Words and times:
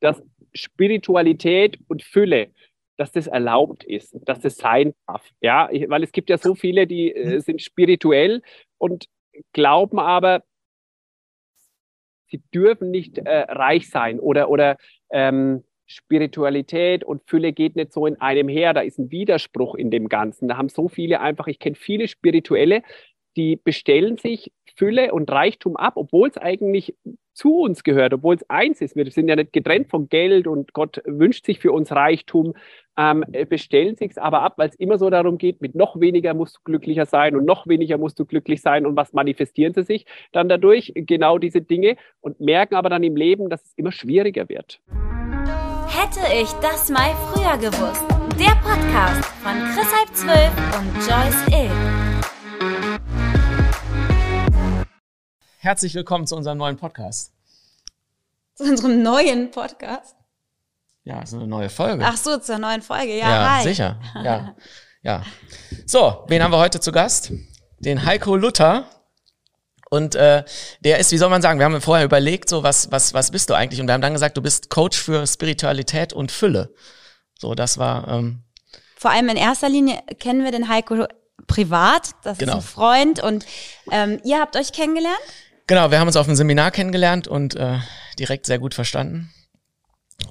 dass 0.00 0.22
Spiritualität 0.54 1.78
und 1.88 2.02
Fülle, 2.02 2.48
dass 2.96 3.12
das 3.12 3.26
erlaubt 3.26 3.84
ist, 3.84 4.16
dass 4.22 4.40
das 4.40 4.56
sein 4.56 4.94
darf. 5.06 5.28
Ja, 5.40 5.68
weil 5.88 6.02
es 6.02 6.12
gibt 6.12 6.30
ja 6.30 6.38
so 6.38 6.54
viele, 6.54 6.86
die 6.86 7.12
äh, 7.12 7.36
mhm. 7.36 7.40
sind 7.40 7.62
spirituell 7.62 8.42
und 8.78 9.06
glauben 9.52 9.98
aber, 9.98 10.42
sie 12.28 12.42
dürfen 12.54 12.90
nicht 12.90 13.18
äh, 13.18 13.40
reich 13.48 13.90
sein 13.90 14.18
oder, 14.18 14.48
oder 14.48 14.76
ähm, 15.10 15.62
Spiritualität 15.86 17.04
und 17.04 17.22
Fülle 17.28 17.52
geht 17.52 17.76
nicht 17.76 17.92
so 17.92 18.06
in 18.06 18.20
einem 18.20 18.48
her. 18.48 18.74
Da 18.74 18.80
ist 18.80 18.98
ein 18.98 19.10
Widerspruch 19.10 19.76
in 19.76 19.90
dem 19.90 20.08
Ganzen. 20.08 20.48
Da 20.48 20.56
haben 20.56 20.68
so 20.68 20.88
viele 20.88 21.20
einfach, 21.20 21.46
ich 21.46 21.58
kenne 21.58 21.76
viele 21.76 22.08
Spirituelle, 22.08 22.82
die 23.36 23.56
bestellen 23.56 24.16
sich 24.16 24.50
Fülle 24.74 25.12
und 25.12 25.30
Reichtum 25.30 25.76
ab, 25.76 25.94
obwohl 25.96 26.28
es 26.28 26.38
eigentlich 26.38 26.96
zu 27.36 27.60
uns 27.60 27.84
gehört, 27.84 28.14
obwohl 28.14 28.34
es 28.34 28.48
eins 28.48 28.80
ist. 28.80 28.96
Wir 28.96 29.08
sind 29.10 29.28
ja 29.28 29.36
nicht 29.36 29.52
getrennt 29.52 29.88
von 29.88 30.08
Geld 30.08 30.46
und 30.46 30.72
Gott 30.72 31.02
wünscht 31.04 31.46
sich 31.46 31.60
für 31.60 31.70
uns 31.70 31.92
Reichtum, 31.92 32.54
ähm, 32.96 33.24
bestellen 33.48 33.94
sich 33.96 34.12
es 34.12 34.18
aber 34.18 34.42
ab, 34.42 34.54
weil 34.56 34.70
es 34.70 34.74
immer 34.76 34.98
so 34.98 35.10
darum 35.10 35.36
geht, 35.36 35.60
mit 35.60 35.74
noch 35.74 36.00
weniger 36.00 36.32
musst 36.32 36.56
du 36.56 36.60
glücklicher 36.64 37.04
sein 37.04 37.36
und 37.36 37.44
noch 37.44 37.66
weniger 37.66 37.98
musst 37.98 38.18
du 38.18 38.24
glücklich 38.24 38.62
sein 38.62 38.86
und 38.86 38.96
was 38.96 39.12
manifestieren 39.12 39.74
sie 39.74 39.82
sich 39.82 40.06
dann 40.32 40.48
dadurch? 40.48 40.92
Genau 40.94 41.38
diese 41.38 41.60
Dinge 41.60 41.96
und 42.20 42.40
merken 42.40 42.74
aber 42.74 42.88
dann 42.88 43.02
im 43.02 43.16
Leben, 43.16 43.50
dass 43.50 43.64
es 43.64 43.74
immer 43.76 43.92
schwieriger 43.92 44.48
wird. 44.48 44.80
Hätte 45.88 46.20
ich 46.32 46.50
das 46.62 46.90
mal 46.90 47.12
früher 47.32 47.58
gewusst. 47.58 48.04
Der 48.38 48.56
Podcast 48.60 49.26
von 49.42 49.52
Chris 49.74 49.94
Halb 49.94 50.14
Zwölf 50.14 50.52
und 50.78 50.94
Joyce 51.06 51.46
Ill. 51.52 52.05
Herzlich 55.58 55.94
willkommen 55.94 56.26
zu 56.26 56.36
unserem 56.36 56.58
neuen 56.58 56.76
Podcast. 56.76 57.32
Zu 58.54 58.64
unserem 58.64 59.02
neuen 59.02 59.50
Podcast? 59.50 60.14
Ja, 61.04 61.22
ist 61.22 61.34
eine 61.34 61.46
neue 61.46 61.68
Folge. 61.70 62.04
Ach 62.04 62.16
so, 62.16 62.38
zur 62.38 62.58
neuen 62.58 62.82
Folge, 62.82 63.16
ja. 63.16 63.30
Ja, 63.30 63.56
hi. 63.56 63.62
sicher. 63.62 64.00
Ja. 64.22 64.54
ja. 65.02 65.22
So, 65.86 66.24
wen 66.28 66.42
haben 66.42 66.50
wir 66.52 66.58
heute 66.58 66.80
zu 66.80 66.92
Gast? 66.92 67.32
Den 67.78 68.04
Heiko 68.04 68.36
Luther. 68.36 68.88
Und 69.88 70.14
äh, 70.16 70.44
der 70.80 70.98
ist, 70.98 71.12
wie 71.12 71.18
soll 71.18 71.30
man 71.30 71.42
sagen, 71.42 71.60
wir 71.60 71.64
haben 71.64 71.80
vorher 71.80 72.04
überlegt, 72.04 72.48
so 72.48 72.62
was, 72.62 72.90
was, 72.90 73.14
was 73.14 73.30
bist 73.30 73.50
du 73.50 73.54
eigentlich? 73.54 73.80
Und 73.80 73.86
wir 73.86 73.94
haben 73.94 74.00
dann 74.00 74.12
gesagt, 74.14 74.36
du 74.36 74.42
bist 74.42 74.68
Coach 74.68 74.98
für 74.98 75.26
Spiritualität 75.26 76.12
und 76.12 76.32
Fülle. 76.32 76.74
So, 77.38 77.54
das 77.54 77.78
war. 77.78 78.08
Ähm, 78.08 78.42
Vor 78.96 79.12
allem 79.12 79.28
in 79.28 79.36
erster 79.36 79.68
Linie 79.68 80.02
kennen 80.18 80.42
wir 80.42 80.50
den 80.50 80.68
Heiko 80.68 81.06
privat. 81.46 82.10
Das 82.24 82.38
Genau. 82.38 82.58
ist 82.58 82.58
ein 82.58 82.62
Freund. 82.62 83.22
Und 83.22 83.46
ähm, 83.92 84.20
ihr 84.24 84.40
habt 84.40 84.56
euch 84.56 84.72
kennengelernt? 84.72 85.16
Genau, 85.66 85.90
wir 85.90 85.98
haben 85.98 86.06
uns 86.06 86.16
auf 86.16 86.26
einem 86.26 86.36
Seminar 86.36 86.70
kennengelernt 86.70 87.28
und 87.28 87.56
äh, 87.56 87.78
direkt 88.18 88.46
sehr 88.46 88.58
gut 88.58 88.74
verstanden. 88.74 89.30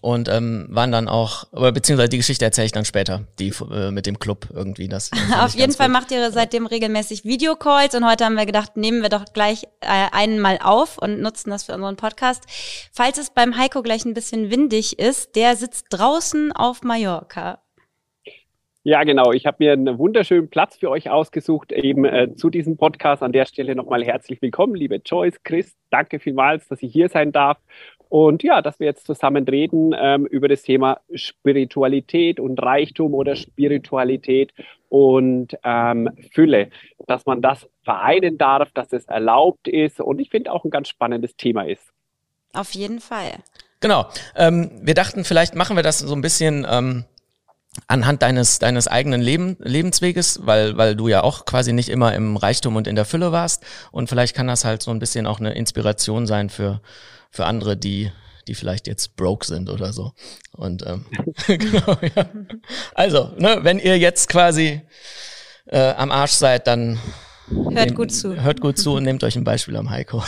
Und 0.01 0.29
ähm, 0.29 0.65
waren 0.69 0.91
dann 0.91 1.07
auch, 1.07 1.47
aber 1.51 1.71
beziehungsweise 1.71 2.09
die 2.09 2.17
Geschichte 2.17 2.43
erzähle 2.43 2.65
ich 2.65 2.71
dann 2.71 2.85
später, 2.85 3.27
die 3.39 3.53
äh, 3.71 3.91
mit 3.91 4.07
dem 4.07 4.17
Club 4.17 4.47
irgendwie. 4.51 4.87
Das, 4.87 5.11
Auf 5.39 5.53
jeden 5.53 5.73
Fall 5.73 5.87
gut. 5.87 5.93
macht 5.93 6.11
ihr 6.11 6.31
seitdem 6.31 6.65
regelmäßig 6.65 7.23
Videocalls 7.23 7.93
und 7.93 8.07
heute 8.07 8.25
haben 8.25 8.35
wir 8.35 8.45
gedacht, 8.45 8.77
nehmen 8.77 9.01
wir 9.01 9.09
doch 9.09 9.25
gleich 9.33 9.63
äh, 9.81 10.07
einen 10.11 10.39
mal 10.39 10.59
auf 10.61 10.97
und 10.97 11.21
nutzen 11.21 11.51
das 11.51 11.63
für 11.63 11.73
unseren 11.73 11.97
Podcast. 11.97 12.43
Falls 12.91 13.19
es 13.19 13.29
beim 13.29 13.57
Heiko 13.57 13.83
gleich 13.83 14.05
ein 14.05 14.15
bisschen 14.15 14.49
windig 14.49 14.97
ist, 14.99 15.35
der 15.35 15.55
sitzt 15.55 15.85
draußen 15.91 16.51
auf 16.51 16.81
Mallorca. 16.81 17.59
Ja, 18.87 19.03
genau. 19.03 19.31
Ich 19.31 19.47
habe 19.47 19.57
mir 19.61 19.73
einen 19.73 19.97
wunderschönen 19.97 20.47
Platz 20.47 20.77
für 20.77 20.91
euch 20.91 21.09
ausgesucht, 21.09 21.71
eben 21.71 22.05
äh, 22.05 22.35
zu 22.35 22.51
diesem 22.51 22.77
Podcast. 22.77 23.23
An 23.23 23.31
der 23.31 23.47
Stelle 23.47 23.73
nochmal 23.73 24.05
herzlich 24.05 24.39
willkommen, 24.43 24.75
liebe 24.75 25.01
Joyce, 25.03 25.41
Chris. 25.43 25.75
Danke 25.89 26.19
vielmals, 26.19 26.67
dass 26.67 26.83
ich 26.83 26.93
hier 26.93 27.09
sein 27.09 27.31
darf. 27.31 27.57
Und 28.09 28.43
ja, 28.43 28.61
dass 28.61 28.79
wir 28.79 28.85
jetzt 28.85 29.07
zusammen 29.07 29.45
reden 29.45 29.95
ähm, 29.97 30.27
über 30.27 30.47
das 30.47 30.61
Thema 30.61 30.99
Spiritualität 31.15 32.39
und 32.39 32.61
Reichtum 32.61 33.15
oder 33.15 33.35
Spiritualität 33.35 34.53
und 34.89 35.57
ähm, 35.63 36.11
Fülle, 36.31 36.69
dass 37.07 37.25
man 37.25 37.41
das 37.41 37.67
vereinen 37.81 38.37
darf, 38.37 38.69
dass 38.75 38.93
es 38.93 39.05
erlaubt 39.05 39.67
ist 39.67 39.99
und 39.99 40.19
ich 40.19 40.29
finde 40.29 40.51
auch 40.51 40.63
ein 40.63 40.69
ganz 40.69 40.89
spannendes 40.89 41.35
Thema 41.35 41.63
ist. 41.63 41.91
Auf 42.53 42.75
jeden 42.75 42.99
Fall. 42.99 43.31
Genau. 43.79 44.05
Ähm, 44.35 44.69
wir 44.83 44.93
dachten, 44.93 45.23
vielleicht 45.23 45.55
machen 45.55 45.75
wir 45.75 45.83
das 45.83 45.97
so 45.97 46.13
ein 46.13 46.21
bisschen 46.21 46.67
ähm, 46.69 47.05
anhand 47.87 48.21
deines, 48.21 48.59
deines 48.59 48.87
eigenen 48.87 49.21
Leben, 49.21 49.57
Lebensweges, 49.59 50.39
weil, 50.43 50.77
weil 50.77 50.95
du 50.95 51.07
ja 51.07 51.23
auch 51.23 51.45
quasi 51.45 51.73
nicht 51.73 51.89
immer 51.89 52.13
im 52.13 52.37
Reichtum 52.37 52.75
und 52.75 52.87
in 52.87 52.95
der 52.95 53.05
Fülle 53.05 53.31
warst. 53.31 53.63
Und 53.91 54.09
vielleicht 54.09 54.35
kann 54.35 54.47
das 54.47 54.65
halt 54.65 54.81
so 54.81 54.91
ein 54.91 54.99
bisschen 54.99 55.27
auch 55.27 55.39
eine 55.39 55.53
Inspiration 55.53 56.25
sein 56.27 56.49
für, 56.49 56.81
für 57.31 57.45
andere, 57.45 57.75
die, 57.77 58.11
die 58.47 58.55
vielleicht 58.55 58.87
jetzt 58.87 59.15
broke 59.15 59.45
sind 59.45 59.69
oder 59.69 59.93
so. 59.93 60.13
Und 60.51 60.85
ähm, 60.85 61.05
genau, 61.47 61.97
ja. 62.15 62.29
Also, 62.93 63.33
ne, 63.37 63.59
wenn 63.63 63.79
ihr 63.79 63.97
jetzt 63.97 64.29
quasi 64.29 64.81
äh, 65.67 65.91
am 65.93 66.11
Arsch 66.11 66.31
seid, 66.33 66.67
dann 66.67 66.99
Hört 67.47 67.73
nehmt- 67.73 67.95
gut 67.95 68.11
zu. 68.11 68.41
Hört 68.41 68.61
gut 68.61 68.77
zu 68.79 68.93
und 68.93 69.03
nehmt 69.03 69.23
euch 69.23 69.35
ein 69.35 69.43
Beispiel 69.43 69.75
am 69.75 69.89
Heiko. 69.91 70.23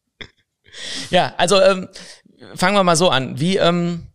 ja, 1.10 1.34
also 1.36 1.60
ähm, 1.60 1.88
fangen 2.54 2.76
wir 2.76 2.84
mal 2.84 2.96
so 2.96 3.08
an. 3.10 3.40
Wie, 3.40 3.56
ähm, 3.56 4.06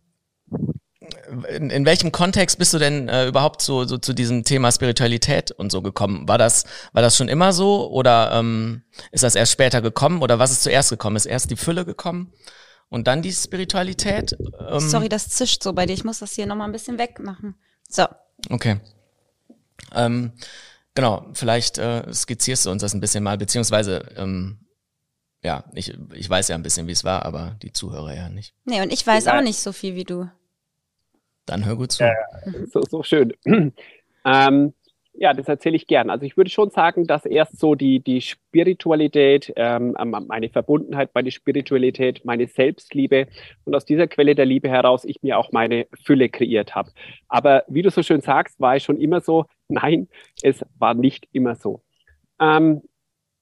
in, 1.48 1.70
in 1.70 1.84
welchem 1.86 2.12
Kontext 2.12 2.58
bist 2.58 2.72
du 2.74 2.78
denn 2.78 3.08
äh, 3.08 3.26
überhaupt 3.26 3.62
so, 3.62 3.84
so 3.84 3.98
zu 3.98 4.12
diesem 4.12 4.44
Thema 4.44 4.70
Spiritualität 4.72 5.50
und 5.52 5.70
so 5.72 5.82
gekommen? 5.82 6.28
War 6.28 6.38
das, 6.38 6.64
war 6.92 7.02
das 7.02 7.16
schon 7.16 7.28
immer 7.28 7.52
so 7.52 7.90
oder 7.90 8.30
ähm, 8.32 8.82
ist 9.12 9.24
das 9.24 9.34
erst 9.34 9.52
später 9.52 9.80
gekommen 9.82 10.22
oder 10.22 10.38
was 10.38 10.50
ist 10.50 10.62
zuerst 10.62 10.90
gekommen? 10.90 11.16
Ist 11.16 11.26
erst 11.26 11.50
die 11.50 11.56
Fülle 11.56 11.84
gekommen 11.84 12.32
und 12.88 13.06
dann 13.06 13.22
die 13.22 13.32
Spiritualität? 13.32 14.36
Ähm, 14.68 14.80
Sorry, 14.80 15.08
das 15.08 15.28
zischt 15.28 15.62
so 15.62 15.72
bei 15.72 15.86
dir. 15.86 15.92
Ich 15.94 16.04
muss 16.04 16.18
das 16.20 16.32
hier 16.32 16.46
nochmal 16.46 16.68
ein 16.68 16.72
bisschen 16.72 16.98
wegmachen. 16.98 17.54
So. 17.88 18.06
Okay. 18.50 18.80
Ähm, 19.94 20.32
genau, 20.94 21.26
vielleicht 21.34 21.78
äh, 21.78 22.12
skizzierst 22.12 22.66
du 22.66 22.70
uns 22.70 22.82
das 22.82 22.94
ein 22.94 23.00
bisschen 23.00 23.24
mal, 23.24 23.38
beziehungsweise, 23.38 24.04
ähm, 24.16 24.58
ja, 25.42 25.64
ich, 25.72 25.96
ich 26.14 26.28
weiß 26.28 26.48
ja 26.48 26.56
ein 26.56 26.62
bisschen, 26.62 26.86
wie 26.88 26.92
es 26.92 27.04
war, 27.04 27.24
aber 27.24 27.56
die 27.62 27.72
Zuhörer 27.72 28.14
ja 28.14 28.28
nicht. 28.28 28.54
Nee, 28.64 28.82
und 28.82 28.92
ich 28.92 29.06
weiß 29.06 29.26
Ja. 29.26 29.38
auch 29.38 29.42
nicht 29.42 29.60
so 29.60 29.72
viel 29.72 29.94
wie 29.94 30.04
du. 30.04 30.28
Dann 31.48 31.64
hör 31.64 31.76
gut 31.76 31.92
zu. 31.92 32.04
so, 32.66 32.82
so 32.82 33.02
schön. 33.02 33.32
ähm, 34.24 34.72
ja, 35.20 35.34
das 35.34 35.48
erzähle 35.48 35.74
ich 35.74 35.88
gern. 35.88 36.10
Also 36.10 36.24
ich 36.24 36.36
würde 36.36 36.50
schon 36.50 36.70
sagen, 36.70 37.04
dass 37.04 37.24
erst 37.24 37.58
so 37.58 37.74
die, 37.74 37.98
die 37.98 38.20
Spiritualität, 38.20 39.52
ähm, 39.56 39.96
ähm, 39.98 40.14
meine 40.28 40.48
Verbundenheit, 40.48 41.10
meine 41.12 41.32
Spiritualität, 41.32 42.24
meine 42.24 42.46
Selbstliebe 42.46 43.26
und 43.64 43.74
aus 43.74 43.84
dieser 43.84 44.06
Quelle 44.06 44.36
der 44.36 44.46
Liebe 44.46 44.68
heraus 44.68 45.04
ich 45.04 45.20
mir 45.22 45.36
auch 45.38 45.50
meine 45.50 45.88
Fülle 46.04 46.28
kreiert 46.28 46.76
habe. 46.76 46.92
Aber 47.26 47.64
wie 47.66 47.82
du 47.82 47.90
so 47.90 48.02
schön 48.04 48.20
sagst, 48.20 48.60
war 48.60 48.76
es 48.76 48.84
schon 48.84 49.00
immer 49.00 49.20
so? 49.20 49.46
Nein, 49.68 50.08
es 50.42 50.64
war 50.78 50.94
nicht 50.94 51.28
immer 51.32 51.56
so. 51.56 51.82
Ähm, 52.40 52.82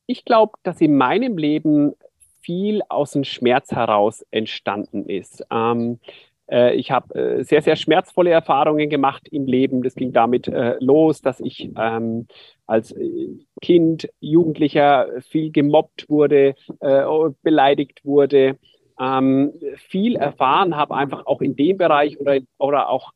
ich 0.07 0.25
glaube, 0.25 0.55
dass 0.63 0.81
in 0.81 0.97
meinem 0.97 1.37
Leben 1.37 1.93
viel 2.41 2.81
aus 2.89 3.11
dem 3.11 3.25
Schmerz 3.25 3.73
heraus 3.73 4.25
entstanden 4.31 5.05
ist. 5.07 5.45
Ähm, 5.51 5.99
äh, 6.05 6.09
ich 6.49 6.91
habe 6.91 7.15
äh, 7.15 7.45
sehr, 7.45 7.63
sehr 7.63 7.77
schmerzvolle 7.77 8.31
Erfahrungen 8.31 8.89
gemacht 8.89 9.29
im 9.29 9.47
Leben. 9.47 9.83
Das 9.83 9.95
ging 9.95 10.13
damit 10.13 10.49
äh, 10.49 10.77
los, 10.81 11.21
dass 11.21 11.41
ich 11.41 11.71
ähm, 11.77 12.27
als 12.67 12.93
äh, 12.93 13.39
Kind, 13.61 14.09
Jugendlicher 14.21 15.09
viel 15.29 15.51
gemobbt 15.51 16.09
wurde, 16.09 16.55
äh, 16.81 17.05
beleidigt 17.43 18.05
wurde, 18.05 18.59
ähm, 19.01 19.53
viel 19.89 20.17
erfahren 20.17 20.77
habe, 20.77 20.95
einfach 20.95 21.27
auch 21.27 21.41
in 21.41 21.57
dem 21.57 21.77
Bereich 21.77 22.19
oder, 22.21 22.39
oder 22.59 22.89
auch 22.89 23.13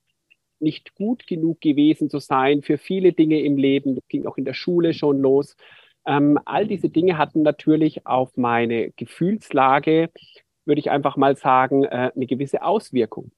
nicht 0.58 0.94
gut 0.94 1.26
genug 1.26 1.60
gewesen 1.60 2.10
zu 2.10 2.18
sein 2.18 2.62
für 2.62 2.78
viele 2.78 3.12
Dinge 3.12 3.40
im 3.40 3.56
Leben. 3.56 3.94
Das 3.94 4.06
ging 4.08 4.26
auch 4.26 4.36
in 4.36 4.44
der 4.44 4.54
Schule 4.54 4.92
schon 4.92 5.20
los. 5.20 5.56
Ähm, 6.06 6.38
all 6.44 6.66
diese 6.66 6.88
Dinge 6.88 7.18
hatten 7.18 7.42
natürlich 7.42 8.06
auf 8.06 8.36
meine 8.36 8.90
Gefühlslage, 8.92 10.10
würde 10.70 10.80
ich 10.80 10.90
einfach 10.90 11.18
mal 11.18 11.36
sagen, 11.36 11.84
äh, 11.84 12.12
eine 12.14 12.26
gewisse 12.26 12.62
Auswirkung. 12.62 13.32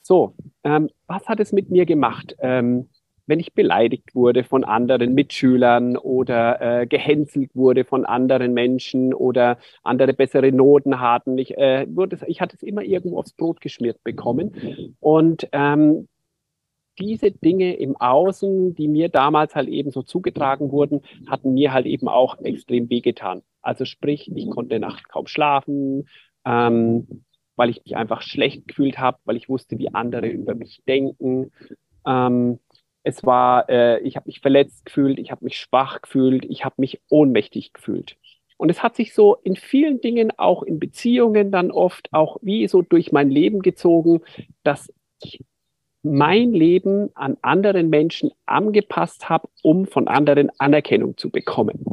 So, 0.00 0.34
ähm, 0.64 0.88
was 1.06 1.28
hat 1.28 1.40
es 1.40 1.52
mit 1.52 1.70
mir 1.70 1.84
gemacht? 1.84 2.36
Ähm, 2.38 2.88
wenn 3.26 3.40
ich 3.40 3.52
beleidigt 3.52 4.14
wurde 4.14 4.42
von 4.42 4.64
anderen 4.64 5.12
Mitschülern 5.12 5.98
oder 5.98 6.62
äh, 6.62 6.86
gehänselt 6.86 7.50
wurde 7.54 7.84
von 7.84 8.06
anderen 8.06 8.54
Menschen 8.54 9.12
oder 9.12 9.58
andere 9.82 10.14
bessere 10.14 10.50
Noten 10.50 10.98
hatten. 10.98 11.36
Ich, 11.36 11.58
äh, 11.58 11.86
wurde, 11.90 12.18
ich 12.26 12.40
hatte 12.40 12.56
es 12.56 12.62
immer 12.62 12.82
irgendwo 12.82 13.18
aufs 13.18 13.34
Brot 13.34 13.60
geschmiert 13.60 14.02
bekommen. 14.02 14.94
Und 15.00 15.46
ähm, 15.52 16.08
diese 16.98 17.30
Dinge 17.30 17.76
im 17.76 17.96
Außen, 17.96 18.74
die 18.74 18.88
mir 18.88 19.10
damals 19.10 19.54
halt 19.54 19.68
eben 19.68 19.90
so 19.90 20.02
zugetragen 20.02 20.72
wurden, 20.72 21.02
hatten 21.28 21.52
mir 21.52 21.72
halt 21.72 21.86
eben 21.86 22.08
auch 22.08 22.38
extrem 22.40 22.88
wehgetan. 22.88 23.42
Also 23.60 23.84
sprich, 23.84 24.30
ich 24.34 24.48
konnte 24.50 24.78
nachts 24.80 25.06
kaum 25.08 25.26
schlafen, 25.26 26.08
ähm, 26.48 27.06
weil 27.56 27.70
ich 27.70 27.84
mich 27.84 27.96
einfach 27.96 28.22
schlecht 28.22 28.66
gefühlt 28.66 28.98
habe, 28.98 29.18
weil 29.24 29.36
ich 29.36 29.48
wusste, 29.48 29.78
wie 29.78 29.92
andere 29.92 30.28
über 30.28 30.54
mich 30.54 30.82
denken. 30.88 31.52
Ähm, 32.06 32.58
es 33.02 33.24
war, 33.24 33.68
äh, 33.68 34.00
ich 34.00 34.16
habe 34.16 34.28
mich 34.28 34.40
verletzt 34.40 34.86
gefühlt, 34.86 35.18
ich 35.18 35.30
habe 35.30 35.44
mich 35.44 35.58
schwach 35.58 36.00
gefühlt, 36.00 36.46
ich 36.48 36.64
habe 36.64 36.76
mich 36.78 37.00
ohnmächtig 37.10 37.72
gefühlt. 37.74 38.16
Und 38.56 38.70
es 38.70 38.82
hat 38.82 38.96
sich 38.96 39.14
so 39.14 39.36
in 39.36 39.56
vielen 39.56 40.00
Dingen, 40.00 40.32
auch 40.36 40.62
in 40.62 40.78
Beziehungen 40.78 41.52
dann 41.52 41.70
oft, 41.70 42.12
auch 42.12 42.38
wie 42.42 42.66
so 42.66 42.82
durch 42.82 43.12
mein 43.12 43.30
Leben 43.30 43.60
gezogen, 43.60 44.20
dass 44.62 44.92
ich 45.22 45.44
mein 46.02 46.52
Leben 46.52 47.10
an 47.14 47.36
anderen 47.42 47.90
Menschen 47.90 48.30
angepasst 48.46 49.28
habe, 49.28 49.48
um 49.62 49.86
von 49.86 50.08
anderen 50.08 50.50
Anerkennung 50.58 51.16
zu 51.16 51.30
bekommen. 51.30 51.84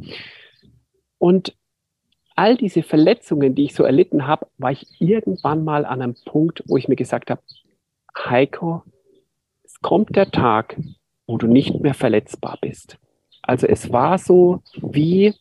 Und 1.17 1.55
all 2.35 2.57
diese 2.57 2.83
Verletzungen, 2.83 3.55
die 3.55 3.65
ich 3.65 3.75
so 3.75 3.83
erlitten 3.83 4.27
habe, 4.27 4.47
war 4.57 4.71
ich 4.71 4.85
irgendwann 4.99 5.63
mal 5.63 5.85
an 5.85 6.01
einem 6.01 6.15
Punkt, 6.25 6.63
wo 6.67 6.77
ich 6.77 6.87
mir 6.87 6.95
gesagt 6.95 7.29
habe, 7.29 7.41
Heiko, 8.17 8.83
es 9.63 9.79
kommt 9.81 10.15
der 10.15 10.31
Tag, 10.31 10.77
wo 11.27 11.37
du 11.37 11.47
nicht 11.47 11.79
mehr 11.79 11.93
verletzbar 11.93 12.57
bist. 12.61 12.97
Also 13.41 13.67
es 13.67 13.91
war 13.91 14.17
so 14.17 14.61
wie 14.75 15.33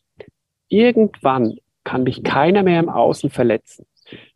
irgendwann 0.67 1.57
kann 1.83 2.03
mich 2.03 2.23
keiner 2.23 2.63
mehr 2.63 2.79
im 2.79 2.89
Außen 2.89 3.29
verletzen. 3.29 3.85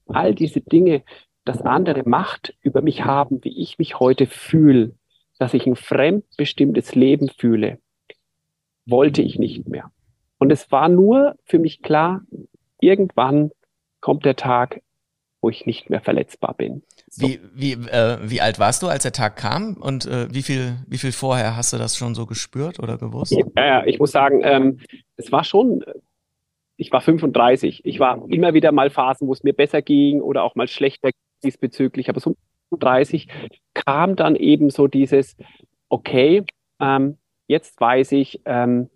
All 0.05 0.35
diese 0.35 0.61
Dinge, 0.61 1.03
dass 1.45 1.61
andere 1.61 2.07
Macht 2.07 2.55
über 2.61 2.81
mich 2.81 3.05
haben, 3.05 3.43
wie 3.43 3.61
ich 3.61 3.79
mich 3.79 3.99
heute 3.99 4.27
fühle, 4.27 4.93
dass 5.39 5.53
ich 5.53 5.65
ein 5.65 5.75
fremdbestimmtes 5.75 6.95
Leben 6.95 7.29
fühle, 7.29 7.79
wollte 8.85 9.21
ich 9.21 9.39
nicht 9.39 9.67
mehr. 9.67 9.91
Und 10.37 10.51
es 10.51 10.71
war 10.71 10.89
nur 10.89 11.35
für 11.43 11.59
mich 11.59 11.81
klar, 11.81 12.21
irgendwann 12.81 13.51
kommt 14.01 14.25
der 14.25 14.35
Tag, 14.35 14.81
wo 15.41 15.49
ich 15.49 15.65
nicht 15.65 15.89
mehr 15.89 16.01
verletzbar 16.01 16.53
bin. 16.53 16.83
So. 17.09 17.27
Wie, 17.27 17.39
wie, 17.53 17.71
äh, 17.73 18.17
wie 18.21 18.41
alt 18.41 18.59
warst 18.59 18.83
du, 18.83 18.87
als 18.87 19.03
der 19.03 19.13
Tag 19.13 19.37
kam 19.37 19.75
und 19.75 20.05
äh, 20.05 20.27
wie, 20.33 20.41
viel, 20.41 20.77
wie 20.87 20.97
viel 20.97 21.11
vorher 21.11 21.55
hast 21.55 21.73
du 21.73 21.77
das 21.77 21.97
schon 21.97 22.13
so 22.13 22.25
gespürt 22.25 22.79
oder 22.79 22.97
gewusst? 22.97 23.35
Ja, 23.55 23.85
ich 23.85 23.99
muss 23.99 24.11
sagen, 24.11 24.41
ähm, 24.43 24.79
es 25.15 25.31
war 25.31 25.43
schon, 25.43 25.83
ich 26.77 26.91
war 26.91 27.01
35. 27.01 27.85
Ich 27.85 27.99
war 27.99 28.23
immer 28.29 28.53
wieder 28.53 28.71
mal 28.71 28.89
Phasen, 28.89 29.27
wo 29.27 29.33
es 29.33 29.43
mir 29.43 29.53
besser 29.53 29.81
ging 29.81 30.21
oder 30.21 30.43
auch 30.43 30.55
mal 30.55 30.67
schlechter 30.67 31.09
diesbezüglich. 31.43 32.09
Aber 32.09 32.19
so 32.19 32.35
35 32.69 33.27
kam 33.73 34.15
dann 34.15 34.35
eben 34.35 34.69
so 34.69 34.87
dieses, 34.87 35.35
okay, 35.89 36.43
ähm, 36.79 37.17
jetzt 37.47 37.79
weiß 37.79 38.11
ich, 38.13 38.41
ähm, 38.45 38.89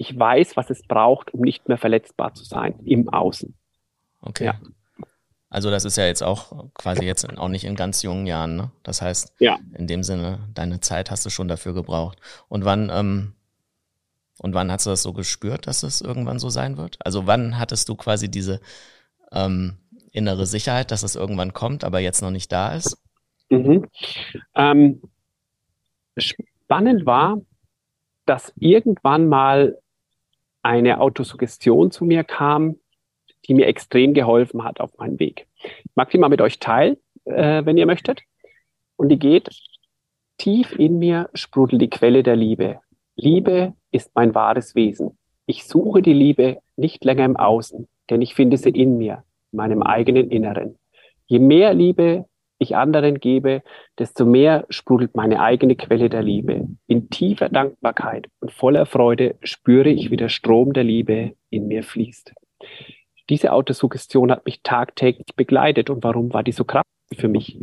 ich 0.00 0.18
weiß, 0.18 0.56
was 0.56 0.70
es 0.70 0.82
braucht, 0.82 1.34
um 1.34 1.42
nicht 1.42 1.68
mehr 1.68 1.76
verletzbar 1.76 2.32
zu 2.32 2.42
sein 2.42 2.74
im 2.86 3.10
Außen. 3.10 3.54
Okay. 4.22 4.46
Ja. 4.46 4.60
Also 5.50 5.70
das 5.70 5.84
ist 5.84 5.96
ja 5.96 6.06
jetzt 6.06 6.22
auch 6.22 6.70
quasi 6.72 7.04
jetzt 7.04 7.28
auch 7.38 7.48
nicht 7.48 7.64
in 7.64 7.76
ganz 7.76 8.02
jungen 8.02 8.26
Jahren, 8.26 8.56
ne? 8.56 8.70
Das 8.82 9.02
heißt, 9.02 9.34
ja. 9.40 9.58
in 9.74 9.86
dem 9.86 10.02
Sinne, 10.02 10.38
deine 10.54 10.80
Zeit 10.80 11.10
hast 11.10 11.26
du 11.26 11.30
schon 11.30 11.48
dafür 11.48 11.74
gebraucht. 11.74 12.18
Und 12.48 12.64
wann, 12.64 12.90
ähm, 12.90 13.34
und 14.38 14.54
wann 14.54 14.72
hast 14.72 14.86
du 14.86 14.90
das 14.90 15.02
so 15.02 15.12
gespürt, 15.12 15.66
dass 15.66 15.82
es 15.82 16.00
irgendwann 16.00 16.38
so 16.38 16.48
sein 16.48 16.78
wird? 16.78 16.96
Also 17.04 17.26
wann 17.26 17.58
hattest 17.58 17.86
du 17.90 17.94
quasi 17.94 18.30
diese 18.30 18.62
ähm, 19.32 19.76
innere 20.12 20.46
Sicherheit, 20.46 20.92
dass 20.92 21.02
es 21.02 21.14
irgendwann 21.14 21.52
kommt, 21.52 21.84
aber 21.84 21.98
jetzt 21.98 22.22
noch 22.22 22.30
nicht 22.30 22.50
da 22.52 22.74
ist? 22.74 22.96
Mhm. 23.50 23.86
Ähm, 24.54 25.02
spannend 26.16 27.04
war, 27.04 27.36
dass 28.24 28.52
irgendwann 28.56 29.28
mal 29.28 29.79
eine 30.62 31.00
Autosuggestion 31.00 31.90
zu 31.90 32.04
mir 32.04 32.24
kam, 32.24 32.76
die 33.46 33.54
mir 33.54 33.66
extrem 33.66 34.14
geholfen 34.14 34.64
hat 34.64 34.80
auf 34.80 34.96
meinem 34.98 35.18
Weg. 35.18 35.46
Ich 35.62 35.96
mag 35.96 36.10
die 36.10 36.18
mal 36.18 36.28
mit 36.28 36.40
euch 36.40 36.58
teilen, 36.58 36.96
äh, 37.24 37.64
wenn 37.64 37.76
ihr 37.76 37.86
möchtet. 37.86 38.22
Und 38.96 39.08
die 39.08 39.18
geht, 39.18 39.48
tief 40.38 40.78
in 40.78 40.98
mir 40.98 41.30
sprudelt 41.34 41.82
die 41.82 41.90
Quelle 41.90 42.22
der 42.22 42.36
Liebe. 42.36 42.80
Liebe 43.16 43.74
ist 43.90 44.10
mein 44.14 44.34
wahres 44.34 44.74
Wesen. 44.74 45.18
Ich 45.46 45.64
suche 45.64 46.02
die 46.02 46.12
Liebe 46.12 46.58
nicht 46.76 47.04
länger 47.04 47.24
im 47.24 47.36
Außen, 47.36 47.88
denn 48.08 48.22
ich 48.22 48.34
finde 48.34 48.56
sie 48.56 48.70
in 48.70 48.98
mir 48.98 49.24
meinem 49.52 49.82
eigenen 49.82 50.30
Inneren. 50.30 50.78
Je 51.26 51.38
mehr 51.38 51.74
Liebe 51.74 52.26
ich 52.60 52.76
anderen 52.76 53.18
gebe, 53.18 53.62
desto 53.98 54.24
mehr 54.24 54.66
sprudelt 54.68 55.16
meine 55.16 55.40
eigene 55.40 55.76
Quelle 55.76 56.10
der 56.10 56.22
Liebe. 56.22 56.68
In 56.86 57.08
tiefer 57.08 57.48
Dankbarkeit 57.48 58.28
und 58.40 58.52
voller 58.52 58.86
Freude 58.86 59.36
spüre 59.42 59.88
ich, 59.88 60.10
wie 60.10 60.16
der 60.16 60.28
Strom 60.28 60.74
der 60.74 60.84
Liebe 60.84 61.32
in 61.48 61.68
mir 61.68 61.82
fließt. 61.82 62.34
Diese 63.30 63.52
Autosuggestion 63.52 64.30
hat 64.30 64.44
mich 64.44 64.62
tagtäglich 64.62 65.34
begleitet. 65.36 65.88
Und 65.88 66.04
warum 66.04 66.32
war 66.34 66.42
die 66.42 66.52
so 66.52 66.64
kraftvoll 66.64 67.18
für 67.18 67.28
mich? 67.28 67.58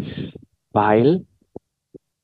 Weil 0.71 1.25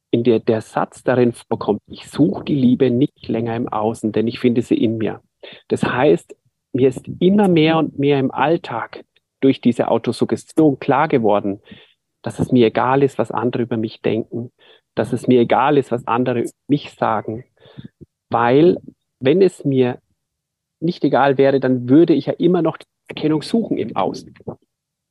in 0.09 0.23
der 0.23 0.39
der 0.39 0.61
Satz 0.61 1.03
darin 1.03 1.33
vorkommt, 1.33 1.81
ich 1.87 2.09
suche 2.09 2.43
die 2.43 2.55
Liebe 2.55 2.89
nicht 2.89 3.27
länger 3.27 3.55
im 3.55 3.67
Außen, 3.67 4.11
denn 4.11 4.27
ich 4.27 4.39
finde 4.39 4.61
sie 4.61 4.77
in 4.77 4.97
mir. 4.97 5.21
Das 5.67 5.83
heißt, 5.83 6.35
mir 6.71 6.89
ist 6.89 7.07
immer 7.19 7.47
mehr 7.47 7.77
und 7.77 7.99
mehr 7.99 8.19
im 8.19 8.31
Alltag 8.31 9.03
durch 9.41 9.61
diese 9.61 9.89
Autosuggestion 9.89 10.79
klar 10.79 11.07
geworden, 11.07 11.61
dass 12.23 12.39
es 12.39 12.51
mir 12.51 12.67
egal 12.67 13.03
ist, 13.03 13.19
was 13.19 13.31
andere 13.31 13.63
über 13.63 13.77
mich 13.77 14.01
denken, 14.01 14.51
dass 14.95 15.13
es 15.13 15.27
mir 15.27 15.41
egal 15.41 15.77
ist, 15.77 15.91
was 15.91 16.07
andere 16.07 16.45
mich 16.67 16.91
sagen, 16.91 17.45
weil 18.29 18.77
wenn 19.19 19.41
es 19.41 19.63
mir 19.63 19.99
nicht 20.79 21.03
egal 21.03 21.37
wäre, 21.37 21.59
dann 21.59 21.87
würde 21.87 22.13
ich 22.13 22.25
ja 22.25 22.33
immer 22.33 22.61
noch 22.61 22.77
Erkennung 23.07 23.41
suchen 23.41 23.77
im 23.77 23.95
Außen. 23.95 24.33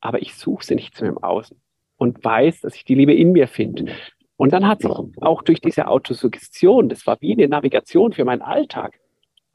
Aber 0.01 0.21
ich 0.21 0.35
suche 0.35 0.65
sie 0.65 0.75
nicht 0.75 1.01
mehr 1.01 1.11
im 1.11 1.19
Außen 1.19 1.57
und 1.97 2.25
weiß, 2.25 2.63
dass 2.63 2.75
ich 2.75 2.85
die 2.85 2.95
Liebe 2.95 3.15
in 3.15 3.33
mir 3.33 3.47
finde. 3.47 3.93
Und 4.37 4.53
dann 4.53 4.67
hat 4.67 4.83
sich 4.83 4.91
auch 4.91 5.43
durch 5.43 5.61
diese 5.61 5.87
Autosuggestion, 5.87 6.89
das 6.89 7.07
war 7.07 7.17
wie 7.21 7.33
eine 7.33 7.49
Navigation 7.49 8.13
für 8.13 8.25
meinen 8.25 8.43
Alltag, 8.43 8.99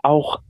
auch 0.01 0.41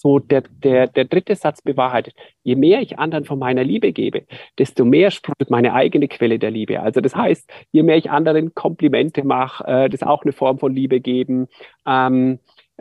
so 0.00 0.18
der, 0.18 0.42
der, 0.42 0.86
der 0.86 1.04
dritte 1.04 1.34
Satz 1.34 1.62
bewahrheitet. 1.62 2.14
Je 2.42 2.56
mehr 2.56 2.80
ich 2.80 2.98
anderen 2.98 3.24
von 3.24 3.38
meiner 3.38 3.64
Liebe 3.64 3.92
gebe, 3.92 4.26
desto 4.58 4.84
mehr 4.84 5.10
sprudelt 5.10 5.50
meine 5.50 5.74
eigene 5.74 6.08
Quelle 6.08 6.38
der 6.38 6.50
Liebe. 6.50 6.80
Also 6.80 7.00
das 7.00 7.14
heißt, 7.14 7.50
je 7.72 7.82
mehr 7.82 7.96
ich 7.96 8.10
anderen 8.10 8.54
Komplimente 8.54 9.24
mache, 9.24 9.64
äh, 9.66 9.88
das 9.88 10.02
ist 10.02 10.06
auch 10.06 10.22
eine 10.22 10.32
Form 10.32 10.58
von 10.58 10.74
Liebe 10.74 11.00
geben, 11.00 11.48
ähm, 11.86 12.38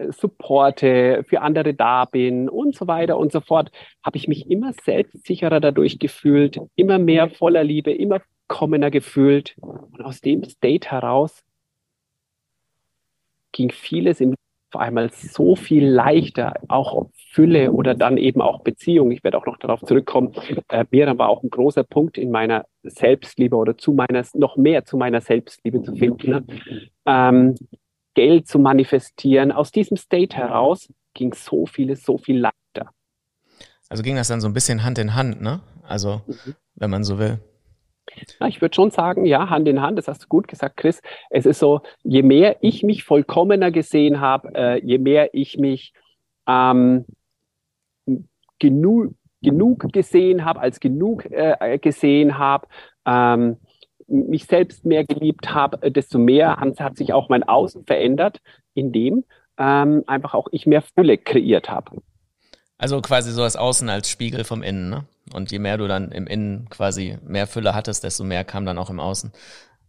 supporte, 0.09 1.23
für 1.27 1.41
andere 1.41 1.73
da 1.73 2.05
bin 2.05 2.49
und 2.49 2.75
so 2.75 2.87
weiter 2.87 3.17
und 3.17 3.31
so 3.31 3.39
fort, 3.39 3.71
habe 4.03 4.17
ich 4.17 4.27
mich 4.27 4.49
immer 4.49 4.73
selbstsicherer 4.73 5.59
dadurch 5.59 5.99
gefühlt, 5.99 6.59
immer 6.75 6.99
mehr 6.99 7.29
voller 7.29 7.63
Liebe, 7.63 7.91
immer 7.91 8.21
kommener 8.47 8.91
gefühlt. 8.91 9.55
Und 9.61 10.03
aus 10.03 10.21
dem 10.21 10.43
State 10.43 10.89
heraus 10.91 11.43
ging 13.51 13.71
vieles 13.71 14.19
im 14.19 14.35
auf 14.75 14.81
einmal 14.81 15.11
so 15.11 15.55
viel 15.55 15.87
leichter, 15.87 16.53
auch 16.67 17.09
Fülle 17.31 17.71
oder 17.71 17.95
dann 17.95 18.17
eben 18.17 18.41
auch 18.41 18.61
Beziehung. 18.61 19.11
Ich 19.11 19.23
werde 19.23 19.37
auch 19.37 19.45
noch 19.45 19.57
darauf 19.57 19.81
zurückkommen. 19.81 20.33
Äh, 20.69 20.85
Miriam 20.91 21.17
war 21.17 21.29
auch 21.29 21.43
ein 21.43 21.49
großer 21.49 21.83
Punkt 21.83 22.17
in 22.17 22.31
meiner 22.31 22.65
Selbstliebe 22.83 23.55
oder 23.55 23.77
zu 23.77 23.93
meiner, 23.93 24.23
noch 24.33 24.57
mehr 24.57 24.85
zu 24.85 24.97
meiner 24.97 25.21
Selbstliebe 25.21 25.81
zu 25.81 25.95
finden. 25.95 26.47
Ähm, 27.05 27.55
Geld 28.13 28.47
zu 28.47 28.59
manifestieren. 28.59 29.51
Aus 29.51 29.71
diesem 29.71 29.97
State 29.97 30.35
heraus 30.35 30.91
ging 31.13 31.33
so 31.33 31.65
vieles 31.65 32.03
so 32.03 32.17
viel 32.17 32.39
leichter. 32.39 32.91
Also 33.89 34.03
ging 34.03 34.15
das 34.15 34.27
dann 34.27 34.41
so 34.41 34.47
ein 34.47 34.53
bisschen 34.53 34.83
Hand 34.83 34.97
in 34.97 35.15
Hand, 35.15 35.41
ne? 35.41 35.61
Also, 35.83 36.21
mhm. 36.27 36.55
wenn 36.75 36.89
man 36.89 37.03
so 37.03 37.19
will. 37.19 37.39
Ja, 38.39 38.47
ich 38.47 38.61
würde 38.61 38.75
schon 38.75 38.91
sagen, 38.91 39.25
ja, 39.25 39.49
Hand 39.49 39.67
in 39.67 39.81
Hand, 39.81 39.97
das 39.97 40.07
hast 40.07 40.23
du 40.23 40.27
gut 40.27 40.47
gesagt, 40.47 40.77
Chris. 40.77 41.01
Es 41.29 41.45
ist 41.45 41.59
so, 41.59 41.81
je 42.03 42.23
mehr 42.23 42.57
ich 42.61 42.83
mich 42.83 43.03
vollkommener 43.03 43.71
gesehen 43.71 44.19
habe, 44.19 44.53
äh, 44.55 44.85
je 44.85 44.97
mehr 44.97 45.33
ich 45.33 45.57
mich 45.57 45.93
ähm, 46.47 47.05
genug, 48.59 49.15
genug 49.41 49.91
gesehen 49.91 50.45
habe, 50.45 50.59
als 50.61 50.79
genug 50.79 51.25
äh, 51.25 51.77
gesehen 51.79 52.37
habe, 52.37 52.67
ähm, 53.05 53.57
mich 54.07 54.45
selbst 54.45 54.85
mehr 54.85 55.03
geliebt 55.03 55.53
habe, 55.53 55.91
desto 55.91 56.19
mehr 56.19 56.57
hat, 56.57 56.79
hat, 56.79 56.97
sich 56.97 57.13
auch 57.13 57.29
mein 57.29 57.43
Außen 57.43 57.85
verändert, 57.85 58.39
indem 58.73 59.25
ähm, 59.57 60.03
einfach 60.07 60.33
auch 60.33 60.47
ich 60.51 60.67
mehr 60.67 60.81
Fülle 60.81 61.17
kreiert 61.17 61.69
habe. 61.69 62.01
Also 62.77 63.01
quasi 63.01 63.31
so 63.31 63.41
das 63.41 63.55
Außen 63.55 63.89
als 63.89 64.09
Spiegel 64.09 64.43
vom 64.43 64.61
Innen, 64.61 64.89
ne? 64.89 65.05
Und 65.33 65.51
je 65.51 65.59
mehr 65.59 65.77
du 65.77 65.87
dann 65.87 66.11
im 66.11 66.27
Innen 66.27 66.69
quasi 66.69 67.17
mehr 67.23 67.47
Fülle 67.47 67.73
hattest, 67.73 68.03
desto 68.03 68.23
mehr 68.23 68.43
kam 68.43 68.65
dann 68.65 68.77
auch 68.77 68.89
im 68.89 68.99
Außen. 68.99 69.31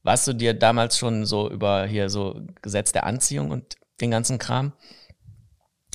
Warst 0.02 0.26
du 0.28 0.32
dir 0.32 0.54
damals 0.54 0.96
schon 0.96 1.26
so 1.26 1.50
über 1.50 1.84
hier 1.86 2.08
so 2.08 2.40
Gesetz 2.62 2.92
der 2.92 3.04
Anziehung 3.04 3.50
und 3.50 3.76
den 4.00 4.10
ganzen 4.10 4.38
Kram 4.38 4.72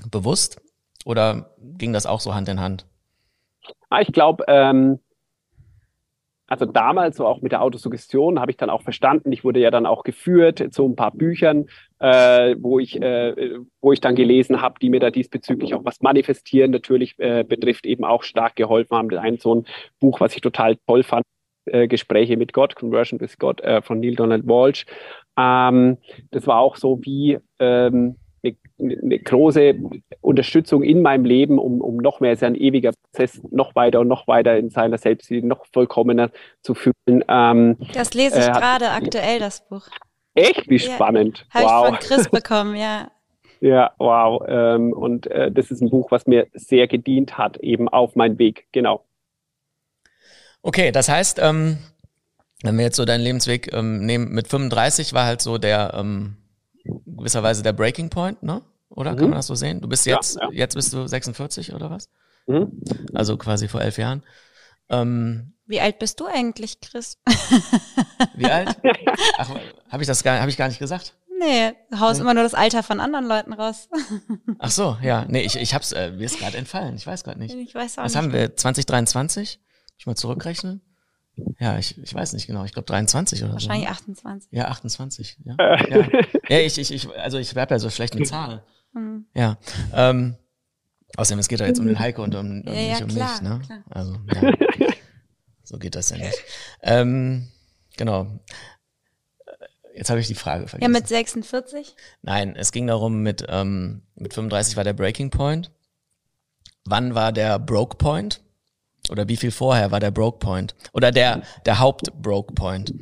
bewusst? 0.10 0.62
Oder 1.06 1.56
ging 1.60 1.94
das 1.94 2.06
auch 2.06 2.20
so 2.20 2.36
Hand 2.36 2.50
in 2.50 2.60
Hand? 2.60 2.86
Ah, 3.90 4.02
ich 4.02 4.12
glaube, 4.12 4.44
ähm, 4.48 5.00
also 6.52 6.66
damals, 6.66 7.16
so 7.16 7.26
auch 7.26 7.42
mit 7.42 7.54
der 7.54 7.62
Autosuggestion, 7.62 8.42
habe 8.42 8.52
ich 8.52 8.58
dann 8.58 8.70
auch 8.70 8.82
verstanden. 8.82 9.32
Ich 9.32 9.46
wurde 9.46 9.62
ja 9.62 9.72
dann 9.72 9.86
auch 9.86 10.04
geführt 10.04 10.62
zu 10.74 10.86
ein 10.86 10.98
paar 10.98 11.12
Büchern, 11.12 11.68
äh, 12.00 12.58
wo 12.60 12.78
ich, 12.78 13.02
äh, 13.02 13.60
wo 13.80 13.94
ich 13.94 14.02
dann 14.02 14.16
gelesen 14.16 14.62
habe, 14.62 14.76
die 14.82 14.90
mir 14.90 15.00
da 15.00 15.12
diesbezüglich 15.12 15.74
auch 15.76 15.86
was 15.86 16.02
manifestieren 16.02 16.72
natürlich 16.72 17.18
äh, 17.20 17.46
betrifft, 17.46 17.86
eben 17.86 18.04
auch 18.04 18.24
stark 18.24 18.58
geholfen 18.58 18.98
haben. 18.98 19.18
Ein 19.18 19.38
so 19.38 19.56
ein 19.56 19.66
Buch, 20.02 20.20
was 20.20 20.36
ich 20.36 20.42
total 20.42 20.76
toll 20.88 21.04
fand, 21.04 21.24
äh, 21.68 21.88
Gespräche 21.88 22.36
mit 22.36 22.52
Gott, 22.52 22.76
Conversion 22.76 23.22
with 23.22 23.38
God 23.38 23.62
äh, 23.62 23.82
von 23.82 24.02
Neil 24.02 24.16
Donald 24.16 24.46
Walsh. 24.46 24.86
Ähm, 25.38 26.00
das 26.32 26.48
war 26.48 26.60
auch 26.60 26.76
so 26.76 27.00
wie 27.02 27.40
ähm, 27.60 28.18
eine, 28.44 28.98
eine, 29.02 29.20
große 29.20 29.76
Unterstützung 30.22 30.84
in 30.84 31.02
meinem 31.02 31.26
Leben, 31.26 31.60
um, 31.60 31.82
um 31.82 31.98
noch 31.98 32.20
mehr, 32.20 32.34
ist 32.34 32.42
ja 32.42 32.48
ein 32.48 32.56
ewiger 32.56 32.92
Prozess, 32.92 33.42
noch 33.52 33.76
weiter 33.76 34.00
und 34.00 34.08
noch 34.08 34.28
weiter 34.28 34.58
in 34.58 34.70
seiner 34.70 34.98
Selbstliebe, 34.98 35.46
noch 35.46 35.66
vollkommener 35.72 36.32
zu 36.62 36.74
fühlen. 36.74 37.24
Ähm, 37.28 37.78
das 37.94 38.14
lese 38.14 38.40
ich 38.40 38.48
äh, 38.48 38.52
gerade 38.52 38.90
aktuell, 38.90 39.40
das 39.40 39.68
Buch. 39.68 39.88
Echt? 40.34 40.70
Wie 40.70 40.80
spannend. 40.80 41.46
Ja, 41.54 41.62
Habe 41.62 41.66
wow. 41.66 41.84
ich 41.84 41.90
von 41.90 42.08
Chris 42.08 42.30
bekommen, 42.32 42.76
ja. 42.76 43.12
Ja, 43.60 43.92
wow. 44.00 44.44
Ähm, 44.48 44.92
und 44.94 45.28
äh, 45.28 45.52
das 45.52 45.70
ist 45.70 45.82
ein 45.82 45.92
Buch, 45.92 46.10
was 46.10 46.26
mir 46.26 46.48
sehr 46.54 46.88
gedient 46.88 47.38
hat, 47.38 47.58
eben 47.58 47.90
auf 47.90 48.16
meinen 48.16 48.40
Weg, 48.40 48.68
genau. 48.72 49.06
Okay, 50.64 50.92
das 50.92 51.10
heißt, 51.10 51.40
ähm, 51.42 51.78
wenn 52.64 52.78
wir 52.78 52.86
jetzt 52.86 52.96
so 52.98 53.06
deinen 53.06 53.22
Lebensweg 53.22 53.74
ähm, 53.74 54.06
nehmen, 54.06 54.30
mit 54.32 54.48
35 54.48 55.14
war 55.14 55.26
halt 55.26 55.42
so 55.42 55.58
der 55.58 55.94
ähm, 55.96 56.38
gewisserweise 56.84 57.64
der 57.64 57.74
Breaking 57.74 58.10
Point, 58.10 58.42
ne? 58.44 58.62
Oder 58.90 59.14
mhm. 59.14 59.18
kann 59.18 59.30
man 59.30 59.38
das 59.38 59.48
so 59.48 59.56
sehen? 59.56 59.82
Du 59.82 59.88
bist 59.88 60.06
jetzt, 60.06 60.36
ja, 60.36 60.44
ja. 60.44 60.52
jetzt 60.52 60.76
bist 60.76 60.94
du 60.94 61.08
46 61.08 61.74
oder 61.74 61.90
was? 61.90 62.10
Mhm. 62.48 62.82
Also 63.14 63.38
quasi 63.38 63.68
vor 63.68 63.82
elf 63.82 63.98
Jahren. 63.98 64.24
Ähm, 64.90 65.54
Wie 65.66 65.80
alt 65.80 66.00
bist 66.00 66.20
du 66.20 66.26
eigentlich, 66.26 66.82
Chris? 66.82 67.18
Wie 68.36 68.46
alt? 68.46 68.78
Ach, 69.38 69.50
habe 69.90 70.04
ich 70.04 70.08
das 70.08 70.24
gar, 70.24 70.40
hab 70.40 70.50
ich 70.50 70.58
gar 70.58 70.68
nicht 70.68 70.80
gesagt? 70.80 71.16
Nee, 71.40 71.72
du 71.90 72.00
haust 72.00 72.20
nee. 72.20 72.22
immer 72.22 72.34
nur 72.36 72.44
das 72.44 72.54
Alter 72.54 72.84
von 72.84 73.00
anderen 73.00 73.26
Leuten 73.26 73.54
raus. 73.54 73.90
Ach 74.60 74.70
so, 74.70 74.98
ja. 75.02 75.26
Nee, 75.28 75.42
ich, 75.42 75.56
ich 75.56 75.74
hab's, 75.74 75.92
äh, 75.92 76.12
mir 76.12 76.26
ist 76.26 76.38
gerade 76.38 76.58
entfallen. 76.58 76.96
Ich 76.96 77.08
weiß 77.08 77.24
gerade 77.24 77.40
nicht. 77.40 77.56
Ich 77.56 77.74
weiß 77.74 77.98
auch 77.98 78.04
Was 78.04 78.14
nicht. 78.14 78.22
haben 78.22 78.34
wir? 78.34 78.56
2023? 78.56 79.60
Ich 79.98 80.06
mal 80.06 80.16
zurückrechnen. 80.16 80.82
Ja, 81.60 81.78
ich, 81.78 81.98
ich 81.98 82.14
weiß 82.14 82.34
nicht 82.34 82.48
genau. 82.48 82.64
Ich 82.66 82.74
glaube 82.74 82.86
23 82.88 83.44
oder 83.44 83.54
Wahrscheinlich 83.54 83.84
so. 83.84 83.90
Wahrscheinlich 83.90 84.18
28. 84.18 84.52
Ja, 84.52 84.68
28. 84.68 85.38
Ja, 85.46 85.56
ja. 85.60 86.08
ja 86.50 86.60
ich, 86.60 86.78
ich, 86.78 86.94
ich, 86.94 87.10
also 87.18 87.38
ich 87.38 87.56
werbe 87.56 87.76
ja 87.76 87.80
so 87.80 87.90
schlecht 87.90 88.16
mit 88.16 88.28
Zahlen. 88.28 88.62
Mhm. 88.94 89.26
Ja. 89.34 89.58
Ähm, 89.94 90.36
außerdem, 91.16 91.40
es 91.40 91.48
geht 91.48 91.62
ja 91.62 91.66
jetzt 91.66 91.80
um 91.80 91.88
den 91.88 91.98
Heiko 92.00 92.24
und 92.24 92.36
um, 92.36 92.62
um 92.62 92.74
ja, 92.74 92.74
nicht 92.74 93.04
um 93.04 93.08
klar, 93.08 93.32
mich. 93.32 93.42
Ne? 93.42 93.62
Klar. 93.66 93.84
Also, 93.90 94.18
ja. 94.34 94.54
so 95.64 95.78
geht 95.78 95.96
das 95.96 96.10
ja 96.10 96.18
nicht. 96.18 96.38
Ähm, 96.82 97.48
genau. 97.96 98.28
Jetzt 99.96 100.10
habe 100.10 100.20
ich 100.20 100.28
die 100.28 100.36
Frage 100.36 100.68
vergessen. 100.68 100.92
Ja, 100.92 101.00
mit 101.00 101.08
46? 101.08 101.96
Nein, 102.22 102.56
es 102.58 102.74
ging 102.74 102.88
darum, 102.88 103.22
mit, 103.22 103.46
ähm, 103.48 104.02
mit 104.16 104.34
35 104.34 104.76
war 104.76 104.84
der 104.84 104.92
Breaking 104.92 105.30
Point. 105.30 105.72
Wann 106.86 107.16
war 107.16 107.32
der 107.32 107.60
Broke 107.60 107.98
Point? 107.98 108.42
Oder 109.10 109.28
wie 109.28 109.36
viel 109.36 109.52
vorher 109.52 109.92
war 109.92 110.00
der 110.00 110.12
Broke 110.12 110.40
Point? 110.40 110.76
Oder 110.94 111.12
der, 111.12 111.42
der 111.66 111.80
Haupt-Broke 111.80 112.54
Point? 112.54 112.94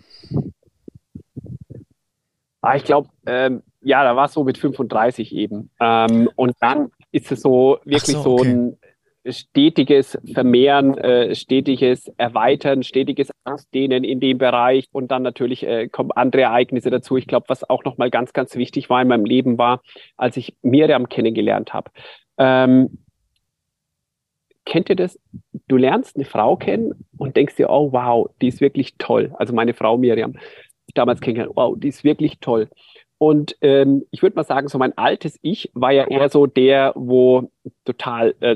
Ah, 2.62 2.76
ich 2.76 2.84
glaube, 2.84 3.10
ähm, 3.26 3.64
ja, 3.82 4.04
da 4.04 4.16
war 4.16 4.26
es 4.26 4.34
so 4.34 4.44
mit 4.44 4.58
35 4.58 5.34
eben. 5.34 5.70
Ähm, 5.80 6.30
und 6.36 6.54
dann 6.60 6.92
ist 7.12 7.32
es 7.32 7.42
so 7.42 7.80
wirklich 7.86 8.16
so, 8.16 8.38
so, 8.38 8.44
ein 8.44 8.78
stetiges 9.28 10.18
Vermehren, 10.34 10.98
äh, 10.98 11.36
stetiges 11.36 12.08
Erweitern, 12.18 12.84
stetiges 12.84 13.32
Ausdehnen 13.44 14.04
in 14.04 14.20
dem 14.20 14.38
Bereich 14.38 14.88
und 14.92 15.12
dann 15.12 15.24
natürlich 15.24 15.64
äh, 15.66 15.88
kommen 15.88 16.12
andere 16.12 16.44
Ereignisse 16.44 16.90
dazu. 16.90 17.18
Ich 17.18 17.28
glaube, 17.28 17.46
was 17.50 17.70
auch 17.70 17.84
nochmal 17.84 18.10
ganz, 18.10 18.34
ganz 18.34 18.56
wichtig 18.56 18.90
war 18.90 19.02
in 19.02 19.08
meinem 19.08 19.26
Leben 19.26 19.58
war, 19.58 19.82
als 20.18 20.38
ich 20.38 20.56
Miriam 20.62 21.10
kennengelernt 21.10 21.74
habe. 21.74 21.92
Ähm, 22.38 23.00
kennt 24.70 24.90
ihr 24.90 24.96
das? 24.96 25.20
Du 25.68 25.76
lernst 25.76 26.16
eine 26.16 26.26
Frau 26.26 26.56
kennen 26.56 27.06
und 27.18 27.36
denkst 27.36 27.56
dir, 27.56 27.70
oh 27.70 27.92
wow, 27.92 28.30
die 28.42 28.48
ist 28.48 28.62
wirklich 28.62 28.96
toll. 28.98 29.34
Also 29.38 29.54
meine 29.54 29.74
Frau 29.74 29.98
Miriam, 29.98 30.36
damals 30.94 31.20
kennengelernt, 31.20 31.56
wow, 31.56 31.76
die 31.78 31.90
ist 31.90 32.04
wirklich 32.04 32.40
toll. 32.40 32.70
Und 33.18 33.58
ähm, 33.62 34.06
ich 34.12 34.22
würde 34.22 34.38
mal 34.38 34.46
sagen, 34.46 34.70
so 34.70 34.78
mein 34.78 34.98
altes 34.98 35.38
Ich 35.42 35.70
war 35.74 35.92
ja 35.92 36.08
eher 36.08 36.30
so 36.30 36.46
der, 36.46 36.94
wo 36.96 37.52
total 37.84 38.34
äh, 38.40 38.56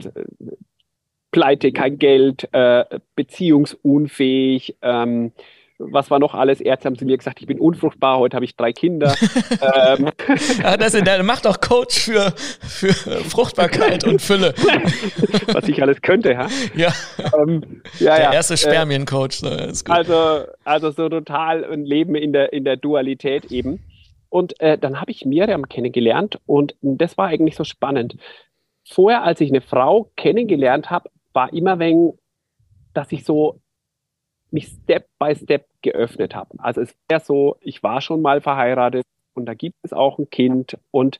pleite, 1.31 1.73
kein 1.73 1.97
Geld, 1.97 2.47
äh, 2.53 2.85
beziehungsunfähig, 3.15 4.77
ähm, 4.81 5.33
was 5.91 6.09
war 6.11 6.19
noch 6.19 6.33
alles? 6.33 6.61
Ärzte 6.61 6.87
haben 6.87 6.97
zu 6.97 7.05
mir 7.05 7.17
gesagt, 7.17 7.41
ich 7.41 7.47
bin 7.47 7.59
unfruchtbar, 7.59 8.19
heute 8.19 8.35
habe 8.35 8.45
ich 8.45 8.55
drei 8.55 8.73
Kinder. 8.73 9.15
ähm. 9.97 10.09
ja, 10.61 10.77
das 10.77 10.93
ist, 10.93 11.05
der 11.05 11.23
macht 11.23 11.45
doch 11.45 11.59
Coach 11.59 11.99
für, 11.99 12.33
für 12.61 12.93
Fruchtbarkeit 12.93 14.05
und 14.05 14.21
Fülle. 14.21 14.53
was 15.53 15.67
ich 15.67 15.81
alles 15.81 16.01
könnte, 16.01 16.31
ja. 16.31 16.47
Ja, 16.75 16.93
ähm, 17.37 17.81
ja 17.99 18.15
der 18.15 18.25
ja. 18.25 18.33
erste 18.33 18.57
Spermiencoach. 18.57 19.43
Äh, 19.43 19.73
also, 19.89 20.45
also 20.63 20.91
so 20.91 21.09
total 21.09 21.63
ein 21.65 21.85
Leben 21.85 22.15
in 22.15 22.33
der, 22.33 22.53
in 22.53 22.63
der 22.63 22.77
Dualität 22.77 23.51
eben. 23.51 23.79
Und 24.29 24.59
äh, 24.59 24.77
dann 24.77 24.99
habe 24.99 25.11
ich 25.11 25.25
Miriam 25.25 25.69
kennengelernt 25.69 26.39
und 26.47 26.75
das 26.81 27.17
war 27.17 27.27
eigentlich 27.27 27.55
so 27.55 27.63
spannend. 27.63 28.17
Vorher, 28.83 29.23
als 29.23 29.39
ich 29.41 29.51
eine 29.51 29.61
Frau 29.61 30.11
kennengelernt 30.15 30.89
habe, 30.89 31.09
war 31.33 31.53
immer 31.53 31.79
wenn, 31.79 32.13
dass 32.93 33.11
ich 33.11 33.25
so 33.25 33.61
mich 34.53 34.67
Step 34.67 35.07
by 35.19 35.35
Step 35.35 35.65
geöffnet 35.81 36.35
habe. 36.35 36.51
Also 36.59 36.81
es 36.81 36.95
wäre 37.09 37.21
so, 37.21 37.57
ich 37.59 37.83
war 37.83 38.01
schon 38.01 38.21
mal 38.21 38.41
verheiratet 38.41 39.03
und 39.35 39.45
da 39.45 39.53
gibt 39.53 39.75
es 39.83 39.93
auch 39.93 40.19
ein 40.19 40.29
Kind 40.29 40.77
und 40.91 41.19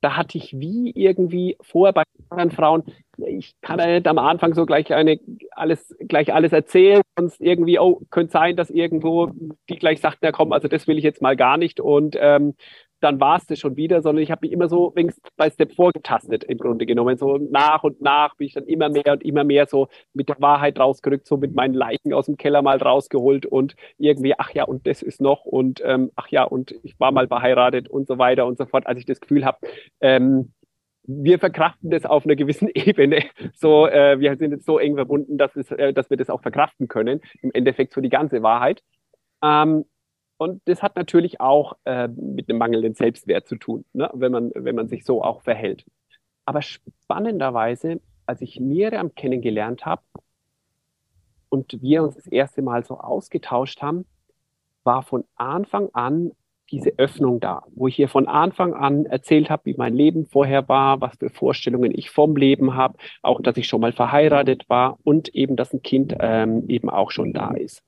da 0.00 0.16
hatte 0.16 0.38
ich 0.38 0.58
wie 0.58 0.92
irgendwie 0.94 1.56
vorher 1.60 1.92
bei 1.92 2.04
anderen 2.30 2.50
Frauen, 2.52 2.84
ich 3.16 3.54
kann 3.62 3.80
ja 3.80 3.86
nicht 3.86 4.06
am 4.06 4.18
Anfang 4.18 4.54
so 4.54 4.64
gleich 4.64 4.92
eine 4.92 5.18
alles 5.50 5.94
gleich 6.06 6.32
alles 6.32 6.52
erzählen, 6.52 7.02
sonst 7.18 7.40
irgendwie, 7.40 7.80
oh, 7.80 8.02
könnte 8.10 8.32
sein, 8.32 8.56
dass 8.56 8.70
irgendwo 8.70 9.32
die 9.68 9.76
gleich 9.76 10.00
sagten, 10.00 10.24
ja 10.24 10.32
komm, 10.32 10.52
also 10.52 10.68
das 10.68 10.86
will 10.86 10.98
ich 10.98 11.04
jetzt 11.04 11.20
mal 11.20 11.36
gar 11.36 11.56
nicht 11.56 11.80
und 11.80 12.16
ähm, 12.20 12.54
dann 13.00 13.20
war 13.20 13.36
es 13.36 13.46
das 13.46 13.58
schon 13.58 13.76
wieder, 13.76 14.02
sondern 14.02 14.22
ich 14.22 14.30
habe 14.30 14.46
mich 14.46 14.52
immer 14.52 14.68
so 14.68 14.92
wenigstens 14.94 15.28
bei 15.36 15.50
Step 15.50 15.74
vorgetastet 15.74 16.44
im 16.44 16.58
Grunde 16.58 16.86
genommen. 16.86 17.16
So 17.16 17.38
nach 17.38 17.84
und 17.84 18.00
nach 18.00 18.36
bin 18.36 18.46
ich 18.46 18.54
dann 18.54 18.64
immer 18.64 18.88
mehr 18.88 19.12
und 19.12 19.22
immer 19.22 19.44
mehr 19.44 19.66
so 19.66 19.88
mit 20.14 20.28
der 20.28 20.40
Wahrheit 20.40 20.78
rausgerückt, 20.78 21.26
so 21.26 21.36
mit 21.36 21.54
meinen 21.54 21.74
Leichen 21.74 22.12
aus 22.12 22.26
dem 22.26 22.36
Keller 22.36 22.62
mal 22.62 22.78
rausgeholt 22.78 23.46
und 23.46 23.76
irgendwie, 23.98 24.34
ach 24.36 24.50
ja, 24.52 24.64
und 24.64 24.86
das 24.86 25.02
ist 25.02 25.20
noch 25.20 25.44
und 25.44 25.80
ähm, 25.84 26.10
ach 26.16 26.28
ja, 26.28 26.44
und 26.44 26.74
ich 26.82 26.98
war 26.98 27.12
mal 27.12 27.28
verheiratet 27.28 27.88
und 27.88 28.08
so 28.08 28.18
weiter 28.18 28.46
und 28.46 28.58
so 28.58 28.66
fort, 28.66 28.86
als 28.86 28.98
ich 28.98 29.06
das 29.06 29.20
Gefühl 29.20 29.44
habe, 29.44 29.58
ähm, 30.00 30.52
wir 31.08 31.38
verkraften 31.38 31.90
das 31.90 32.04
auf 32.04 32.24
einer 32.24 32.36
gewissen 32.36 32.68
Ebene. 32.74 33.24
So, 33.54 33.86
äh, 33.86 34.20
wir 34.20 34.36
sind 34.36 34.52
jetzt 34.52 34.66
so 34.66 34.78
eng 34.78 34.94
verbunden, 34.96 35.38
dass, 35.38 35.56
es, 35.56 35.70
äh, 35.70 35.92
dass 35.92 36.10
wir 36.10 36.16
das 36.16 36.30
auch 36.30 36.42
verkraften 36.42 36.86
können. 36.86 37.20
Im 37.40 37.50
Endeffekt 37.54 37.94
so 37.94 38.00
die 38.00 38.10
ganze 38.10 38.42
Wahrheit. 38.42 38.82
Ähm, 39.42 39.84
und 40.38 40.62
das 40.66 40.82
hat 40.82 40.96
natürlich 40.96 41.40
auch 41.40 41.76
äh, 41.84 42.08
mit 42.08 42.48
einem 42.48 42.58
mangelnden 42.58 42.94
Selbstwert 42.94 43.46
zu 43.46 43.56
tun, 43.56 43.84
ne? 43.92 44.08
wenn, 44.14 44.32
man, 44.32 44.52
wenn 44.54 44.76
man 44.76 44.88
sich 44.88 45.04
so 45.04 45.22
auch 45.22 45.42
verhält. 45.42 45.84
Aber 46.44 46.62
spannenderweise, 46.62 48.00
als 48.24 48.40
ich 48.40 48.60
Miriam 48.60 49.14
kennengelernt 49.14 49.84
habe 49.84 50.02
und 51.48 51.82
wir 51.82 52.04
uns 52.04 52.14
das 52.14 52.28
erste 52.28 52.62
Mal 52.62 52.84
so 52.84 52.98
ausgetauscht 52.98 53.82
haben, 53.82 54.06
war 54.84 55.02
von 55.02 55.24
Anfang 55.34 55.90
an 55.92 56.30
diese 56.70 56.92
Öffnung 56.98 57.40
da, 57.40 57.64
wo 57.74 57.88
ich 57.88 57.96
hier 57.96 58.08
von 58.08 58.28
Anfang 58.28 58.74
an 58.74 59.06
erzählt 59.06 59.50
habe, 59.50 59.64
wie 59.64 59.74
mein 59.76 59.94
Leben 59.94 60.26
vorher 60.26 60.68
war, 60.68 61.00
was 61.00 61.16
für 61.16 61.30
Vorstellungen 61.30 61.92
ich 61.94 62.10
vom 62.10 62.36
Leben 62.36 62.74
habe, 62.74 62.96
auch 63.22 63.40
dass 63.40 63.56
ich 63.56 63.66
schon 63.66 63.80
mal 63.80 63.92
verheiratet 63.92 64.68
war 64.68 64.98
und 65.02 65.34
eben, 65.34 65.56
dass 65.56 65.72
ein 65.72 65.82
Kind 65.82 66.14
ähm, 66.20 66.68
eben 66.68 66.90
auch 66.90 67.10
schon 67.10 67.32
da 67.32 67.52
ist. 67.52 67.82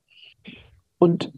Und 0.99 1.33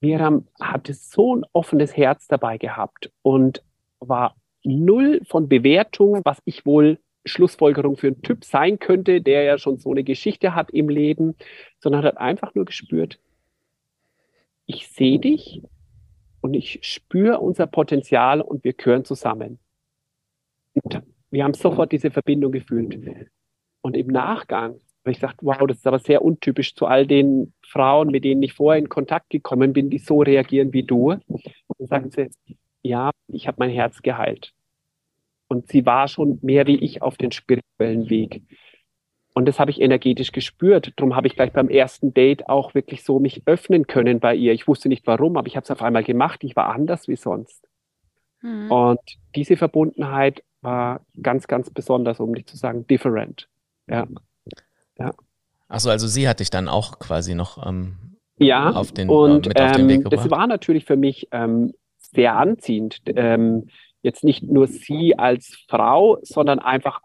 Miriam 0.00 0.46
hatte 0.60 0.94
so 0.94 1.36
ein 1.36 1.44
offenes 1.52 1.96
Herz 1.96 2.28
dabei 2.28 2.58
gehabt 2.58 3.10
und 3.22 3.62
war 4.00 4.36
null 4.62 5.20
von 5.24 5.48
Bewertung, 5.48 6.20
was 6.24 6.40
ich 6.44 6.64
wohl 6.66 6.98
Schlussfolgerung 7.24 7.96
für 7.96 8.08
einen 8.08 8.22
Typ 8.22 8.44
sein 8.44 8.78
könnte, 8.78 9.20
der 9.20 9.42
ja 9.42 9.58
schon 9.58 9.78
so 9.78 9.90
eine 9.90 10.04
Geschichte 10.04 10.54
hat 10.54 10.70
im 10.70 10.88
Leben, 10.88 11.36
sondern 11.78 12.04
hat 12.04 12.16
einfach 12.18 12.54
nur 12.54 12.64
gespürt, 12.64 13.18
ich 14.66 14.88
sehe 14.88 15.18
dich 15.18 15.62
und 16.40 16.54
ich 16.54 16.80
spüre 16.82 17.40
unser 17.40 17.66
Potenzial 17.66 18.40
und 18.40 18.64
wir 18.64 18.74
gehören 18.74 19.04
zusammen. 19.04 19.58
Und 20.74 21.02
wir 21.30 21.44
haben 21.44 21.54
sofort 21.54 21.90
diese 21.90 22.10
Verbindung 22.10 22.52
gefühlt. 22.52 23.30
Und 23.80 23.96
im 23.96 24.08
Nachgang 24.08 24.78
habe 25.08 25.12
ich 25.12 25.20
gesagt, 25.20 25.38
wow, 25.42 25.66
das 25.66 25.78
ist 25.78 25.86
aber 25.86 25.98
sehr 25.98 26.22
untypisch 26.22 26.74
zu 26.74 26.86
all 26.86 27.06
den 27.06 27.54
Frauen, 27.66 28.08
mit 28.10 28.24
denen 28.24 28.42
ich 28.42 28.52
vorher 28.52 28.78
in 28.78 28.88
Kontakt 28.88 29.30
gekommen 29.30 29.72
bin, 29.72 29.88
die 29.88 29.98
so 29.98 30.20
reagieren 30.20 30.72
wie 30.72 30.82
du. 30.82 31.16
Und 31.26 31.88
sagen 31.88 32.10
sie, 32.10 32.30
ja, 32.82 33.10
ich 33.28 33.48
habe 33.48 33.56
mein 33.58 33.70
Herz 33.70 34.02
geheilt. 34.02 34.52
Und 35.48 35.68
sie 35.68 35.86
war 35.86 36.08
schon 36.08 36.38
mehr 36.42 36.66
wie 36.66 36.76
ich 36.76 37.00
auf 37.00 37.16
den 37.16 37.32
spirituellen 37.32 38.10
Weg. 38.10 38.42
Und 39.34 39.46
das 39.46 39.58
habe 39.58 39.70
ich 39.70 39.80
energetisch 39.80 40.32
gespürt. 40.32 40.92
Darum 40.96 41.16
habe 41.16 41.26
ich 41.26 41.34
gleich 41.34 41.52
beim 41.52 41.68
ersten 41.68 42.12
Date 42.12 42.48
auch 42.48 42.74
wirklich 42.74 43.02
so 43.02 43.18
mich 43.18 43.42
öffnen 43.46 43.86
können 43.86 44.20
bei 44.20 44.34
ihr. 44.34 44.52
Ich 44.52 44.68
wusste 44.68 44.88
nicht 44.88 45.06
warum, 45.06 45.36
aber 45.36 45.46
ich 45.46 45.56
habe 45.56 45.64
es 45.64 45.70
auf 45.70 45.80
einmal 45.80 46.04
gemacht. 46.04 46.44
Ich 46.44 46.54
war 46.54 46.68
anders 46.68 47.08
wie 47.08 47.16
sonst. 47.16 47.66
Mhm. 48.42 48.70
Und 48.70 49.00
diese 49.34 49.56
Verbundenheit 49.56 50.42
war 50.60 51.00
ganz, 51.22 51.46
ganz 51.46 51.70
besonders, 51.70 52.20
um 52.20 52.32
nicht 52.32 52.48
zu 52.48 52.56
sagen 52.58 52.86
different. 52.86 53.48
Ja. 53.88 54.06
Ja. 54.98 55.12
Achso, 55.68 55.90
also 55.90 56.06
sie 56.06 56.28
hat 56.28 56.40
dich 56.40 56.50
dann 56.50 56.68
auch 56.68 56.98
quasi 56.98 57.34
noch 57.34 57.66
ähm, 57.66 58.16
ja, 58.38 58.70
auf 58.70 58.92
den, 58.92 59.08
und, 59.08 59.46
äh, 59.46 59.48
mit 59.48 59.60
auf 59.60 59.72
den 59.72 59.88
Weg 59.88 60.04
gebracht. 60.04 60.24
Das 60.24 60.30
war 60.30 60.46
natürlich 60.46 60.84
für 60.84 60.96
mich 60.96 61.28
ähm, 61.32 61.74
sehr 61.98 62.36
anziehend. 62.36 63.02
Ähm, 63.06 63.68
jetzt 64.02 64.24
nicht 64.24 64.42
nur 64.42 64.66
sie 64.66 65.18
als 65.18 65.64
Frau, 65.68 66.18
sondern 66.22 66.58
einfach, 66.58 67.00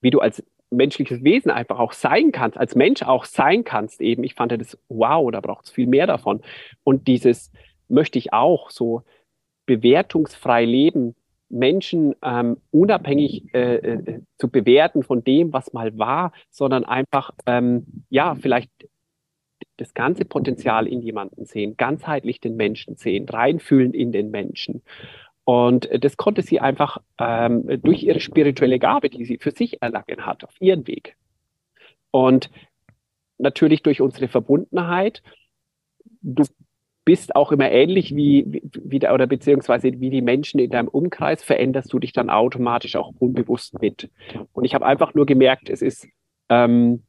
wie 0.00 0.10
du 0.10 0.20
als 0.20 0.42
menschliches 0.70 1.22
Wesen 1.22 1.50
einfach 1.50 1.78
auch 1.78 1.92
sein 1.92 2.32
kannst, 2.32 2.56
als 2.56 2.74
Mensch 2.74 3.02
auch 3.02 3.24
sein 3.24 3.64
kannst 3.64 4.00
eben. 4.00 4.24
Ich 4.24 4.34
fand 4.34 4.52
das, 4.52 4.78
wow, 4.88 5.30
da 5.30 5.40
braucht 5.40 5.66
es 5.66 5.70
viel 5.70 5.86
mehr 5.86 6.06
davon. 6.06 6.40
Und 6.82 7.08
dieses 7.08 7.52
möchte 7.88 8.18
ich 8.18 8.32
auch 8.32 8.70
so 8.70 9.02
bewertungsfrei 9.66 10.64
leben, 10.64 11.14
Menschen 11.52 12.14
ähm, 12.22 12.56
unabhängig 12.70 13.54
äh, 13.54 13.76
äh, 13.76 14.20
zu 14.38 14.48
bewerten 14.48 15.02
von 15.02 15.22
dem, 15.22 15.52
was 15.52 15.72
mal 15.72 15.96
war, 15.98 16.32
sondern 16.50 16.84
einfach, 16.84 17.30
ähm, 17.46 18.04
ja, 18.08 18.34
vielleicht 18.34 18.70
das 19.76 19.94
ganze 19.94 20.24
Potenzial 20.24 20.86
in 20.86 21.00
jemanden 21.00 21.44
sehen, 21.44 21.76
ganzheitlich 21.76 22.40
den 22.40 22.56
Menschen 22.56 22.96
sehen, 22.96 23.28
reinfühlen 23.28 23.94
in 23.94 24.12
den 24.12 24.30
Menschen. 24.30 24.82
Und 25.44 25.88
das 26.04 26.16
konnte 26.16 26.42
sie 26.42 26.60
einfach 26.60 26.98
ähm, 27.18 27.80
durch 27.82 28.02
ihre 28.02 28.20
spirituelle 28.20 28.78
Gabe, 28.78 29.10
die 29.10 29.24
sie 29.24 29.38
für 29.38 29.50
sich 29.50 29.82
erlangen 29.82 30.24
hat, 30.24 30.44
auf 30.44 30.54
ihren 30.60 30.86
Weg. 30.86 31.16
Und 32.10 32.50
natürlich 33.38 33.82
durch 33.82 34.00
unsere 34.00 34.28
Verbundenheit. 34.28 35.22
Du 36.22 36.44
bist 37.04 37.34
auch 37.34 37.52
immer 37.52 37.70
ähnlich 37.70 38.14
wie, 38.14 38.44
wie, 38.46 38.62
wie 38.74 39.08
oder 39.08 39.26
beziehungsweise 39.26 40.00
wie 40.00 40.10
die 40.10 40.22
Menschen 40.22 40.60
in 40.60 40.70
deinem 40.70 40.88
Umkreis, 40.88 41.42
veränderst 41.42 41.92
du 41.92 41.98
dich 41.98 42.12
dann 42.12 42.30
automatisch 42.30 42.96
auch 42.96 43.12
unbewusst 43.18 43.80
mit. 43.80 44.10
Und 44.52 44.64
ich 44.64 44.74
habe 44.74 44.86
einfach 44.86 45.14
nur 45.14 45.26
gemerkt, 45.26 45.68
es 45.68 45.82
ist, 45.82 46.06
ähm, 46.48 47.02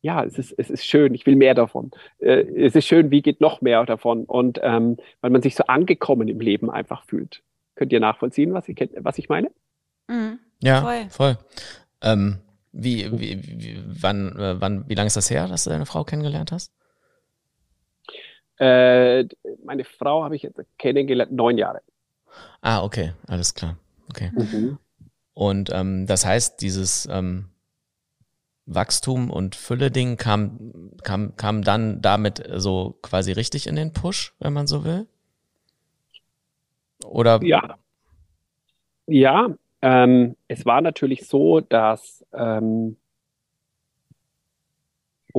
ja, 0.00 0.22
es 0.22 0.38
ist, 0.38 0.54
es 0.56 0.70
ist 0.70 0.84
schön, 0.84 1.14
ich 1.14 1.26
will 1.26 1.36
mehr 1.36 1.54
davon. 1.54 1.90
Äh, 2.18 2.42
es 2.56 2.74
ist 2.74 2.86
schön, 2.86 3.10
wie 3.10 3.22
geht 3.22 3.40
noch 3.40 3.60
mehr 3.60 3.84
davon? 3.84 4.24
Und 4.24 4.60
ähm, 4.62 4.98
weil 5.20 5.30
man 5.30 5.42
sich 5.42 5.54
so 5.54 5.64
angekommen 5.64 6.28
im 6.28 6.40
Leben 6.40 6.70
einfach 6.70 7.04
fühlt. 7.04 7.42
Könnt 7.74 7.92
ihr 7.92 8.00
nachvollziehen, 8.00 8.52
was 8.52 8.68
ich, 8.68 8.76
was 8.98 9.18
ich 9.18 9.28
meine? 9.28 9.50
Mhm. 10.08 10.38
Ja, 10.62 10.82
voll. 10.82 11.06
voll. 11.10 11.38
Ähm, 12.02 12.38
wie, 12.72 13.10
wie, 13.12 13.42
wie, 13.42 13.82
wann, 13.86 14.36
äh, 14.36 14.60
wann, 14.60 14.84
wie 14.88 14.94
lange 14.94 15.06
ist 15.06 15.16
das 15.16 15.30
her, 15.30 15.48
dass 15.48 15.64
du 15.64 15.70
deine 15.70 15.86
Frau 15.86 16.04
kennengelernt 16.04 16.52
hast? 16.52 16.72
Äh, 18.58 19.24
meine 19.64 19.84
Frau 19.84 20.24
habe 20.24 20.36
ich 20.36 20.42
jetzt 20.42 20.60
kennengelernt, 20.78 21.32
neun 21.32 21.58
Jahre. 21.58 21.80
Ah, 22.60 22.82
okay, 22.82 23.12
alles 23.26 23.54
klar. 23.54 23.76
Okay. 24.10 24.32
Mhm. 24.34 24.78
Und 25.34 25.70
ähm, 25.72 26.06
das 26.06 26.26
heißt, 26.26 26.60
dieses 26.60 27.06
ähm, 27.10 27.50
Wachstum 28.66 29.30
und 29.30 29.54
Fülle-Ding 29.54 30.16
kam, 30.16 30.92
kam, 31.02 31.36
kam 31.36 31.62
dann 31.62 32.02
damit 32.02 32.42
so 32.56 32.98
quasi 33.02 33.32
richtig 33.32 33.66
in 33.66 33.76
den 33.76 33.92
Push, 33.92 34.34
wenn 34.40 34.52
man 34.52 34.66
so 34.66 34.84
will? 34.84 35.06
Oder? 37.04 37.40
Ja. 37.42 37.78
Ja, 39.06 39.48
ähm, 39.80 40.36
es 40.48 40.66
war 40.66 40.82
natürlich 40.82 41.26
so, 41.26 41.60
dass 41.60 42.26
ähm, 42.32 42.96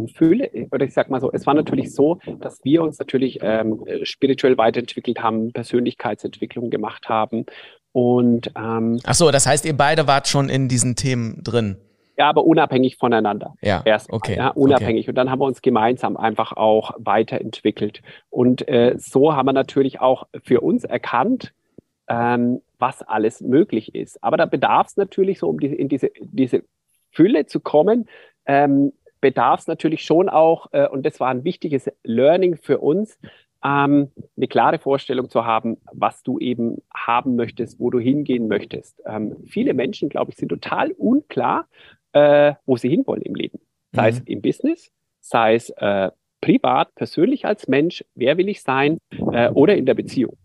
Fülle, 0.07 0.49
oder 0.71 0.85
ich 0.85 0.93
sag 0.93 1.09
mal 1.09 1.19
so, 1.19 1.31
es 1.31 1.45
war 1.45 1.53
natürlich 1.53 1.93
so, 1.93 2.19
dass 2.39 2.63
wir 2.63 2.81
uns 2.83 2.97
natürlich 2.99 3.39
ähm, 3.41 3.83
spirituell 4.03 4.57
weiterentwickelt 4.57 5.21
haben, 5.21 5.51
Persönlichkeitsentwicklung 5.51 6.69
gemacht 6.69 7.09
haben 7.09 7.45
und 7.91 8.51
ähm, 8.55 8.99
Ach 9.03 9.13
so, 9.13 9.31
das 9.31 9.45
heißt, 9.45 9.65
ihr 9.65 9.75
beide 9.75 10.07
wart 10.07 10.27
schon 10.27 10.49
in 10.49 10.67
diesen 10.67 10.95
Themen 10.95 11.43
drin. 11.43 11.77
Ja, 12.17 12.29
aber 12.29 12.43
unabhängig 12.43 12.97
voneinander. 12.97 13.55
Ja, 13.61 13.81
Erstmal, 13.85 14.17
okay. 14.17 14.35
Ja, 14.35 14.49
unabhängig. 14.49 15.05
Okay. 15.05 15.11
Und 15.11 15.15
dann 15.15 15.31
haben 15.31 15.39
wir 15.39 15.45
uns 15.45 15.61
gemeinsam 15.61 16.17
einfach 16.17 16.51
auch 16.51 16.91
weiterentwickelt. 16.97 18.01
Und 18.29 18.67
äh, 18.67 18.95
so 18.97 19.35
haben 19.35 19.45
wir 19.45 19.53
natürlich 19.53 20.01
auch 20.01 20.27
für 20.43 20.59
uns 20.59 20.83
erkannt, 20.83 21.53
ähm, 22.09 22.61
was 22.77 23.03
alles 23.03 23.39
möglich 23.39 23.95
ist. 23.95 24.21
Aber 24.21 24.35
da 24.35 24.45
bedarf 24.45 24.87
es 24.87 24.97
natürlich 24.97 25.39
so, 25.39 25.47
um 25.47 25.61
die, 25.61 25.67
in 25.67 25.87
diese, 25.87 26.11
diese 26.19 26.63
Fülle 27.11 27.45
zu 27.45 27.61
kommen, 27.61 28.09
ähm, 28.45 28.91
bedarf 29.21 29.61
es 29.61 29.67
natürlich 29.67 30.03
schon 30.03 30.29
auch, 30.29 30.67
äh, 30.71 30.87
und 30.87 31.05
das 31.05 31.19
war 31.19 31.29
ein 31.29 31.43
wichtiges 31.43 31.89
Learning 32.03 32.57
für 32.57 32.79
uns, 32.79 33.19
ähm, 33.63 34.11
eine 34.37 34.47
klare 34.47 34.79
Vorstellung 34.79 35.29
zu 35.29 35.45
haben, 35.45 35.77
was 35.91 36.23
du 36.23 36.39
eben 36.39 36.77
haben 36.93 37.35
möchtest, 37.35 37.79
wo 37.79 37.89
du 37.89 37.99
hingehen 37.99 38.47
möchtest. 38.47 39.01
Ähm, 39.05 39.35
viele 39.45 39.73
Menschen, 39.73 40.09
glaube 40.09 40.31
ich, 40.31 40.37
sind 40.37 40.49
total 40.49 40.91
unklar, 40.91 41.67
äh, 42.13 42.53
wo 42.65 42.77
sie 42.77 42.89
hinwollen 42.89 43.23
im 43.23 43.35
Leben. 43.35 43.59
Sei 43.91 44.11
mhm. 44.11 44.17
es 44.17 44.19
im 44.21 44.41
Business, 44.41 44.91
sei 45.19 45.55
es 45.55 45.69
äh, 45.71 46.11
privat, 46.41 46.95
persönlich 46.95 47.45
als 47.45 47.67
Mensch, 47.67 48.05
wer 48.15 48.37
will 48.37 48.47
ich 48.47 48.61
sein, 48.61 48.99
äh, 49.31 49.49
oder 49.49 49.75
in 49.75 49.85
der 49.85 49.93
Beziehung. 49.93 50.37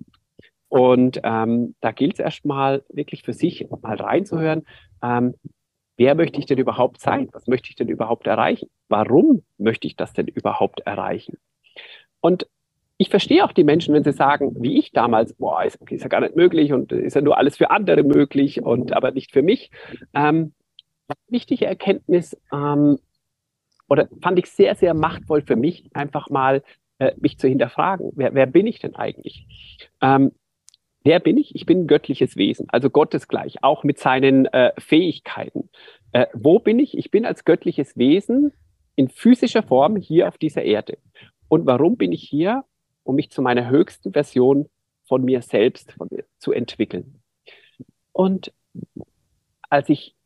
Und 0.69 1.21
ähm, 1.23 1.77
da 1.81 1.93
gilt 1.93 2.15
es 2.15 2.19
erstmal 2.19 2.83
wirklich 2.89 3.23
für 3.23 3.33
sich 3.33 3.69
mal 3.83 3.95
reinzuhören, 3.95 4.67
ähm, 5.03 5.35
wer 5.97 6.15
möchte 6.15 6.39
ich 6.39 6.47
denn 6.47 6.59
überhaupt 6.59 7.01
sein? 7.01 7.29
Was 7.33 7.47
möchte 7.47 7.71
ich 7.71 7.77
denn 7.77 7.89
überhaupt 7.89 8.27
erreichen? 8.27 8.69
Warum 8.89 9.45
möchte 9.59 9.87
ich 9.87 9.97
das 9.97 10.13
denn 10.13 10.27
überhaupt 10.29 10.81
erreichen? 10.81 11.39
Und 12.21 12.47
ich 12.97 13.11
verstehe 13.11 13.45
auch 13.45 13.53
die 13.53 13.65
Menschen, 13.65 13.95
wenn 13.95 14.05
sie 14.05 14.13
sagen, 14.13 14.55
wie 14.61 14.79
ich 14.79 14.93
damals, 14.93 15.35
boah, 15.35 15.65
ist, 15.65 15.79
ist 15.91 16.03
ja 16.03 16.09
gar 16.09 16.21
nicht 16.21 16.37
möglich 16.37 16.73
und 16.73 16.93
ist 16.93 17.15
ja 17.15 17.21
nur 17.21 17.39
alles 17.39 17.57
für 17.57 17.71
andere 17.71 18.03
möglich 18.03 18.63
und 18.63 18.93
aber 18.93 19.11
nicht 19.11 19.33
für 19.33 19.43
mich. 19.43 19.71
Ähm, 20.15 20.55
wichtige 21.29 21.67
Erkenntnis 21.67 22.37
ähm, 22.53 22.99
oder 23.89 24.09
fand 24.23 24.39
ich 24.39 24.47
sehr, 24.47 24.75
sehr 24.75 24.95
machtvoll 24.95 25.43
für 25.43 25.57
mich, 25.57 25.91
einfach 25.95 26.31
mal 26.31 26.63
äh, 26.99 27.13
mich 27.19 27.39
zu 27.39 27.49
hinterfragen. 27.49 28.13
Wer, 28.15 28.35
wer 28.35 28.47
bin 28.47 28.67
ich 28.67 28.79
denn 28.79 28.95
eigentlich? 28.95 29.47
Ähm, 30.01 30.33
Wer 31.05 31.21
bin 31.21 31.37
ich? 31.37 31.55
Ich 31.55 31.67
bin 31.67 31.81
ein 31.81 31.87
göttliches 31.87 32.37
Wesen, 32.37 32.67
also 32.71 32.89
Gottesgleich, 32.89 33.63
auch 33.63 33.85
mit 33.85 33.99
seinen 33.99 34.47
äh, 34.47 34.73
Fähigkeiten. 34.79 35.69
Äh, 36.13 36.27
wo 36.33 36.59
bin 36.59 36.79
ich? 36.79 36.97
Ich 36.97 37.11
bin 37.11 37.27
als 37.27 37.45
göttliches 37.45 37.99
Wesen 37.99 38.53
in 38.97 39.11
physischer 39.11 39.63
Form 39.63 39.97
hier 39.97 40.29
auf 40.29 40.39
dieser 40.39 40.63
Erde. 40.63 40.97
Und 41.49 41.67
warum 41.67 41.97
bin 41.97 42.13
ich 42.13 42.23
hier? 42.23 42.65
Um 43.03 43.17
mich 43.17 43.31
zu 43.31 43.43
meiner 43.43 43.69
höchsten 43.69 44.13
Version 44.15 44.71
von 45.07 45.23
mir 45.23 45.43
selbst 45.43 45.93
von 45.93 46.09
mir 46.11 46.25
zu 46.39 46.53
entwickeln. 46.53 47.21
Und 48.13 48.51
als 49.69 49.91
ich 49.91 50.17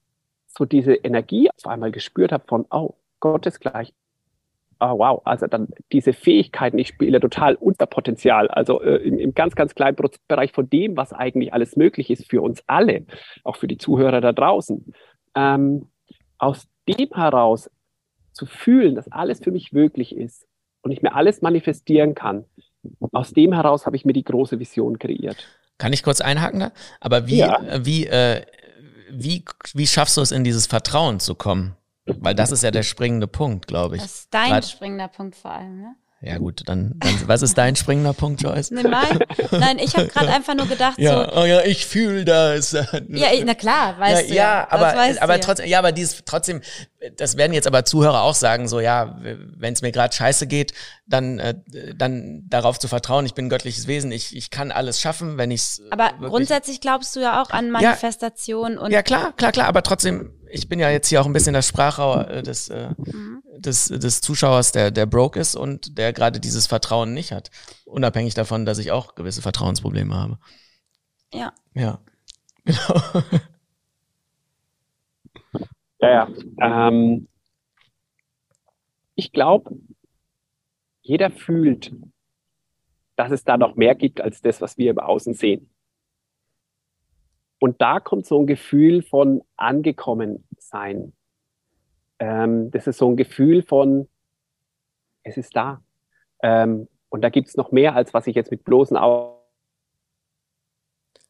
so 0.46 0.64
diese 0.64 0.94
Energie 0.94 1.50
auf 1.50 1.66
einmal 1.66 1.90
gespürt 1.90 2.30
habe 2.30 2.44
von, 2.46 2.66
oh, 2.70 2.94
Gottesgleich, 3.18 3.92
oh, 4.80 4.98
wow, 4.98 5.22
also 5.24 5.46
dann 5.46 5.68
diese 5.92 6.12
Fähigkeiten, 6.12 6.78
ich 6.78 6.88
spiele 6.88 7.20
total 7.20 7.54
unter 7.56 7.86
Potenzial, 7.86 8.48
also 8.48 8.80
äh, 8.82 8.96
im, 8.96 9.18
im, 9.18 9.34
ganz, 9.34 9.54
ganz 9.54 9.74
kleinen 9.74 9.96
Bereich 10.28 10.52
von 10.52 10.68
dem, 10.68 10.96
was 10.96 11.12
eigentlich 11.12 11.52
alles 11.52 11.76
möglich 11.76 12.10
ist 12.10 12.28
für 12.28 12.42
uns 12.42 12.62
alle, 12.66 13.06
auch 13.44 13.56
für 13.56 13.68
die 13.68 13.78
Zuhörer 13.78 14.20
da 14.20 14.32
draußen. 14.32 14.92
Ähm, 15.34 15.88
aus 16.38 16.68
dem 16.88 17.08
heraus 17.12 17.70
zu 18.32 18.46
fühlen, 18.46 18.94
dass 18.94 19.10
alles 19.10 19.40
für 19.40 19.50
mich 19.50 19.72
möglich 19.72 20.16
ist 20.16 20.46
und 20.82 20.92
ich 20.92 21.02
mir 21.02 21.14
alles 21.14 21.42
manifestieren 21.42 22.14
kann, 22.14 22.44
aus 23.12 23.32
dem 23.32 23.52
heraus 23.52 23.86
habe 23.86 23.96
ich 23.96 24.04
mir 24.04 24.12
die 24.12 24.24
große 24.24 24.58
Vision 24.58 24.98
kreiert. 24.98 25.36
Kann 25.78 25.92
ich 25.92 26.02
kurz 26.02 26.20
einhaken 26.20 26.60
da? 26.60 26.72
Aber 27.00 27.26
wie, 27.26 27.38
ja. 27.38 27.60
wie, 27.84 28.06
äh, 28.06 28.42
wie, 29.10 29.44
wie 29.74 29.86
schaffst 29.86 30.16
du 30.16 30.20
es, 30.20 30.32
in 30.32 30.44
dieses 30.44 30.66
Vertrauen 30.66 31.20
zu 31.20 31.34
kommen? 31.34 31.76
Weil 32.20 32.34
das 32.34 32.52
ist 32.52 32.62
ja 32.62 32.70
der 32.70 32.82
springende 32.82 33.26
Punkt, 33.26 33.66
glaube 33.66 33.96
ich. 33.96 34.02
Das 34.02 34.14
ist 34.20 34.28
dein 34.34 34.50
Grad, 34.50 34.64
springender 34.66 35.08
Punkt 35.08 35.36
vor 35.36 35.52
allem, 35.52 35.80
ne? 35.80 35.94
Ja 36.20 36.38
gut, 36.38 36.62
dann, 36.64 36.94
dann 36.98 37.28
was 37.28 37.42
ist 37.42 37.56
dein 37.56 37.76
springender 37.76 38.12
Punkt, 38.12 38.42
Joyce? 38.42 38.72
Nee, 38.72 38.82
mein, 38.82 39.20
nein, 39.52 39.78
ich 39.78 39.96
habe 39.96 40.08
gerade 40.08 40.32
einfach 40.32 40.56
nur 40.56 40.66
gedacht 40.66 40.98
ja, 40.98 41.30
so. 41.30 41.40
Oh 41.40 41.44
ja, 41.44 41.60
ich 41.60 41.86
fühle 41.86 42.24
das. 42.24 42.72
Ja, 42.72 43.28
na 43.44 43.54
klar, 43.54 43.96
weißt 44.00 44.22
ja, 44.22 44.26
du. 44.26 44.34
Ja, 44.34 44.34
ja 44.34 44.66
aber, 44.68 45.22
aber 45.22 45.40
trotzdem, 45.40 45.66
ja, 45.66 45.78
aber 45.78 45.92
dies 45.92 46.24
trotzdem, 46.24 46.60
das 47.16 47.36
werden 47.36 47.52
jetzt 47.52 47.68
aber 47.68 47.84
Zuhörer 47.84 48.22
auch 48.22 48.34
sagen, 48.34 48.66
so 48.66 48.80
ja, 48.80 49.16
wenn 49.20 49.72
es 49.72 49.82
mir 49.82 49.92
gerade 49.92 50.12
scheiße 50.12 50.48
geht, 50.48 50.72
dann, 51.06 51.38
äh, 51.38 51.54
dann 51.94 52.42
darauf 52.48 52.80
zu 52.80 52.88
vertrauen, 52.88 53.24
ich 53.24 53.34
bin 53.34 53.46
ein 53.46 53.50
göttliches 53.50 53.86
Wesen, 53.86 54.10
ich, 54.10 54.34
ich 54.34 54.50
kann 54.50 54.72
alles 54.72 55.00
schaffen, 55.00 55.38
wenn 55.38 55.52
ich 55.52 55.80
Aber 55.90 56.14
grundsätzlich 56.18 56.80
glaubst 56.80 57.14
du 57.14 57.20
ja 57.20 57.40
auch 57.40 57.50
an 57.50 57.70
Manifestation 57.70 58.74
ja, 58.74 58.80
und. 58.80 58.90
Ja, 58.90 59.02
klar, 59.02 59.32
klar, 59.36 59.52
klar, 59.52 59.68
aber 59.68 59.84
trotzdem, 59.84 60.32
ich 60.50 60.68
bin 60.68 60.78
ja 60.78 60.90
jetzt 60.90 61.08
hier 61.08 61.20
auch 61.20 61.26
ein 61.26 61.32
bisschen 61.32 61.54
das 61.54 61.68
Sprachrohr 61.68 62.28
äh, 62.28 62.42
des, 62.42 62.68
äh, 62.68 62.90
mhm. 62.96 63.42
des, 63.56 63.88
des 63.88 64.20
Zuschauers, 64.20 64.72
der, 64.72 64.90
der 64.90 65.06
broke 65.06 65.38
ist 65.38 65.56
und 65.56 65.98
der 65.98 66.12
gerade 66.12 66.40
dieses 66.40 66.66
Vertrauen 66.66 67.14
nicht 67.14 67.32
hat. 67.32 67.50
Unabhängig 67.84 68.34
davon, 68.34 68.64
dass 68.66 68.78
ich 68.78 68.90
auch 68.90 69.14
gewisse 69.14 69.42
Vertrauensprobleme 69.42 70.14
habe. 70.14 70.38
Ja. 71.32 71.52
Ja. 71.74 72.00
Genau. 72.64 73.28
Ja, 76.00 76.10
ja. 76.10 76.88
Ähm, 76.88 77.28
ich 79.14 79.32
glaube, 79.32 79.76
jeder 81.02 81.30
fühlt, 81.30 81.92
dass 83.16 83.32
es 83.32 83.44
da 83.44 83.56
noch 83.56 83.74
mehr 83.74 83.94
gibt 83.94 84.20
als 84.20 84.40
das, 84.40 84.60
was 84.60 84.78
wir 84.78 84.90
im 84.92 84.98
Außen 84.98 85.34
sehen. 85.34 85.70
Und 87.58 87.80
da 87.80 88.00
kommt 88.00 88.26
so 88.26 88.40
ein 88.40 88.46
Gefühl 88.46 89.02
von 89.02 89.42
angekommen 89.56 90.46
sein. 90.58 91.12
Ähm, 92.18 92.70
das 92.70 92.86
ist 92.86 92.98
so 92.98 93.08
ein 93.08 93.16
Gefühl 93.16 93.62
von, 93.62 94.08
es 95.22 95.36
ist 95.36 95.56
da. 95.56 95.82
Ähm, 96.42 96.88
und 97.08 97.22
da 97.22 97.30
gibt 97.30 97.48
es 97.48 97.56
noch 97.56 97.72
mehr, 97.72 97.94
als 97.94 98.14
was 98.14 98.26
ich 98.26 98.36
jetzt 98.36 98.50
mit 98.50 98.64
bloßen 98.64 98.96
Augen 98.96 99.38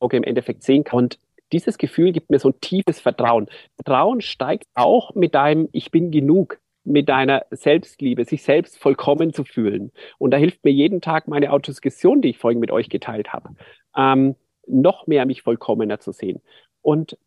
Auge 0.00 0.16
im 0.16 0.24
Endeffekt 0.24 0.62
sehen 0.62 0.84
kann. 0.84 0.98
Und 0.98 1.18
dieses 1.52 1.78
Gefühl 1.78 2.12
gibt 2.12 2.30
mir 2.30 2.38
so 2.38 2.50
ein 2.50 2.60
tiefes 2.60 3.00
Vertrauen. 3.00 3.48
Vertrauen 3.76 4.20
steigt 4.20 4.66
auch 4.74 5.14
mit 5.14 5.34
deinem 5.34 5.68
Ich 5.72 5.90
bin 5.90 6.10
genug, 6.10 6.60
mit 6.84 7.08
deiner 7.08 7.44
Selbstliebe, 7.50 8.24
sich 8.24 8.42
selbst 8.42 8.78
vollkommen 8.78 9.32
zu 9.32 9.44
fühlen. 9.44 9.92
Und 10.18 10.30
da 10.30 10.36
hilft 10.36 10.64
mir 10.64 10.72
jeden 10.72 11.00
Tag 11.00 11.28
meine 11.28 11.52
Autosuggestion, 11.52 12.22
die 12.22 12.30
ich 12.30 12.38
vorhin 12.38 12.60
mit 12.60 12.70
euch 12.70 12.88
geteilt 12.88 13.32
habe, 13.32 13.50
ähm, 13.96 14.36
noch 14.68 15.06
mehr 15.06 15.26
mich 15.26 15.42
vollkommener 15.42 16.00
zu 16.00 16.12
sehen. 16.12 16.40
Und 16.82 17.18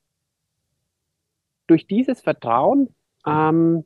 durch 1.68 1.88
dieses 1.88 2.22
Vertrauen 2.22 2.94
ähm, 3.26 3.86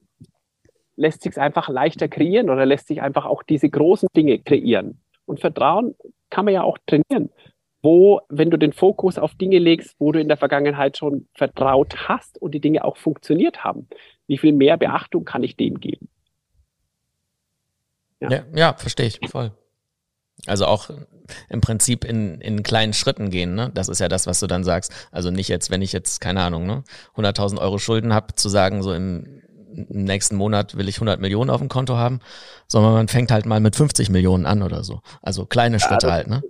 lässt 0.95 1.23
sich 1.23 1.33
es 1.33 1.37
einfach 1.37 1.69
leichter 1.69 2.07
kreieren 2.07 2.49
oder 2.49 2.65
lässt 2.65 2.87
sich 2.87 3.01
einfach 3.01 3.25
auch 3.25 3.43
diese 3.43 3.69
großen 3.69 4.09
Dinge 4.15 4.39
kreieren. 4.39 5.01
Und 5.25 5.39
Vertrauen 5.39 5.95
kann 6.29 6.45
man 6.45 6.53
ja 6.53 6.63
auch 6.63 6.77
trainieren 6.85 7.29
wo, 7.85 8.21
wenn 8.29 8.49
du 8.49 8.57
den 8.57 8.73
Fokus 8.73 9.19
auf 9.19 9.35
Dinge 9.35 9.59
legst, 9.59 9.95
wo 9.99 10.11
du 10.11 10.19
in 10.19 10.27
der 10.27 10.37
Vergangenheit 10.37 10.97
schon 10.97 11.27
vertraut 11.35 12.09
hast 12.09 12.41
und 12.41 12.51
die 12.51 12.59
Dinge 12.59 12.83
auch 12.83 12.97
funktioniert 12.97 13.63
haben, 13.63 13.87
wie 14.25 14.39
viel 14.39 14.53
mehr 14.53 14.75
Beachtung 14.75 15.23
kann 15.23 15.43
ich 15.43 15.55
dem 15.55 15.79
geben? 15.79 16.09
Ja, 18.19 18.31
ja, 18.31 18.45
ja 18.55 18.73
verstehe 18.73 19.05
ich 19.05 19.19
voll. 19.29 19.51
Also 20.47 20.65
auch 20.65 20.89
im 21.49 21.61
Prinzip 21.61 22.05
in, 22.05 22.39
in 22.41 22.61
kleinen 22.61 22.93
Schritten 22.93 23.29
gehen, 23.29 23.55
ne? 23.55 23.71
Das 23.73 23.89
ist 23.89 23.99
ja 23.99 24.07
das, 24.07 24.27
was 24.27 24.39
du 24.39 24.47
dann 24.47 24.63
sagst. 24.63 24.91
Also 25.11 25.31
nicht 25.31 25.47
jetzt, 25.47 25.71
wenn 25.71 25.81
ich 25.81 25.91
jetzt, 25.91 26.21
keine 26.21 26.41
Ahnung, 26.41 26.67
ne, 26.67 26.83
100.000 27.15 27.59
Euro 27.59 27.79
Schulden 27.79 28.13
habe, 28.13 28.35
zu 28.35 28.49
sagen, 28.49 28.83
so 28.83 28.93
im, 28.93 29.41
im 29.75 30.03
nächsten 30.03 30.35
Monat 30.35 30.77
will 30.77 30.87
ich 30.87 30.97
100 30.97 31.19
Millionen 31.19 31.49
auf 31.49 31.59
dem 31.59 31.69
Konto 31.69 31.95
haben, 31.95 32.19
sondern 32.67 32.93
man 32.93 33.07
fängt 33.07 33.31
halt 33.31 33.45
mal 33.45 33.59
mit 33.59 33.75
50 33.75 34.09
Millionen 34.09 34.45
an 34.45 34.61
oder 34.61 34.83
so. 34.83 35.01
Also 35.21 35.45
kleine 35.45 35.79
Schritte 35.79 36.07
ja, 36.07 36.13
halt, 36.13 36.27
ne? 36.27 36.43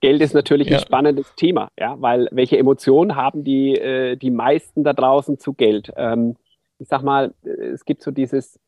Geld 0.00 0.22
ist 0.22 0.34
natürlich 0.34 0.68
ja. 0.68 0.78
ein 0.78 0.82
spannendes 0.84 1.34
Thema, 1.36 1.68
ja, 1.78 1.96
weil 2.00 2.28
welche 2.32 2.58
Emotionen 2.58 3.14
haben 3.14 3.44
die, 3.44 3.74
äh, 3.76 4.16
die 4.16 4.30
meisten 4.30 4.84
da 4.84 4.92
draußen 4.92 5.38
zu 5.38 5.52
Geld? 5.52 5.92
Ähm, 5.96 6.36
ich 6.78 6.88
sag 6.88 7.02
mal, 7.02 7.34
es 7.44 7.84
gibt 7.84 8.02
so 8.02 8.10
dieses, 8.10 8.58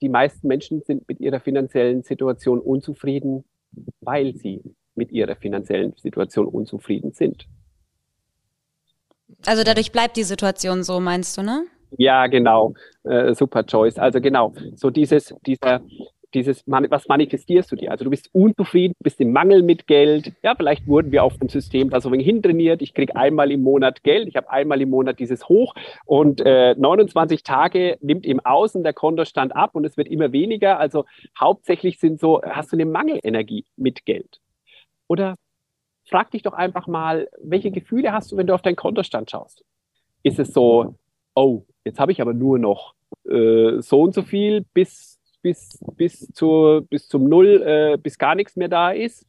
die 0.00 0.08
meisten 0.08 0.48
Menschen 0.48 0.82
sind 0.82 1.08
mit 1.08 1.20
ihrer 1.20 1.40
finanziellen 1.40 2.02
Situation 2.02 2.60
unzufrieden, 2.60 3.44
weil 4.00 4.34
sie 4.34 4.62
mit 4.94 5.10
ihrer 5.10 5.36
finanziellen 5.36 5.94
Situation 5.96 6.46
unzufrieden 6.46 7.12
sind. 7.12 7.46
Also 9.46 9.64
dadurch 9.64 9.92
bleibt 9.92 10.16
die 10.16 10.22
Situation 10.22 10.82
so, 10.82 11.00
meinst 11.00 11.36
du, 11.36 11.42
ne? 11.42 11.66
Ja, 11.98 12.26
genau. 12.26 12.74
Äh, 13.04 13.34
super 13.34 13.64
Choice. 13.64 13.98
Also 13.98 14.20
genau, 14.20 14.54
so 14.74 14.90
dieses, 14.90 15.34
dieser, 15.46 15.82
dieses, 16.34 16.64
was 16.66 17.08
manifestierst 17.08 17.70
du 17.70 17.76
dir? 17.76 17.90
Also 17.90 18.04
du 18.04 18.10
bist 18.10 18.28
unzufrieden, 18.32 18.94
bist 19.00 19.20
im 19.20 19.32
Mangel 19.32 19.62
mit 19.62 19.86
Geld. 19.86 20.32
Ja, 20.42 20.54
vielleicht 20.54 20.86
wurden 20.86 21.12
wir 21.12 21.24
auf 21.24 21.38
dem 21.38 21.48
System 21.48 21.90
da 21.90 22.00
so 22.00 22.08
ein 22.08 22.14
wenig 22.14 22.26
hintrainiert. 22.26 22.82
Ich 22.82 22.94
kriege 22.94 23.16
einmal 23.16 23.50
im 23.50 23.62
Monat 23.62 24.02
Geld, 24.02 24.28
ich 24.28 24.36
habe 24.36 24.50
einmal 24.50 24.80
im 24.80 24.90
Monat 24.90 25.18
dieses 25.18 25.48
Hoch 25.48 25.74
und 26.04 26.40
äh, 26.40 26.74
29 26.74 27.42
Tage 27.42 27.98
nimmt 28.00 28.26
im 28.26 28.40
Außen 28.40 28.82
der 28.82 28.92
Kontostand 28.92 29.54
ab 29.54 29.70
und 29.74 29.84
es 29.84 29.96
wird 29.96 30.08
immer 30.08 30.32
weniger. 30.32 30.78
Also 30.78 31.04
hauptsächlich 31.38 31.98
sind 31.98 32.20
so, 32.20 32.42
hast 32.42 32.72
du 32.72 32.76
eine 32.76 32.86
Mangelenergie 32.86 33.64
mit 33.76 34.04
Geld. 34.04 34.40
Oder 35.06 35.36
frag 36.08 36.30
dich 36.30 36.42
doch 36.42 36.52
einfach 36.52 36.86
mal, 36.86 37.28
welche 37.42 37.70
Gefühle 37.70 38.12
hast 38.12 38.32
du, 38.32 38.36
wenn 38.36 38.46
du 38.46 38.54
auf 38.54 38.62
deinen 38.62 38.76
Kontostand 38.76 39.30
schaust? 39.30 39.64
Ist 40.22 40.38
es 40.38 40.52
so, 40.52 40.94
oh, 41.34 41.62
jetzt 41.84 42.00
habe 42.00 42.12
ich 42.12 42.20
aber 42.20 42.32
nur 42.32 42.58
noch 42.58 42.94
äh, 43.28 43.80
so 43.80 44.02
und 44.02 44.14
so 44.14 44.22
viel 44.22 44.64
bis 44.74 45.13
bis, 45.44 45.78
bis, 45.96 46.32
zur, 46.32 46.86
bis 46.86 47.06
zum 47.06 47.28
Null, 47.28 47.62
äh, 47.62 47.98
bis 47.98 48.16
gar 48.16 48.34
nichts 48.34 48.56
mehr 48.56 48.68
da 48.68 48.92
ist, 48.92 49.26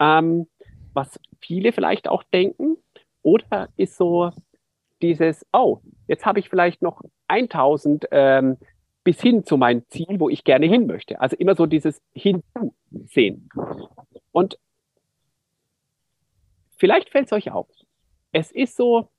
ähm, 0.00 0.48
was 0.94 1.20
viele 1.40 1.72
vielleicht 1.72 2.08
auch 2.08 2.22
denken. 2.22 2.78
Oder 3.20 3.68
ist 3.76 3.98
so 3.98 4.32
dieses, 5.02 5.44
oh, 5.52 5.80
jetzt 6.06 6.24
habe 6.24 6.40
ich 6.40 6.48
vielleicht 6.48 6.80
noch 6.80 7.02
1000 7.28 8.06
ähm, 8.10 8.56
bis 9.04 9.20
hin 9.20 9.44
zu 9.44 9.58
meinem 9.58 9.82
Ziel, 9.90 10.18
wo 10.18 10.30
ich 10.30 10.42
gerne 10.42 10.64
hin 10.64 10.86
möchte. 10.86 11.20
Also 11.20 11.36
immer 11.36 11.54
so 11.54 11.66
dieses 11.66 12.00
Hinzusehen. 12.14 13.50
Und 14.32 14.58
vielleicht 16.78 17.10
fällt 17.10 17.26
es 17.26 17.32
euch 17.32 17.50
auf. 17.50 17.68
Es 18.32 18.50
ist 18.50 18.74
so, 18.74 19.10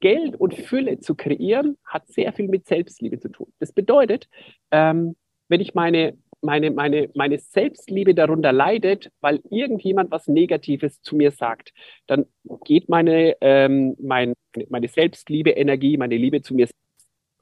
Geld 0.00 0.34
und 0.34 0.54
Fülle 0.54 0.98
zu 0.98 1.14
kreieren, 1.14 1.78
hat 1.84 2.08
sehr 2.08 2.32
viel 2.32 2.48
mit 2.48 2.66
Selbstliebe 2.66 3.20
zu 3.20 3.28
tun. 3.28 3.52
Das 3.60 3.72
bedeutet, 3.72 4.28
ähm, 4.72 5.14
wenn 5.52 5.60
ich 5.60 5.74
meine, 5.74 6.16
meine, 6.40 6.70
meine, 6.70 7.10
meine 7.14 7.38
Selbstliebe 7.38 8.14
darunter 8.14 8.52
leidet, 8.52 9.10
weil 9.20 9.40
irgendjemand 9.50 10.10
was 10.10 10.28
Negatives 10.28 11.02
zu 11.02 11.14
mir 11.14 11.30
sagt, 11.30 11.74
dann 12.06 12.24
geht 12.64 12.88
meine, 12.88 13.36
ähm, 13.42 13.94
mein, 14.00 14.32
meine 14.70 14.88
Selbstliebe, 14.88 15.50
Energie, 15.50 15.98
meine 15.98 16.16
Liebe 16.16 16.40
zu 16.40 16.54
mir 16.54 16.68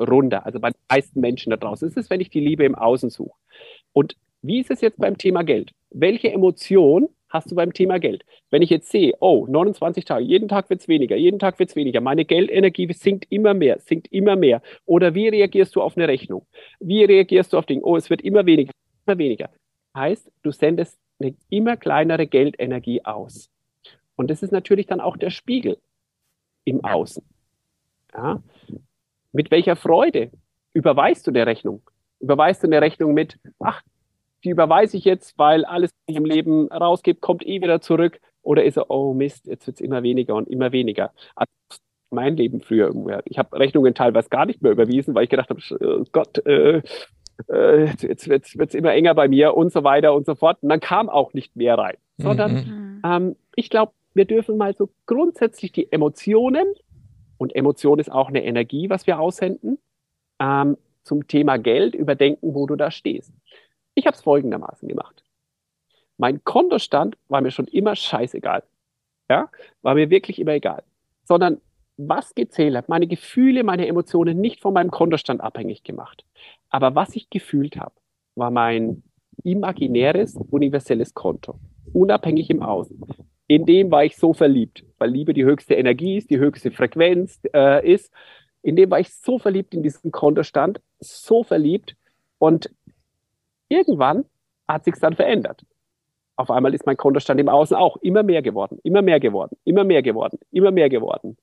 runter. 0.01 0.45
Also 0.45 0.59
bei 0.59 0.71
den 0.71 0.81
meisten 0.91 1.21
Menschen 1.21 1.51
da 1.51 1.57
draußen. 1.57 1.89
Das 1.89 1.97
ist, 1.97 2.11
wenn 2.11 2.21
ich 2.21 2.31
die 2.31 2.41
Liebe 2.41 2.65
im 2.65 2.75
Außen 2.75 3.11
suche. 3.11 3.39
Und 3.93 4.17
wie 4.43 4.59
ist 4.59 4.73
es 4.73 4.81
jetzt 4.81 4.99
beim 4.99 5.17
Thema 5.17 5.45
Geld? 5.45 5.71
Welche 5.91 6.33
Emotion 6.33 7.09
hast 7.31 7.51
du 7.51 7.55
beim 7.55 7.73
Thema 7.73 7.99
Geld. 7.99 8.25
Wenn 8.51 8.63
ich 8.63 8.71
jetzt 8.71 8.91
sehe, 8.91 9.15
oh, 9.21 9.47
29 9.49 10.05
Tage, 10.05 10.25
jeden 10.25 10.49
Tag 10.49 10.69
wird 10.69 10.81
es 10.81 10.89
weniger, 10.89 11.17
jeden 11.17 11.39
Tag 11.39 11.59
wird 11.59 11.71
es 11.71 11.77
weniger, 11.77 12.01
meine 12.01 12.25
Geldenergie 12.25 12.93
sinkt 12.93 13.27
immer 13.31 13.55
mehr, 13.55 13.79
sinkt 13.79 14.13
immer 14.13 14.37
mehr. 14.37 14.63
Oder 14.85 15.15
wie 15.15 15.29
reagierst 15.29 15.75
du 15.77 15.83
auf 15.83 15.97
eine 15.97 16.09
Rechnung? 16.09 16.47
Wie 16.81 17.05
reagierst 17.05 17.53
du 17.53 17.59
auf 17.59 17.67
Dinge? 17.67 17.83
Oh, 17.83 17.97
es 17.97 18.11
wird 18.11 18.23
immer 18.23 18.45
weniger, 18.45 18.73
immer 19.07 19.19
weniger. 19.19 19.51
Heißt, 19.97 20.31
du 20.43 20.51
sendest 20.51 20.99
eine 21.19 21.35
immer 21.49 21.77
kleinere 21.77 22.27
Geldenergie 22.27 23.05
aus. 23.05 23.51
Und 24.17 24.31
das 24.31 24.43
ist 24.43 24.53
natürlich 24.53 24.87
dann 24.87 25.01
auch 25.01 25.17
der 25.17 25.31
Spiegel 25.31 25.79
im 26.65 26.85
Außen. 26.85 27.25
Ja? 28.15 28.43
Mit 29.33 29.51
welcher 29.51 29.77
Freude 29.77 30.31
überweist 30.73 31.27
du 31.27 31.31
der 31.31 31.47
Rechnung? 31.47 31.83
Überweist 32.21 32.63
du 32.63 32.67
eine 32.67 32.83
Rechnung 32.83 33.15
mit, 33.15 33.39
ach, 33.61 33.83
die 34.45 34.51
überweise 34.51 34.97
ich 34.97 35.05
jetzt, 35.05 35.39
weil 35.39 35.65
alles, 35.65 35.91
was 35.91 36.15
ich 36.15 36.17
im 36.17 36.25
Leben 36.25 36.69
rausgebe, 36.69 37.21
kommt 37.21 37.47
eh 37.47 37.61
wieder 37.61 37.81
zurück. 37.81 38.21
Oder 38.43 38.65
ist 38.65 38.77
er, 38.77 38.91
oh 38.91 39.13
Mist, 39.13 39.47
jetzt 39.47 39.67
wird 39.67 39.77
es 39.77 39.81
immer 39.81 40.03
weniger 40.03 40.35
und 40.35 40.49
immer 40.49 40.73
weniger. 40.73 41.13
Also 41.35 41.53
mein 42.11 42.37
Leben 42.37 42.61
früher. 42.61 42.93
Ich 43.25 43.39
habe 43.39 43.59
Rechnungen 43.59 43.95
teilweise 43.95 44.29
gar 44.31 44.47
nicht 44.47 44.63
mehr 44.63 44.73
überwiesen, 44.73 45.15
weil 45.15 45.25
ich 45.25 45.31
gedacht 45.31 45.51
habe, 45.51 45.61
oh 45.81 46.05
Gott, 46.11 46.45
äh, 46.47 46.83
äh, 47.49 47.85
jetzt 48.01 48.29
wird 48.29 48.47
es 48.47 48.75
immer 48.75 48.93
enger 48.93 49.15
bei 49.15 49.29
mir 49.29 49.55
und 49.55 49.73
so 49.73 49.85
weiter 49.85 50.15
und 50.15 50.27
so 50.27 50.35
fort. 50.35 50.59
Und 50.63 50.71
dann 50.71 50.81
kam 50.81 51.09
auch 51.09 51.35
nicht 51.35 51.55
mehr 51.57 51.77
rein. 51.79 51.97
Sondern 52.19 52.53
mhm. 52.53 53.03
ähm, 53.05 53.37
ich 53.55 53.71
glaube, 53.71 53.93
wir 54.15 54.25
dürfen 54.25 54.57
mal 54.57 54.75
so 54.75 54.89
grundsätzlich 55.07 55.73
die 55.73 55.91
Emotionen, 55.93 56.67
und 57.41 57.57
Emotion 57.57 57.99
ist 57.99 58.13
auch 58.13 58.29
eine 58.29 58.45
Energie, 58.45 58.91
was 58.91 59.07
wir 59.07 59.19
aussenden, 59.19 59.79
ähm, 60.41 60.77
zum 61.05 61.27
Thema 61.27 61.57
Geld 61.57 61.95
überdenken, 61.95 62.55
wo 62.55 62.67
du 62.67 62.77
da 62.77 62.91
stehst. 62.91 63.33
Ich 64.01 64.07
habe 64.07 64.17
es 64.17 64.23
folgendermaßen 64.23 64.89
gemacht. 64.89 65.23
Mein 66.17 66.43
Kontostand 66.43 67.19
war 67.29 67.43
mir 67.43 67.51
schon 67.51 67.67
immer 67.67 67.95
scheißegal. 67.95 68.63
Ja, 69.29 69.51
war 69.83 69.95
mir 69.95 70.09
wirklich 70.09 70.39
immer 70.39 70.53
egal. 70.53 70.83
Sondern 71.25 71.61
was 71.99 72.35
gezählt 72.35 72.77
hat, 72.77 72.89
meine 72.89 73.07
Gefühle, 73.07 73.63
meine 73.63 73.87
Emotionen 73.87 74.41
nicht 74.41 74.63
von 74.63 74.73
meinem 74.73 74.91
Kontostand 74.91 75.43
abhängig 75.43 75.85
gemacht. 75.85 76.25
Aber 76.71 76.95
was 76.95 77.15
ich 77.15 77.29
gefühlt 77.29 77.77
habe, 77.77 77.93
war 78.37 78.51
mein 78.51 79.03
imaginäres, 79.45 80.35
universelles 80.35 81.13
Konto. 81.13 81.61
Unabhängig 81.93 82.49
im 82.49 82.63
Außen. 82.63 83.05
In 83.49 83.67
dem 83.67 83.91
war 83.91 84.07
ich 84.07 84.17
so 84.17 84.33
verliebt, 84.33 84.83
weil 84.97 85.11
Liebe 85.11 85.35
die 85.35 85.45
höchste 85.45 85.75
Energie 85.75 86.17
ist, 86.17 86.31
die 86.31 86.39
höchste 86.39 86.71
Frequenz 86.71 87.39
äh, 87.53 87.87
ist. 87.87 88.11
In 88.63 88.77
dem 88.77 88.91
war 88.91 89.01
ich 89.01 89.13
so 89.13 89.39
verliebt 89.39 89.75
in 89.75 89.83
diesen 89.83 90.11
Kontostand, 90.11 90.81
so 91.01 91.43
verliebt. 91.45 91.97
Und 92.39 92.71
Irgendwann 93.71 94.25
hat 94.69 94.85
sich 94.85 94.95
dann 94.97 95.15
verändert. 95.15 95.65
Auf 96.37 96.51
einmal 96.51 96.75
ist 96.75 96.87
mein 96.87 96.97
Kontostand 96.97 97.41
im 97.41 97.49
Außen 97.49 97.77
auch 97.77 97.97
immer 97.99 98.23
mehr 98.23 98.43
geworden, 98.43 98.79
immer 98.83 99.01
mehr 99.01 99.21
geworden, 99.21 99.57
immer 99.65 99.85
mehr 99.85 100.03
geworden, 100.03 100.39
immer 100.51 100.71
mehr 100.71 100.89
geworden. 100.89 101.37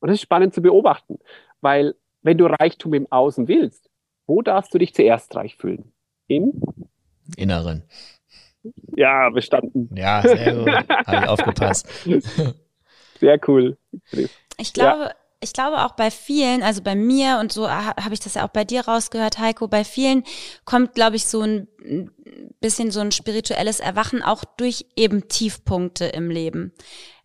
Und 0.00 0.08
das 0.08 0.16
ist 0.16 0.22
spannend 0.22 0.54
zu 0.54 0.62
beobachten, 0.62 1.18
weil 1.60 1.94
wenn 2.22 2.38
du 2.38 2.46
Reichtum 2.46 2.94
im 2.94 3.10
Außen 3.10 3.48
willst, 3.48 3.88
wo 4.26 4.42
darfst 4.42 4.74
du 4.74 4.78
dich 4.78 4.94
zuerst 4.94 5.34
reich 5.34 5.56
fühlen? 5.56 5.92
Im 6.26 6.60
Inneren. 7.36 7.84
Ja, 8.96 9.30
bestanden. 9.30 9.88
Ja, 9.94 10.22
sehr 10.22 10.54
gut. 10.54 10.88
Habe 11.06 11.24
ich 11.24 11.28
aufgepasst. 11.28 11.88
Sehr 13.18 13.38
cool. 13.46 13.76
Ich 14.58 14.72
glaube, 14.72 15.02
ja 15.04 15.14
ich 15.42 15.52
glaube 15.52 15.84
auch 15.84 15.92
bei 15.92 16.10
vielen, 16.10 16.62
also 16.62 16.82
bei 16.82 16.94
mir 16.94 17.38
und 17.40 17.52
so 17.52 17.68
habe 17.68 18.14
ich 18.14 18.20
das 18.20 18.34
ja 18.34 18.44
auch 18.44 18.52
bei 18.52 18.64
dir 18.64 18.86
rausgehört, 18.86 19.38
Heiko, 19.38 19.68
bei 19.68 19.84
vielen 19.84 20.24
kommt, 20.64 20.94
glaube 20.94 21.16
ich, 21.16 21.26
so 21.26 21.42
ein 21.42 21.68
bisschen 22.60 22.90
so 22.90 23.00
ein 23.00 23.12
spirituelles 23.12 23.80
Erwachen 23.80 24.22
auch 24.22 24.44
durch 24.44 24.86
eben 24.96 25.28
Tiefpunkte 25.28 26.06
im 26.06 26.30
Leben. 26.30 26.72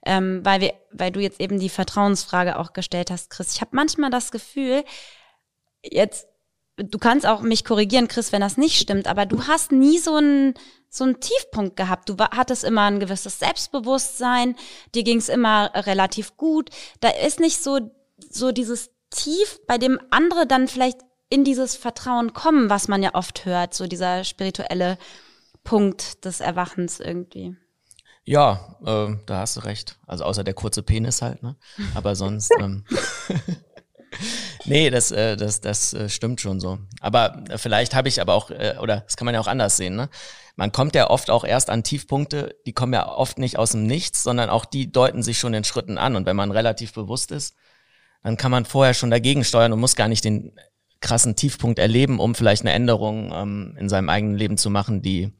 Ähm, 0.06 0.42
weil 0.44 0.62
wir, 0.62 0.74
weil 0.92 1.12
du 1.12 1.20
jetzt 1.20 1.40
eben 1.40 1.60
die 1.60 1.70
Vertrauensfrage 1.70 2.58
auch 2.58 2.74
gestellt 2.74 3.12
hast, 3.12 3.30
Chris. 3.30 3.54
Ich 3.54 3.62
habe 3.62 3.76
manchmal 3.76 4.10
das 4.10 4.32
Gefühl, 4.32 4.84
jetzt 5.84 6.28
du 6.78 6.98
kannst 7.00 7.26
auch 7.26 7.42
mich 7.42 7.66
korrigieren, 7.66 8.08
Chris, 8.08 8.32
wenn 8.32 8.42
das 8.42 8.58
nicht 8.58 8.80
stimmt, 8.80 9.08
aber 9.08 9.26
du 9.26 9.48
hast 9.48 9.72
nie 9.72 9.98
so 9.98 10.16
einen 10.16 10.54
so 10.90 11.04
einen 11.04 11.20
Tiefpunkt 11.20 11.76
gehabt. 11.76 12.10
Du 12.10 12.16
hattest 12.18 12.64
immer 12.64 12.84
ein 12.84 13.00
gewisses 13.00 13.40
Selbstbewusstsein, 13.40 14.56
dir 14.96 15.04
ging 15.04 15.18
es 15.18 15.28
immer 15.28 15.72
relativ 15.76 16.38
gut. 16.38 16.70
Da 17.02 17.10
ist 17.10 17.40
nicht 17.40 17.62
so 17.62 17.92
so 18.18 18.52
dieses 18.52 18.92
Tief, 19.10 19.60
bei 19.68 19.78
dem 19.78 20.00
andere 20.10 20.48
dann 20.48 20.68
vielleicht 20.68 21.00
in 21.30 21.44
dieses 21.44 21.76
Vertrauen 21.76 22.34
kommen, 22.34 22.70
was 22.70 22.88
man 22.88 23.04
ja 23.04 23.14
oft 23.14 23.46
hört, 23.46 23.74
so 23.74 23.88
dieser 23.88 24.24
spirituelle 24.24 24.98
Punkt 25.64 26.24
des 26.26 26.40
Erwachens 26.40 27.00
irgendwie. 27.00 27.56
Ja, 28.24 28.76
äh, 28.86 29.16
da 29.26 29.40
hast 29.40 29.58
du 29.58 29.62
recht. 29.62 29.98
Also 30.06 30.26
außer 30.26 30.44
der 30.44 30.54
kurze 30.54 30.84
Penis 30.84 31.22
halt, 31.22 31.44
ne? 31.44 31.56
Aber 31.96 32.16
sonst. 32.16 32.52
ähm, 32.60 32.84
nee, 34.66 34.90
das, 34.90 35.12
äh, 35.12 35.38
das, 35.38 35.62
das 35.62 35.94
äh, 35.94 36.10
stimmt 36.10 36.42
schon 36.42 36.60
so. 36.60 36.80
Aber 37.00 37.44
äh, 37.50 37.58
vielleicht 37.58 37.96
habe 37.96 38.10
ich 38.10 38.20
aber 38.20 38.34
auch, 38.34 38.50
äh, 38.52 38.76
oder 38.82 39.02
das 39.02 39.16
kann 39.16 39.26
man 39.26 39.34
ja 39.34 39.40
auch 39.40 39.48
anders 39.48 39.78
sehen, 39.78 39.96
ne? 39.96 40.10
Man 40.58 40.72
kommt 40.72 40.96
ja 40.96 41.10
oft 41.10 41.30
auch 41.30 41.44
erst 41.44 41.70
an 41.70 41.84
Tiefpunkte, 41.84 42.56
die 42.66 42.74
kommen 42.74 42.92
ja 42.92 43.08
oft 43.08 43.38
nicht 43.38 43.60
aus 43.60 43.72
dem 43.72 43.86
Nichts, 43.86 44.24
sondern 44.24 44.50
auch 44.50 44.66
die 44.66 44.92
deuten 44.92 45.22
sich 45.22 45.38
schon 45.38 45.54
in 45.54 45.64
Schritten 45.64 45.98
an. 45.98 46.16
Und 46.16 46.26
wenn 46.26 46.36
man 46.36 46.52
relativ 46.52 46.94
bewusst 46.94 47.32
ist, 47.32 47.56
dann 48.24 48.38
kann 48.38 48.52
man 48.52 48.66
vorher 48.66 48.94
schon 48.94 49.12
dagegen 49.12 49.44
steuern 49.44 49.74
und 49.74 49.80
muss 49.80 49.96
gar 49.96 50.08
nicht 50.08 50.26
den 50.26 50.54
krassen 51.00 51.36
Tiefpunkt 51.36 51.80
erleben, 51.80 52.20
um 52.20 52.36
vielleicht 52.36 52.64
eine 52.64 52.74
Änderung 52.74 53.32
ähm, 53.34 53.78
in 53.80 53.90
seinem 53.90 54.10
eigenen 54.10 54.36
Leben 54.36 54.58
zu 54.58 54.70
machen, 54.70 55.02
die 55.02 55.32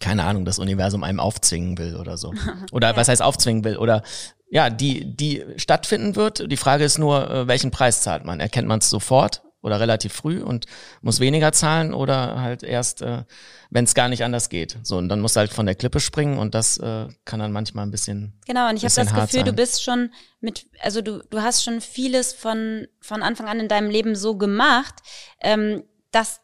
keine 0.00 0.24
Ahnung, 0.24 0.44
das 0.44 0.58
Universum 0.58 1.02
einem 1.02 1.18
aufzwingen 1.18 1.78
will 1.78 1.96
oder 1.96 2.18
so. 2.18 2.34
Oder 2.72 2.90
ja. 2.90 2.96
was 2.96 3.08
heißt 3.08 3.22
aufzwingen 3.22 3.64
will? 3.64 3.78
Oder 3.78 4.02
ja, 4.50 4.68
die, 4.68 5.16
die 5.16 5.44
stattfinden 5.56 6.14
wird. 6.14 6.50
Die 6.52 6.56
Frage 6.58 6.84
ist 6.84 6.98
nur, 6.98 7.30
äh, 7.30 7.48
welchen 7.48 7.70
Preis 7.70 8.02
zahlt 8.02 8.24
man? 8.24 8.38
Erkennt 8.38 8.68
man 8.68 8.80
es 8.80 8.90
sofort 8.90 9.42
oder 9.60 9.80
relativ 9.80 10.12
früh 10.12 10.40
und 10.40 10.66
muss 11.00 11.20
weniger 11.20 11.52
zahlen 11.52 11.92
oder 11.92 12.40
halt 12.40 12.62
erst, 12.62 13.02
äh, 13.02 13.24
wenn 13.70 13.84
es 13.84 13.94
gar 13.94 14.08
nicht 14.08 14.24
anders 14.24 14.48
geht. 14.48 14.78
So, 14.82 14.96
und 14.98 15.08
dann 15.08 15.20
muss 15.20 15.36
halt 15.36 15.52
von 15.52 15.66
der 15.66 15.74
Klippe 15.74 16.00
springen 16.00 16.38
und 16.38 16.54
das 16.54 16.78
äh, 16.78 17.08
kann 17.24 17.40
dann 17.40 17.52
manchmal 17.52 17.86
ein 17.86 17.90
bisschen. 17.90 18.34
Genau, 18.46 18.68
und 18.68 18.76
ich 18.76 18.84
habe 18.84 18.94
das 18.94 19.12
Gefühl, 19.12 19.40
sein. 19.40 19.44
du 19.44 19.52
bist 19.52 19.82
schon 19.82 20.10
mit, 20.40 20.66
also 20.80 21.02
du, 21.02 21.22
du 21.30 21.42
hast 21.42 21.64
schon 21.64 21.80
vieles 21.80 22.32
von, 22.32 22.86
von 23.00 23.22
Anfang 23.22 23.48
an 23.48 23.60
in 23.60 23.68
deinem 23.68 23.90
Leben 23.90 24.14
so 24.14 24.36
gemacht, 24.36 24.94
ähm, 25.40 25.82
dass 26.12 26.40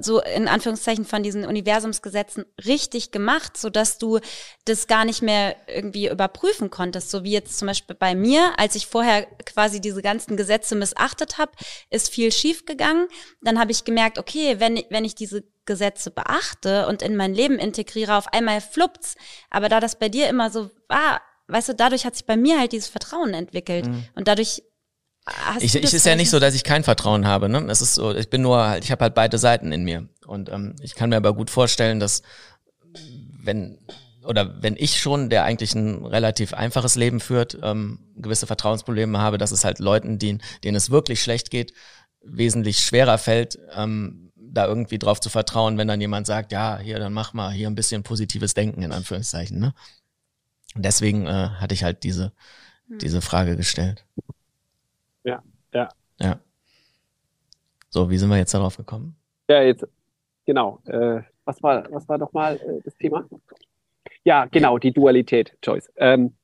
so 0.00 0.20
in 0.20 0.48
Anführungszeichen 0.48 1.04
von 1.04 1.22
diesen 1.22 1.44
Universumsgesetzen 1.44 2.44
richtig 2.66 3.10
gemacht, 3.10 3.56
so 3.56 3.70
dass 3.70 3.98
du 3.98 4.18
das 4.64 4.86
gar 4.86 5.04
nicht 5.04 5.22
mehr 5.22 5.56
irgendwie 5.68 6.08
überprüfen 6.08 6.70
konntest. 6.70 7.10
So 7.10 7.24
wie 7.24 7.32
jetzt 7.32 7.58
zum 7.58 7.66
Beispiel 7.66 7.96
bei 7.96 8.14
mir, 8.14 8.52
als 8.58 8.74
ich 8.74 8.86
vorher 8.86 9.26
quasi 9.44 9.80
diese 9.80 10.02
ganzen 10.02 10.36
Gesetze 10.36 10.74
missachtet 10.74 11.38
habe, 11.38 11.52
ist 11.90 12.10
viel 12.10 12.32
schief 12.32 12.66
gegangen. 12.66 13.08
Dann 13.40 13.58
habe 13.58 13.72
ich 13.72 13.84
gemerkt, 13.84 14.18
okay, 14.18 14.58
wenn, 14.58 14.82
wenn 14.90 15.04
ich 15.04 15.14
diese 15.14 15.44
Gesetze 15.66 16.10
beachte 16.10 16.86
und 16.88 17.02
in 17.02 17.16
mein 17.16 17.34
Leben 17.34 17.58
integriere, 17.58 18.16
auf 18.16 18.32
einmal 18.32 18.60
fluppt's. 18.60 19.14
Aber 19.50 19.68
da 19.68 19.78
das 19.78 19.98
bei 19.98 20.08
dir 20.08 20.28
immer 20.28 20.50
so 20.50 20.70
war, 20.88 21.20
weißt 21.46 21.70
du, 21.70 21.74
dadurch 21.74 22.04
hat 22.04 22.16
sich 22.16 22.26
bei 22.26 22.36
mir 22.36 22.58
halt 22.58 22.72
dieses 22.72 22.88
Vertrauen 22.88 23.34
entwickelt. 23.34 23.86
Mhm. 23.86 24.04
Und 24.14 24.28
dadurch 24.28 24.62
Hast 25.26 25.62
ich, 25.62 25.74
ich 25.74 25.94
ist 25.94 26.06
ja 26.06 26.16
nicht 26.16 26.30
so, 26.30 26.40
dass 26.40 26.54
ich 26.54 26.64
kein 26.64 26.82
Vertrauen 26.82 27.26
habe. 27.26 27.48
Ne? 27.48 27.58
Es 27.68 27.80
ist 27.80 27.94
so, 27.94 28.14
ich 28.14 28.30
bin 28.30 28.42
nur 28.42 28.58
halt, 28.58 28.84
ich 28.84 28.90
habe 28.90 29.02
halt 29.04 29.14
beide 29.14 29.38
Seiten 29.38 29.72
in 29.72 29.84
mir. 29.84 30.08
Und 30.26 30.48
ähm, 30.48 30.76
ich 30.82 30.94
kann 30.94 31.10
mir 31.10 31.16
aber 31.16 31.34
gut 31.34 31.50
vorstellen, 31.50 32.00
dass 32.00 32.22
wenn 33.42 33.78
oder 34.24 34.62
wenn 34.62 34.76
ich 34.76 34.98
schon, 35.00 35.30
der 35.30 35.44
eigentlich 35.44 35.74
ein 35.74 36.04
relativ 36.04 36.52
einfaches 36.52 36.94
Leben 36.94 37.20
führt, 37.20 37.58
ähm, 37.62 38.00
gewisse 38.16 38.46
Vertrauensprobleme 38.46 39.18
habe, 39.18 39.38
dass 39.38 39.50
es 39.50 39.64
halt 39.64 39.78
Leuten, 39.78 40.18
denen, 40.18 40.42
denen 40.62 40.76
es 40.76 40.90
wirklich 40.90 41.22
schlecht 41.22 41.50
geht, 41.50 41.72
wesentlich 42.22 42.80
schwerer 42.80 43.18
fällt, 43.18 43.58
ähm, 43.74 44.30
da 44.36 44.66
irgendwie 44.66 44.98
drauf 44.98 45.20
zu 45.20 45.30
vertrauen, 45.30 45.78
wenn 45.78 45.88
dann 45.88 46.00
jemand 46.00 46.26
sagt, 46.26 46.52
ja, 46.52 46.78
hier, 46.78 46.98
dann 46.98 47.12
mach 47.12 47.32
mal 47.32 47.50
hier 47.50 47.68
ein 47.68 47.74
bisschen 47.74 48.02
positives 48.02 48.52
Denken 48.54 48.82
in 48.82 48.92
Anführungszeichen. 48.92 49.58
Ne? 49.58 49.74
Deswegen 50.74 51.26
äh, 51.26 51.48
hatte 51.58 51.74
ich 51.74 51.82
halt 51.82 52.02
diese, 52.04 52.32
hm. 52.88 52.98
diese 52.98 53.22
Frage 53.22 53.56
gestellt. 53.56 54.04
Ja, 55.24 55.42
ja. 55.72 55.88
Ja. 56.20 56.40
So, 57.88 58.08
wie 58.10 58.18
sind 58.18 58.28
wir 58.28 58.36
jetzt 58.36 58.54
darauf 58.54 58.76
gekommen? 58.76 59.16
Ja, 59.48 59.62
jetzt, 59.62 59.86
genau. 60.46 60.80
Äh, 60.86 61.22
was 61.44 61.62
war, 61.62 61.90
was 61.90 62.08
war 62.08 62.18
doch 62.18 62.32
mal 62.32 62.56
äh, 62.56 62.80
das 62.84 62.96
Thema? 62.96 63.28
Ja, 64.24 64.44
genau, 64.46 64.78
die 64.78 64.92
Dualität, 64.92 65.56
Joyce. 65.62 65.90
Ähm, 65.96 66.36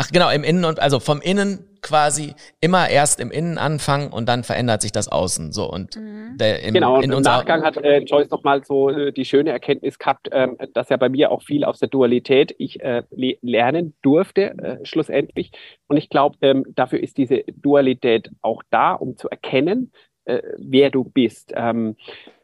Ach 0.00 0.12
genau, 0.12 0.30
im 0.30 0.44
Innen 0.44 0.64
und 0.64 0.78
also 0.78 1.00
vom 1.00 1.20
Innen 1.20 1.64
quasi 1.82 2.34
immer 2.60 2.88
erst 2.88 3.18
im 3.18 3.32
Innen 3.32 3.58
anfangen 3.58 4.12
und 4.12 4.28
dann 4.28 4.44
verändert 4.44 4.80
sich 4.80 4.92
das 4.92 5.08
Außen. 5.08 5.50
So 5.50 5.68
und 5.68 5.96
mhm. 5.96 6.36
der, 6.38 6.62
im, 6.62 6.74
genau, 6.74 7.00
in 7.00 7.10
im 7.10 7.20
Nachgang 7.20 7.64
hat 7.64 7.76
äh, 7.78 7.98
Joyce 7.98 8.30
nochmal 8.30 8.64
so 8.64 8.90
äh, 8.90 9.12
die 9.12 9.24
schöne 9.24 9.50
Erkenntnis 9.50 9.98
gehabt, 9.98 10.28
ähm, 10.30 10.56
dass 10.72 10.88
ja 10.88 10.96
bei 10.98 11.08
mir 11.08 11.32
auch 11.32 11.42
viel 11.42 11.64
aus 11.64 11.80
der 11.80 11.88
Dualität 11.88 12.54
ich 12.58 12.80
äh, 12.80 13.02
lernen 13.10 13.94
durfte, 14.02 14.56
äh, 14.58 14.84
schlussendlich. 14.84 15.50
Und 15.88 15.96
ich 15.96 16.08
glaube, 16.08 16.36
ähm, 16.42 16.64
dafür 16.76 17.00
ist 17.00 17.18
diese 17.18 17.42
Dualität 17.56 18.30
auch 18.40 18.62
da, 18.70 18.92
um 18.92 19.16
zu 19.16 19.28
erkennen, 19.28 19.90
äh, 20.26 20.42
wer 20.58 20.90
du 20.90 21.02
bist. 21.02 21.52
Ähm, 21.56 21.96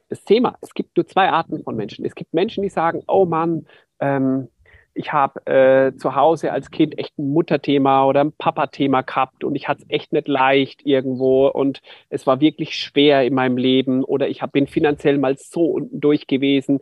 das 0.09 0.25
Thema, 0.25 0.57
es 0.61 0.75
gibt 0.75 0.97
nur 0.97 1.07
zwei 1.07 1.29
Arten 1.29 1.63
von 1.63 1.77
Menschen. 1.77 2.05
Es 2.05 2.17
gibt 2.17 2.35
Menschen, 2.35 2.65
die 2.65 2.69
sagen, 2.69 3.05
oh 3.07 3.27
Mann, 3.27 3.67
ähm, 4.01 4.49
ich 4.95 5.13
habe 5.13 5.45
äh, 5.47 5.97
zu 5.97 6.15
Hause 6.15 6.53
als 6.53 6.71
Kind 6.71 6.99
echt 6.99 7.19
ein 7.19 7.33
Mutterthema 7.33 8.07
oder 8.07 8.21
ein 8.21 8.33
Papa-Thema 8.33 9.03
gehabt 9.03 9.43
und 9.43 9.57
ich 9.57 9.67
hatte 9.69 9.83
es 9.83 9.91
echt 9.91 10.13
nicht 10.13 10.29
leicht 10.29 10.87
irgendwo 10.87 11.49
und 11.49 11.83
es 12.09 12.27
war 12.27 12.41
wirklich 12.41 12.77
schwer 12.79 13.25
in 13.25 13.35
meinem 13.35 13.57
Leben 13.57 14.05
oder 14.05 14.29
ich 14.29 14.41
hab, 14.41 14.53
bin 14.53 14.69
finanziell 14.69 15.19
mal 15.19 15.37
so 15.37 15.65
unten 15.67 16.01
durch 16.01 16.29
gewesen. 16.29 16.79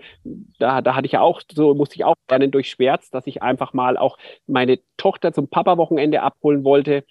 Da, 0.59 0.83
da 0.83 0.95
hatte 0.95 1.07
ich 1.07 1.17
auch, 1.17 1.41
so 1.51 1.75
musste 1.75 1.97
ich 1.97 2.05
auch 2.05 2.15
lernen 2.29 2.51
durch 2.51 2.69
Schmerz, 2.71 3.11
dass 3.11 3.27
ich 3.27 3.43
einfach 3.43 3.73
mal 3.73 3.97
auch 3.97 4.19
meine 4.47 4.79
Tochter 4.99 5.33
zum 5.33 5.49
Papa-Wochenende 5.49 6.23
abholen 6.23 6.65
wollte. 6.65 7.05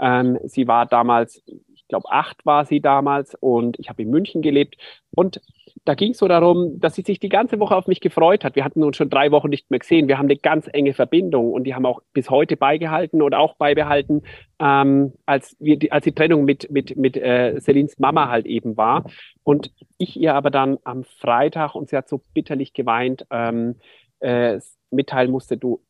Ähm, 0.00 0.38
sie 0.44 0.68
war 0.68 0.86
damals, 0.86 1.42
ich 1.74 1.88
glaube, 1.88 2.08
acht 2.10 2.46
war 2.46 2.64
sie 2.64 2.80
damals 2.80 3.34
und 3.40 3.78
ich 3.80 3.88
habe 3.88 4.02
in 4.02 4.10
München 4.10 4.40
gelebt 4.40 4.76
und 5.14 5.40
da 5.84 5.94
ging 5.94 6.12
es 6.12 6.18
so 6.18 6.28
darum, 6.28 6.80
dass 6.80 6.94
sie 6.94 7.02
sich 7.02 7.20
die 7.20 7.28
ganze 7.28 7.60
Woche 7.60 7.76
auf 7.76 7.86
mich 7.86 8.00
gefreut 8.00 8.42
hat. 8.42 8.56
Wir 8.56 8.64
hatten 8.64 8.82
uns 8.82 8.96
schon 8.96 9.10
drei 9.10 9.30
Wochen 9.30 9.50
nicht 9.50 9.70
mehr 9.70 9.80
gesehen. 9.80 10.08
Wir 10.08 10.16
haben 10.16 10.26
eine 10.26 10.38
ganz 10.38 10.66
enge 10.72 10.94
Verbindung 10.94 11.52
und 11.52 11.64
die 11.64 11.74
haben 11.74 11.84
auch 11.84 12.00
bis 12.14 12.30
heute 12.30 12.56
beigehalten 12.56 13.20
oder 13.20 13.38
auch 13.38 13.56
beibehalten, 13.56 14.22
ähm, 14.58 15.12
als, 15.26 15.56
wir, 15.60 15.78
die, 15.78 15.92
als 15.92 16.04
die 16.04 16.14
Trennung 16.14 16.44
mit, 16.44 16.70
mit, 16.70 16.96
mit 16.96 17.18
äh, 17.18 17.60
Celines 17.60 17.98
Mama 17.98 18.30
halt 18.30 18.46
eben 18.46 18.78
war. 18.78 19.04
Und 19.42 19.72
ich 19.98 20.18
ihr 20.18 20.34
aber 20.34 20.50
dann 20.50 20.78
am 20.84 21.04
Freitag, 21.04 21.74
und 21.74 21.90
sie 21.90 21.96
hat 21.98 22.08
so 22.08 22.22
bitterlich 22.32 22.72
geweint, 22.72 23.26
ähm, 23.30 23.76
äh, 24.20 24.58
mitteilen 24.90 25.30
musste, 25.30 25.58
du, 25.58 25.82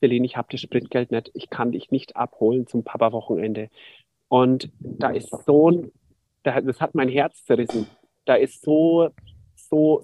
Celine, 0.00 0.24
ich 0.24 0.38
habe 0.38 0.48
das 0.50 0.60
Spritgeld 0.60 1.12
nicht, 1.12 1.30
ich 1.34 1.50
kann 1.50 1.72
dich 1.72 1.90
nicht 1.90 2.16
abholen 2.16 2.66
zum 2.66 2.84
Papa-Wochenende. 2.84 3.68
Und 4.28 4.70
da 4.80 5.10
ist 5.10 5.28
so 5.44 5.70
ein, 5.70 5.92
das 6.42 6.80
hat 6.80 6.94
mein 6.94 7.10
Herz 7.10 7.44
zerrissen 7.44 7.86
da 8.24 8.34
ist 8.34 8.62
so, 8.62 9.10
so, 9.54 10.02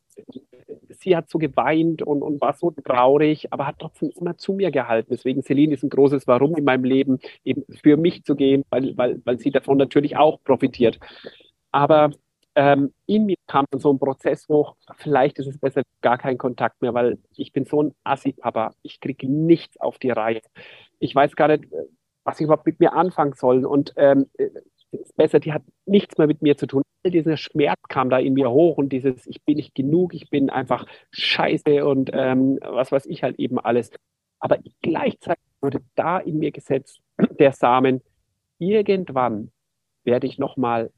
sie 0.91 1.17
hat 1.17 1.29
so 1.29 1.39
geweint 1.39 2.03
und, 2.03 2.23
und 2.23 2.41
war 2.41 2.55
so 2.55 2.71
traurig, 2.71 3.53
aber 3.53 3.67
hat 3.67 3.77
trotzdem 3.79 4.11
immer 4.19 4.37
zu 4.37 4.53
mir 4.53 4.71
gehalten. 4.71 5.11
Deswegen 5.11 5.43
Celine 5.43 5.75
ist 5.75 5.83
ein 5.83 5.91
großes 5.91 6.27
Warum 6.27 6.57
in 6.57 6.65
meinem 6.65 6.85
Leben, 6.85 7.19
eben 7.45 7.65
für 7.83 7.97
mich 7.97 8.25
zu 8.25 8.35
gehen, 8.35 8.65
weil, 8.71 8.97
weil, 8.97 9.21
weil 9.25 9.39
sie 9.39 9.51
davon 9.51 9.79
natürlich 9.79 10.17
auch 10.17 10.43
profitiert. 10.43 10.99
Aber 11.71 12.11
ähm, 12.55 12.93
in 13.07 13.27
mir 13.27 13.37
kam 13.47 13.67
so 13.77 13.93
ein 13.93 13.99
Prozess 13.99 14.49
hoch, 14.49 14.75
vielleicht 14.97 15.39
ist 15.39 15.47
es 15.47 15.59
besser 15.59 15.83
gar 16.01 16.19
kein 16.19 16.39
Kontakt 16.39 16.83
mehr, 16.83 16.95
weil 16.95 17.19
ich 17.37 17.53
bin 17.53 17.65
so 17.65 17.83
ein 17.83 17.95
Assi-Papa. 18.05 18.75
Ich 18.83 19.01
kriege 19.01 19.31
nichts 19.31 19.79
auf 19.81 19.99
die 19.99 20.11
Reihe. 20.11 20.41
Ich 20.99 21.15
weiß 21.15 21.37
gar 21.37 21.49
nicht, 21.49 21.67
was 22.25 22.41
ich 22.41 22.45
überhaupt 22.45 22.67
mit 22.67 22.81
mir 22.81 22.95
anfangen 22.95 23.35
soll. 23.35 23.65
Und 23.65 23.95
ähm, 23.97 24.27
ist 24.35 24.78
besser, 25.17 25.41
die 25.41 25.53
hat 25.53 25.63
nichts 25.87 26.19
mehr 26.19 26.27
mit 26.27 26.43
mir 26.43 26.57
zu 26.57 26.67
tun. 26.67 26.83
All 27.05 27.11
dieser 27.11 27.37
Schmerz 27.37 27.81
kam 27.89 28.11
da 28.11 28.19
in 28.19 28.35
mir 28.35 28.51
hoch 28.51 28.79
und 28.79 28.91
dieses, 28.91 29.27
ich 29.27 29.43
bin 29.45 29.57
nicht 29.57 29.75
genug, 29.75 30.15
ich 30.15 30.31
bin 30.31 30.51
einfach 30.51 30.87
scheiße 31.11 31.87
und 31.87 32.11
ähm, 32.13 32.59
was 32.63 32.93
weiß 32.93 33.07
ich 33.07 33.23
halt 33.23 33.39
eben 33.39 33.59
alles. 33.59 33.91
Aber 34.41 34.59
gleichzeitig 34.83 35.43
wurde 35.61 35.81
da 35.95 36.19
in 36.19 36.39
mir 36.39 36.53
gesetzt 36.53 37.01
der 37.39 37.53
Samen, 37.53 38.03
irgendwann 38.59 39.51
werde 40.05 40.27
ich 40.27 40.39
nochmal 40.39 40.91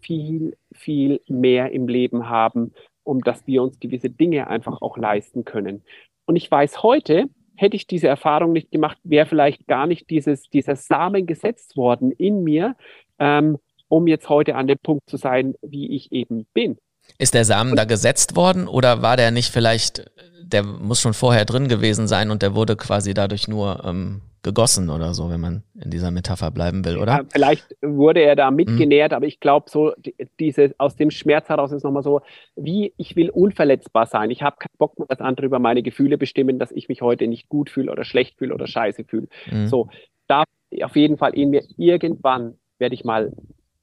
viel, 0.00 0.56
viel 0.72 1.20
mehr 1.28 1.72
im 1.72 1.88
Leben 1.88 2.28
haben, 2.28 2.72
um 3.04 3.20
dass 3.20 3.46
wir 3.46 3.62
uns 3.62 3.80
gewisse 3.80 4.10
Dinge 4.10 4.46
einfach 4.48 4.80
auch 4.82 4.96
leisten 4.96 5.44
können. 5.44 5.82
Und 6.24 6.36
ich 6.36 6.50
weiß 6.50 6.82
heute, 6.82 7.26
hätte 7.56 7.76
ich 7.76 7.86
diese 7.86 8.08
Erfahrung 8.08 8.52
nicht 8.52 8.70
gemacht, 8.70 8.98
wäre 9.04 9.26
vielleicht 9.26 9.66
gar 9.66 9.86
nicht 9.86 10.10
dieses, 10.10 10.48
dieser 10.50 10.76
Samen 10.76 11.26
gesetzt 11.26 11.76
worden 11.76 12.10
in 12.12 12.42
mir, 12.42 12.76
ähm, 13.18 13.58
um 13.88 14.06
jetzt 14.06 14.28
heute 14.28 14.54
an 14.54 14.66
dem 14.66 14.78
Punkt 14.82 15.08
zu 15.08 15.16
sein, 15.16 15.54
wie 15.62 15.94
ich 15.94 16.12
eben 16.12 16.46
bin. 16.54 16.78
Ist 17.18 17.34
der 17.34 17.44
Samen 17.44 17.76
da 17.76 17.84
gesetzt 17.84 18.36
worden 18.36 18.68
oder 18.68 19.02
war 19.02 19.16
der 19.16 19.30
nicht 19.32 19.50
vielleicht 19.50 20.10
der 20.52 20.62
muss 20.62 21.00
schon 21.00 21.14
vorher 21.14 21.44
drin 21.44 21.68
gewesen 21.68 22.06
sein 22.06 22.30
und 22.30 22.42
der 22.42 22.54
wurde 22.54 22.76
quasi 22.76 23.14
dadurch 23.14 23.48
nur 23.48 23.82
ähm, 23.84 24.20
gegossen 24.42 24.90
oder 24.90 25.14
so, 25.14 25.30
wenn 25.30 25.40
man 25.40 25.62
in 25.80 25.90
dieser 25.90 26.10
Metapher 26.10 26.50
bleiben 26.50 26.84
will, 26.84 26.96
oder? 26.96 27.12
Ja, 27.12 27.20
vielleicht 27.32 27.76
wurde 27.80 28.20
er 28.20 28.34
da 28.34 28.50
mitgenährt, 28.50 29.12
mhm. 29.12 29.16
aber 29.16 29.26
ich 29.26 29.40
glaube, 29.40 29.70
so 29.70 29.92
diese, 30.40 30.74
aus 30.78 30.96
dem 30.96 31.10
Schmerz 31.10 31.48
heraus 31.48 31.72
ist 31.72 31.84
nochmal 31.84 32.02
so, 32.02 32.20
wie 32.56 32.92
ich 32.96 33.14
will 33.14 33.30
unverletzbar 33.30 34.06
sein. 34.06 34.30
Ich 34.30 34.42
habe 34.42 34.56
keinen 34.56 34.76
Bock, 34.78 34.94
dass 35.08 35.20
andere 35.20 35.46
über 35.46 35.60
meine 35.60 35.82
Gefühle 35.82 36.18
bestimmen, 36.18 36.58
dass 36.58 36.72
ich 36.72 36.88
mich 36.88 37.02
heute 37.02 37.28
nicht 37.28 37.48
gut 37.48 37.70
fühle 37.70 37.92
oder 37.92 38.04
schlecht 38.04 38.38
fühle 38.38 38.54
oder 38.54 38.66
scheiße 38.66 39.04
fühle. 39.04 39.28
Mhm. 39.50 39.68
So, 39.68 39.88
da 40.26 40.44
auf 40.82 40.96
jeden 40.96 41.18
Fall 41.18 41.34
in 41.34 41.50
mir 41.50 41.62
irgendwann 41.76 42.54
werde 42.82 42.94
ich 42.94 43.04
mal 43.04 43.32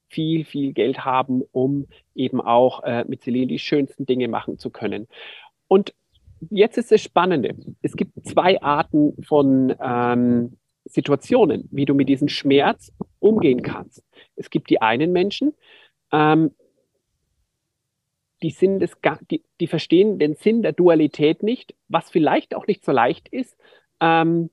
viel, 0.09 0.43
viel 0.43 0.73
Geld 0.73 1.05
haben, 1.05 1.41
um 1.51 1.88
eben 2.13 2.41
auch 2.41 2.83
äh, 2.83 3.05
mit 3.07 3.23
Celine 3.23 3.47
die 3.47 3.59
schönsten 3.59 4.05
Dinge 4.05 4.27
machen 4.27 4.59
zu 4.59 4.69
können. 4.69 5.07
Und 5.67 5.93
jetzt 6.49 6.77
ist 6.77 6.91
das 6.91 7.01
Spannende. 7.01 7.55
Es 7.81 7.95
gibt 7.95 8.12
zwei 8.27 8.62
Arten 8.62 9.13
von 9.23 9.73
ähm, 9.81 10.57
Situationen, 10.85 11.69
wie 11.71 11.85
du 11.85 11.93
mit 11.93 12.09
diesem 12.09 12.27
Schmerz 12.27 12.91
umgehen 13.19 13.62
kannst. 13.62 14.03
Es 14.35 14.49
gibt 14.49 14.69
die 14.69 14.81
einen 14.81 15.13
Menschen, 15.13 15.53
ähm, 16.12 16.51
die, 18.41 18.51
sind 18.51 18.83
es, 18.83 18.97
die, 19.31 19.43
die 19.59 19.67
verstehen 19.67 20.19
den 20.19 20.35
Sinn 20.35 20.62
der 20.62 20.73
Dualität 20.73 21.41
nicht, 21.43 21.73
was 21.88 22.09
vielleicht 22.09 22.53
auch 22.53 22.67
nicht 22.67 22.83
so 22.83 22.91
leicht 22.91 23.29
ist, 23.29 23.57
ähm, 24.01 24.49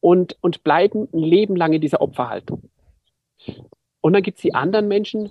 und, 0.00 0.36
und 0.42 0.62
bleiben 0.62 1.08
ein 1.14 1.18
Leben 1.18 1.56
lang 1.56 1.72
in 1.72 1.80
dieser 1.80 2.02
Opferhaltung. 2.02 2.68
Und 4.00 4.12
dann 4.12 4.22
gibt 4.22 4.38
es 4.38 4.42
die 4.42 4.54
anderen 4.54 4.88
Menschen, 4.88 5.30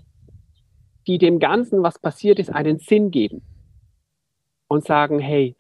die 1.08 1.18
dem 1.18 1.40
Ganzen, 1.40 1.84
was 1.84 2.00
passiert 2.00 2.40
ist, 2.40 2.50
einen 2.50 2.80
Sinn 2.80 3.12
geben 3.12 3.42
und 4.68 4.86
sagen, 4.86 5.20
hey, 5.20 5.56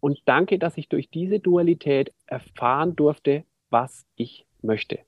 und 0.00 0.20
danke, 0.26 0.58
dass 0.58 0.78
ich 0.78 0.88
durch 0.88 1.10
diese 1.10 1.40
Dualität 1.40 2.12
erfahren 2.26 2.94
durfte, 2.94 3.44
was 3.70 4.06
ich 4.16 4.46
möchte. 4.62 5.00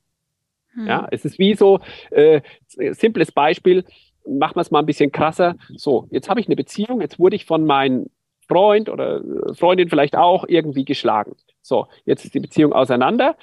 Hm. 0.74 0.86
Ja, 0.86 1.08
es 1.10 1.24
ist 1.24 1.38
wie 1.38 1.54
so, 1.54 1.80
äh, 2.10 2.40
simples 2.66 3.32
Beispiel, 3.32 3.84
machen 4.28 4.56
wir 4.56 4.60
es 4.60 4.70
mal 4.70 4.80
ein 4.80 4.86
bisschen 4.86 5.12
krasser. 5.12 5.56
So, 5.76 6.06
jetzt 6.10 6.28
habe 6.28 6.40
ich 6.40 6.46
eine 6.46 6.56
Beziehung, 6.56 7.00
jetzt 7.00 7.18
wurde 7.18 7.36
ich 7.36 7.44
von 7.44 7.64
meinem 7.64 8.10
Freund 8.48 8.88
oder 8.88 9.20
äh, 9.20 9.54
Freundin 9.54 9.88
vielleicht 9.88 10.16
auch 10.16 10.44
irgendwie 10.46 10.84
geschlagen. 10.84 11.36
So, 11.62 11.86
jetzt 12.04 12.24
ist 12.24 12.34
die 12.34 12.40
Beziehung 12.40 12.72
auseinander. 12.72 13.36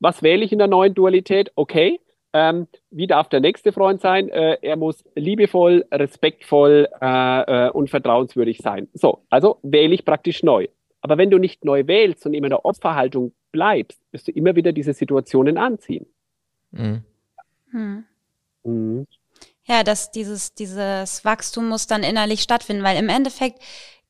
Was 0.00 0.22
wähle 0.22 0.44
ich 0.44 0.52
in 0.52 0.58
der 0.58 0.68
neuen 0.68 0.94
Dualität? 0.94 1.50
Okay, 1.54 2.00
ähm, 2.34 2.66
wie 2.90 3.06
darf 3.06 3.28
der 3.28 3.38
nächste 3.38 3.72
Freund 3.72 4.00
sein? 4.00 4.28
Äh, 4.28 4.58
er 4.60 4.76
muss 4.76 5.04
liebevoll, 5.14 5.86
respektvoll 5.92 6.88
äh, 7.00 7.66
äh, 7.66 7.70
und 7.70 7.90
vertrauenswürdig 7.90 8.58
sein. 8.58 8.88
So, 8.92 9.24
also 9.30 9.60
wähle 9.62 9.94
ich 9.94 10.04
praktisch 10.04 10.42
neu. 10.42 10.66
Aber 11.00 11.16
wenn 11.16 11.30
du 11.30 11.38
nicht 11.38 11.64
neu 11.64 11.86
wählst 11.86 12.26
und 12.26 12.34
immer 12.34 12.46
in 12.46 12.50
der 12.50 12.64
Opferhaltung 12.64 13.32
bleibst, 13.52 14.00
wirst 14.10 14.26
du 14.26 14.32
immer 14.32 14.56
wieder 14.56 14.72
diese 14.72 14.94
Situationen 14.94 15.58
anziehen. 15.58 16.06
Mhm. 16.72 17.04
Hm. 17.70 18.04
Mhm. 18.64 19.06
Ja, 19.66 19.84
dass 19.84 20.10
dieses, 20.10 20.54
dieses 20.54 21.24
Wachstum 21.24 21.68
muss 21.68 21.86
dann 21.86 22.02
innerlich 22.02 22.42
stattfinden, 22.42 22.82
weil 22.82 22.98
im 22.98 23.08
Endeffekt 23.08 23.60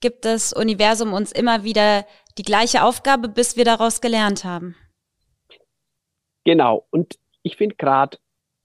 gibt 0.00 0.24
das 0.24 0.54
Universum 0.54 1.12
uns 1.12 1.30
immer 1.30 1.62
wieder 1.62 2.06
die 2.38 2.42
gleiche 2.42 2.84
Aufgabe, 2.84 3.28
bis 3.28 3.58
wir 3.58 3.66
daraus 3.66 4.00
gelernt 4.00 4.44
haben. 4.44 4.76
Genau. 6.44 6.87
Und 6.90 7.18
ich 7.44 7.57
finde 7.57 7.76
gerade, 7.76 8.18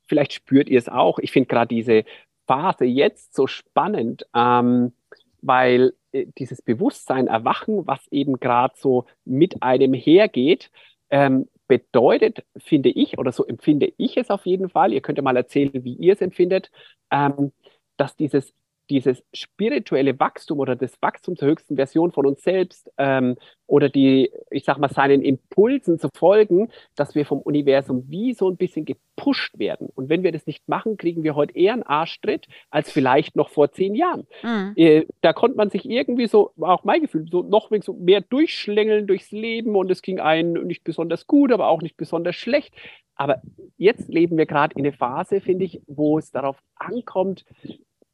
vielleicht 0.07 0.33
spürt 0.33 0.69
ihr 0.69 0.79
es 0.79 0.89
auch, 0.89 1.19
ich 1.19 1.31
finde 1.31 1.47
gerade 1.47 1.67
diese 1.67 2.05
Phase 2.47 2.85
jetzt 2.85 3.35
so 3.35 3.45
spannend, 3.45 4.25
ähm, 4.33 4.93
weil 5.41 5.93
äh, 6.11 6.25
dieses 6.37 6.63
Bewusstsein 6.63 7.27
erwachen, 7.27 7.85
was 7.85 8.07
eben 8.07 8.39
gerade 8.39 8.73
so 8.75 9.05
mit 9.25 9.61
einem 9.61 9.93
hergeht, 9.93 10.71
ähm, 11.11 11.47
bedeutet, 11.67 12.43
finde 12.57 12.89
ich, 12.89 13.19
oder 13.19 13.31
so 13.31 13.45
empfinde 13.45 13.93
ich 13.97 14.17
es 14.17 14.31
auf 14.31 14.45
jeden 14.47 14.69
Fall, 14.69 14.93
ihr 14.93 15.01
könnt 15.01 15.19
ja 15.19 15.23
mal 15.23 15.37
erzählen, 15.37 15.71
wie 15.83 15.93
ihr 15.93 16.13
es 16.13 16.21
empfindet, 16.21 16.71
ähm, 17.11 17.51
dass 17.97 18.15
dieses 18.15 18.53
dieses 18.89 19.23
spirituelle 19.33 20.19
Wachstum 20.19 20.59
oder 20.59 20.75
das 20.75 21.01
Wachstum 21.01 21.35
zur 21.35 21.47
höchsten 21.47 21.75
Version 21.75 22.11
von 22.11 22.25
uns 22.25 22.41
selbst 22.41 22.91
ähm, 22.97 23.35
oder 23.67 23.89
die, 23.89 24.31
ich 24.49 24.65
sag 24.65 24.79
mal, 24.79 24.89
seinen 24.89 25.21
Impulsen 25.21 25.99
zu 25.99 26.09
folgen, 26.15 26.69
dass 26.95 27.13
wir 27.13 27.25
vom 27.25 27.39
Universum 27.39 28.05
wie 28.07 28.33
so 28.33 28.49
ein 28.49 28.57
bisschen 28.57 28.85
gepusht 28.85 29.59
werden. 29.59 29.89
Und 29.93 30.09
wenn 30.09 30.23
wir 30.23 30.31
das 30.31 30.47
nicht 30.47 30.67
machen, 30.67 30.97
kriegen 30.97 31.23
wir 31.23 31.35
heute 31.35 31.55
eher 31.55 31.73
einen 31.73 31.83
Arschtritt 31.83 32.47
als 32.71 32.91
vielleicht 32.91 33.35
noch 33.35 33.49
vor 33.49 33.71
zehn 33.71 33.93
Jahren. 33.93 34.25
Mhm. 34.41 34.73
Äh, 34.75 35.05
da 35.21 35.33
konnte 35.33 35.57
man 35.57 35.69
sich 35.69 35.87
irgendwie 35.87 36.27
so, 36.27 36.51
auch 36.59 36.83
mein 36.83 37.01
Gefühl, 37.01 37.25
so 37.29 37.43
noch 37.43 37.69
so 37.81 37.93
mehr 37.93 38.21
durchschlängeln 38.21 39.05
durchs 39.05 39.31
Leben 39.31 39.75
und 39.75 39.91
es 39.91 40.01
ging 40.01 40.19
einem 40.19 40.53
nicht 40.65 40.83
besonders 40.83 41.27
gut, 41.27 41.51
aber 41.51 41.67
auch 41.67 41.81
nicht 41.81 41.97
besonders 41.97 42.35
schlecht. 42.35 42.73
Aber 43.15 43.41
jetzt 43.77 44.07
leben 44.07 44.37
wir 44.37 44.45
gerade 44.45 44.73
in 44.77 44.85
einer 44.85 44.95
Phase, 44.95 45.41
finde 45.41 45.65
ich, 45.65 45.81
wo 45.87 46.17
es 46.17 46.31
darauf 46.31 46.57
ankommt, 46.75 47.43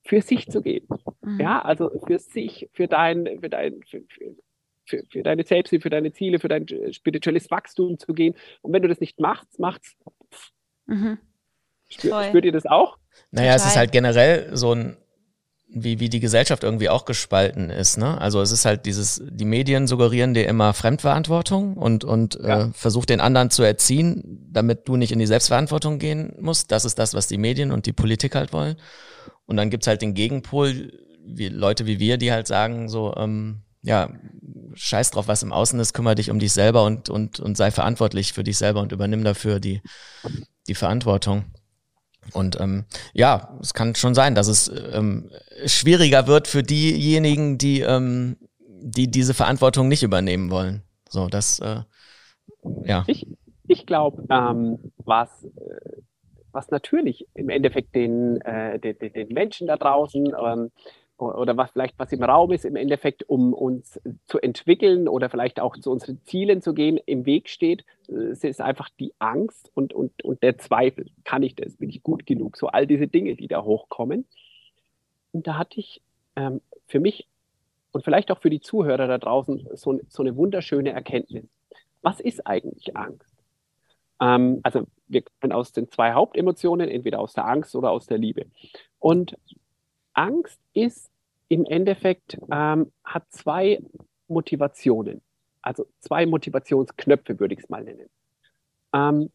für 0.05 0.21
sich 0.21 0.47
zu 0.47 0.61
gehen. 0.61 0.87
Mhm. 1.21 1.39
Ja, 1.39 1.61
also 1.61 1.91
für 2.05 2.19
sich, 2.19 2.69
für 2.73 2.87
dein, 2.87 3.25
für 3.41 3.49
dein, 3.49 3.81
für, 3.89 4.01
für, 4.85 5.03
für 5.09 5.23
deine 5.23 5.43
Selbst, 5.43 5.71
für 5.71 5.89
deine 5.89 6.13
Ziele, 6.13 6.39
für 6.39 6.47
dein 6.47 6.67
spirituelles 6.93 7.49
Wachstum 7.49 7.97
zu 7.97 8.13
gehen. 8.13 8.35
Und 8.61 8.71
wenn 8.71 8.83
du 8.83 8.87
das 8.87 8.99
nicht 8.99 9.19
machst, 9.19 9.59
macht's. 9.59 9.95
Mhm. 10.85 11.17
Spür, 11.89 12.23
spürt 12.23 12.45
ihr 12.45 12.51
das 12.51 12.67
auch? 12.67 12.97
Naja, 13.31 13.53
Total. 13.53 13.65
es 13.65 13.71
ist 13.71 13.77
halt 13.77 13.91
generell 13.91 14.55
so 14.55 14.73
ein, 14.73 14.97
wie, 15.67 15.99
wie 15.99 16.09
die 16.09 16.19
Gesellschaft 16.19 16.63
irgendwie 16.63 16.89
auch 16.89 17.05
gespalten 17.05 17.71
ist. 17.71 17.97
Ne? 17.97 18.19
Also 18.21 18.41
es 18.41 18.51
ist 18.51 18.65
halt 18.65 18.85
dieses, 18.85 19.23
die 19.27 19.45
Medien 19.45 19.87
suggerieren 19.87 20.35
dir 20.35 20.47
immer 20.47 20.73
Fremdverantwortung 20.73 21.77
und, 21.77 22.03
und 22.03 22.35
ja. 22.35 22.67
äh, 22.67 22.69
versuch 22.73 23.05
den 23.05 23.19
anderen 23.19 23.49
zu 23.49 23.63
erziehen, 23.63 24.47
damit 24.51 24.87
du 24.87 24.97
nicht 24.97 25.11
in 25.11 25.19
die 25.19 25.25
Selbstverantwortung 25.25 25.97
gehen 25.97 26.33
musst. 26.39 26.71
Das 26.71 26.85
ist 26.85 26.99
das, 26.99 27.15
was 27.15 27.25
die 27.25 27.39
Medien 27.39 27.71
und 27.71 27.87
die 27.87 27.93
Politik 27.93 28.35
halt 28.35 28.53
wollen. 28.53 28.77
Und 29.45 29.57
dann 29.57 29.69
gibt's 29.69 29.87
halt 29.87 30.01
den 30.01 30.13
Gegenpol, 30.13 30.91
wie 31.25 31.49
Leute 31.49 31.85
wie 31.85 31.99
wir, 31.99 32.17
die 32.17 32.31
halt 32.31 32.47
sagen, 32.47 32.89
so, 32.89 33.15
ähm, 33.15 33.61
ja, 33.81 34.09
scheiß 34.73 35.11
drauf, 35.11 35.27
was 35.27 35.43
im 35.43 35.53
Außen 35.53 35.79
ist, 35.79 35.93
kümmere 35.93 36.15
dich 36.15 36.31
um 36.31 36.39
dich 36.39 36.53
selber 36.53 36.83
und, 36.83 37.09
und, 37.09 37.39
und 37.39 37.55
sei 37.55 37.71
verantwortlich 37.71 38.33
für 38.33 38.43
dich 38.43 38.57
selber 38.57 38.81
und 38.81 38.91
übernimm 38.91 39.23
dafür 39.23 39.59
die, 39.59 39.81
die 40.67 40.75
Verantwortung. 40.75 41.45
Und 42.33 42.59
ähm, 42.59 42.85
ja, 43.13 43.57
es 43.61 43.73
kann 43.73 43.95
schon 43.95 44.15
sein, 44.15 44.33
dass 44.33 44.47
es 44.47 44.71
ähm, 44.91 45.29
schwieriger 45.65 46.27
wird 46.27 46.47
für 46.47 46.63
diejenigen, 46.63 47.57
die, 47.57 47.81
ähm, 47.81 48.37
die 48.59 49.09
diese 49.09 49.33
Verantwortung 49.33 49.87
nicht 49.87 50.03
übernehmen 50.03 50.49
wollen. 50.49 50.81
So, 51.07 51.27
das, 51.27 51.59
äh, 51.59 51.81
ja. 52.83 53.03
Ich, 53.07 53.27
ich 53.67 53.85
glaube, 53.85 54.25
ähm, 54.29 54.79
was 54.97 55.29
äh, 55.43 56.01
was 56.55 56.71
natürlich 56.71 57.27
im 57.33 57.49
Endeffekt 57.49 57.93
den, 57.93 58.41
äh, 58.41 58.79
den, 58.79 58.97
den, 58.97 59.27
Menschen 59.27 59.67
da 59.67 59.77
draußen 59.77 60.33
ähm, 60.39 60.71
oder 61.17 61.55
was 61.55 61.71
vielleicht 61.71 61.97
was 61.97 62.11
im 62.11 62.23
Raum 62.23 62.51
ist, 62.51 62.65
im 62.65 62.75
Endeffekt, 62.75 63.23
um 63.29 63.53
uns 63.53 64.01
zu 64.25 64.39
entwickeln 64.39 65.07
oder 65.07 65.29
vielleicht 65.29 65.59
auch 65.59 65.77
zu 65.77 65.91
unseren 65.91 66.19
Zielen 66.25 66.61
zu 66.61 66.73
gehen, 66.73 66.99
im 67.05 67.25
Weg 67.25 67.47
steht. 67.47 67.85
Es 68.07 68.43
ist 68.43 68.59
einfach 68.59 68.89
die 68.99 69.13
Angst 69.19 69.71
und, 69.75 69.93
und, 69.93 70.23
und 70.25 70.43
der 70.43 70.57
Zweifel. 70.57 71.11
Kann 71.23 71.43
ich 71.43 71.55
das? 71.55 71.77
Bin 71.77 71.89
ich 71.89 72.03
gut 72.03 72.25
genug? 72.25 72.57
So 72.57 72.67
all 72.67 72.85
diese 72.85 73.07
Dinge, 73.07 73.35
die 73.35 73.47
da 73.47 73.63
hochkommen. 73.63 74.25
Und 75.31 75.47
da 75.47 75.57
hatte 75.57 75.79
ich 75.79 76.01
ähm, 76.35 76.61
für 76.85 76.99
mich 76.99 77.27
und 77.93 78.03
vielleicht 78.03 78.29
auch 78.29 78.41
für 78.41 78.49
die 78.49 78.59
Zuhörer 78.59 79.07
da 79.07 79.17
draußen 79.17 79.69
so, 79.73 79.99
so 80.09 80.21
eine 80.21 80.35
wunderschöne 80.35 80.91
Erkenntnis. 80.91 81.45
Was 82.01 82.19
ist 82.19 82.45
eigentlich 82.45 82.97
Angst? 82.97 83.34
Ähm, 84.19 84.59
also 84.63 84.87
wir 85.07 85.23
können 85.39 85.53
aus 85.53 85.71
den 85.71 85.89
zwei 85.89 86.13
Hauptemotionen, 86.13 86.89
entweder 86.89 87.19
aus 87.19 87.33
der 87.33 87.45
Angst 87.45 87.75
oder 87.75 87.91
aus 87.91 88.07
der 88.07 88.17
Liebe. 88.17 88.45
Und 88.99 89.37
Angst 90.13 90.59
ist 90.73 91.09
im 91.47 91.65
Endeffekt, 91.65 92.37
ähm, 92.51 92.91
hat 93.03 93.23
zwei 93.29 93.79
Motivationen, 94.27 95.21
also 95.61 95.85
zwei 95.99 96.25
Motivationsknöpfe 96.25 97.39
würde 97.39 97.53
ich 97.53 97.61
es 97.61 97.69
mal 97.69 97.83
nennen. 97.83 98.09
Ähm, 98.93 99.31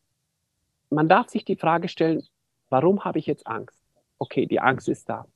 man 0.89 1.09
darf 1.09 1.29
sich 1.29 1.45
die 1.45 1.57
Frage 1.57 1.89
stellen, 1.89 2.23
warum 2.69 3.05
habe 3.05 3.19
ich 3.19 3.27
jetzt 3.27 3.47
Angst? 3.47 3.81
Okay, 4.19 4.47
die 4.47 4.61
Angst 4.61 4.89
ist 4.89 5.09
da. 5.09 5.27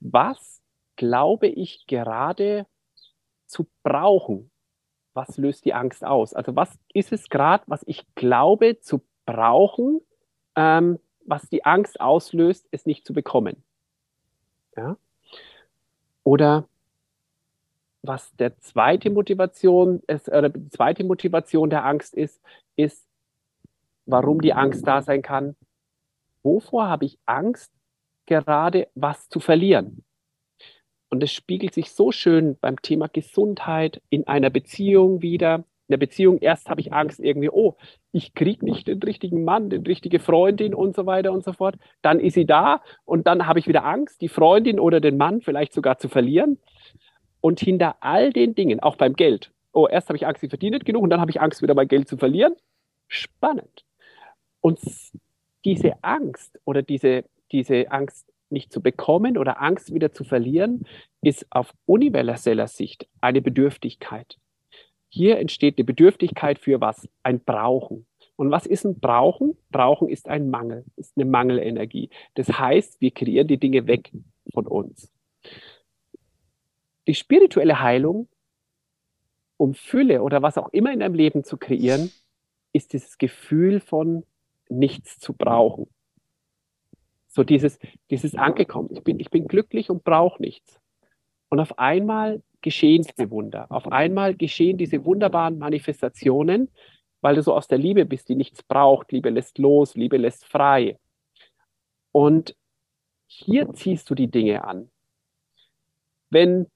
Was 0.00 0.62
glaube 0.94 1.48
ich 1.48 1.86
gerade 1.86 2.66
zu 3.46 3.66
brauchen, 3.82 4.50
was 5.16 5.38
löst 5.38 5.64
die 5.64 5.74
Angst 5.74 6.04
aus? 6.04 6.34
Also 6.34 6.54
was 6.54 6.78
ist 6.92 7.12
es 7.12 7.28
gerade, 7.28 7.64
was 7.66 7.82
ich 7.86 8.06
glaube 8.14 8.78
zu 8.80 9.02
brauchen, 9.24 10.00
ähm, 10.54 10.98
was 11.24 11.48
die 11.48 11.64
Angst 11.64 12.00
auslöst, 12.00 12.68
es 12.70 12.86
nicht 12.86 13.06
zu 13.06 13.14
bekommen? 13.14 13.64
Ja? 14.76 14.96
Oder 16.22 16.68
was 18.02 18.34
der 18.36 18.58
zweite 18.58 19.10
Motivation 19.10 20.00
ist, 20.06 20.28
oder 20.28 20.50
die 20.50 20.68
zweite 20.68 21.02
Motivation 21.02 21.70
der 21.70 21.84
Angst 21.84 22.14
ist, 22.14 22.40
ist, 22.76 23.04
warum 24.04 24.40
die 24.40 24.52
Angst 24.52 24.86
da 24.86 25.02
sein 25.02 25.22
kann. 25.22 25.56
Wovor 26.42 26.88
habe 26.88 27.06
ich 27.06 27.18
Angst, 27.26 27.72
gerade 28.26 28.88
was 28.94 29.28
zu 29.28 29.40
verlieren? 29.40 30.04
Und 31.08 31.22
es 31.22 31.32
spiegelt 31.32 31.74
sich 31.74 31.90
so 31.90 32.10
schön 32.12 32.56
beim 32.60 32.80
Thema 32.82 33.08
Gesundheit 33.08 34.02
in 34.10 34.26
einer 34.26 34.50
Beziehung 34.50 35.22
wieder. 35.22 35.64
In 35.88 35.92
der 35.92 35.98
Beziehung 35.98 36.38
erst 36.38 36.68
habe 36.68 36.80
ich 36.80 36.92
Angst 36.92 37.20
irgendwie, 37.20 37.50
oh, 37.50 37.76
ich 38.10 38.34
kriege 38.34 38.64
nicht 38.64 38.88
den 38.88 39.00
richtigen 39.00 39.44
Mann, 39.44 39.70
die 39.70 39.76
richtige 39.76 40.18
Freundin 40.18 40.74
und 40.74 40.96
so 40.96 41.06
weiter 41.06 41.32
und 41.32 41.44
so 41.44 41.52
fort. 41.52 41.76
Dann 42.02 42.18
ist 42.18 42.34
sie 42.34 42.46
da 42.46 42.82
und 43.04 43.28
dann 43.28 43.46
habe 43.46 43.60
ich 43.60 43.68
wieder 43.68 43.84
Angst, 43.84 44.20
die 44.20 44.28
Freundin 44.28 44.80
oder 44.80 45.00
den 45.00 45.16
Mann 45.16 45.42
vielleicht 45.42 45.72
sogar 45.72 45.98
zu 45.98 46.08
verlieren. 46.08 46.58
Und 47.40 47.60
hinter 47.60 47.96
all 48.00 48.32
den 48.32 48.56
Dingen, 48.56 48.80
auch 48.80 48.96
beim 48.96 49.14
Geld, 49.14 49.52
oh, 49.72 49.86
erst 49.86 50.08
habe 50.08 50.16
ich 50.16 50.26
Angst, 50.26 50.42
ich 50.42 50.48
verdiene 50.48 50.76
nicht 50.76 50.86
genug 50.86 51.04
und 51.04 51.10
dann 51.10 51.20
habe 51.20 51.30
ich 51.30 51.40
Angst, 51.40 51.62
wieder 51.62 51.74
mein 51.74 51.86
Geld 51.86 52.08
zu 52.08 52.16
verlieren. 52.16 52.56
Spannend. 53.06 53.84
Und 54.60 54.80
diese 55.64 56.02
Angst 56.02 56.58
oder 56.64 56.82
diese, 56.82 57.24
diese 57.52 57.92
Angst 57.92 58.26
nicht 58.50 58.72
zu 58.72 58.82
bekommen 58.82 59.38
oder 59.38 59.60
Angst 59.60 59.92
wieder 59.92 60.12
zu 60.12 60.24
verlieren, 60.24 60.86
ist 61.22 61.46
auf 61.50 61.72
universeller 61.86 62.68
Sicht 62.68 63.08
eine 63.20 63.42
Bedürftigkeit. 63.42 64.38
Hier 65.08 65.38
entsteht 65.38 65.78
eine 65.78 65.84
Bedürftigkeit 65.84 66.58
für 66.58 66.80
was? 66.80 67.08
Ein 67.22 67.40
Brauchen. 67.40 68.06
Und 68.36 68.50
was 68.50 68.66
ist 68.66 68.84
ein 68.84 69.00
Brauchen? 69.00 69.56
Brauchen 69.70 70.08
ist 70.08 70.28
ein 70.28 70.50
Mangel, 70.50 70.84
ist 70.96 71.16
eine 71.16 71.24
Mangelenergie. 71.24 72.10
Das 72.34 72.48
heißt, 72.48 73.00
wir 73.00 73.10
kreieren 73.10 73.48
die 73.48 73.58
Dinge 73.58 73.86
weg 73.86 74.12
von 74.52 74.66
uns. 74.66 75.10
Die 77.06 77.14
spirituelle 77.14 77.80
Heilung, 77.80 78.28
um 79.56 79.74
Fülle 79.74 80.22
oder 80.22 80.42
was 80.42 80.58
auch 80.58 80.68
immer 80.70 80.92
in 80.92 81.00
deinem 81.00 81.14
Leben 81.14 81.44
zu 81.44 81.56
kreieren, 81.56 82.10
ist 82.72 82.92
dieses 82.92 83.16
Gefühl 83.16 83.80
von 83.80 84.24
nichts 84.68 85.18
zu 85.18 85.32
brauchen. 85.32 85.86
So 87.36 87.44
dieses, 87.44 87.78
dieses 88.08 88.34
angekommen. 88.34 88.88
Ich 88.92 89.04
bin, 89.04 89.20
ich 89.20 89.28
bin 89.28 89.46
glücklich 89.46 89.90
und 89.90 90.04
brauche 90.04 90.40
nichts. 90.40 90.80
Und 91.50 91.60
auf 91.60 91.78
einmal 91.78 92.42
geschehen 92.62 93.02
diese 93.02 93.30
Wunder. 93.30 93.66
Auf 93.70 93.92
einmal 93.92 94.34
geschehen 94.34 94.78
diese 94.78 95.04
wunderbaren 95.04 95.58
Manifestationen, 95.58 96.70
weil 97.20 97.34
du 97.34 97.42
so 97.42 97.54
aus 97.54 97.68
der 97.68 97.76
Liebe 97.76 98.06
bist, 98.06 98.30
die 98.30 98.36
nichts 98.36 98.62
braucht. 98.62 99.12
Liebe 99.12 99.28
lässt 99.28 99.58
los, 99.58 99.96
Liebe 99.96 100.16
lässt 100.16 100.46
frei. 100.46 100.98
Und 102.10 102.56
hier 103.26 103.70
ziehst 103.74 104.08
du 104.08 104.14
die 104.14 104.30
Dinge 104.30 104.64
an. 104.64 104.90
Wenn 106.30 106.68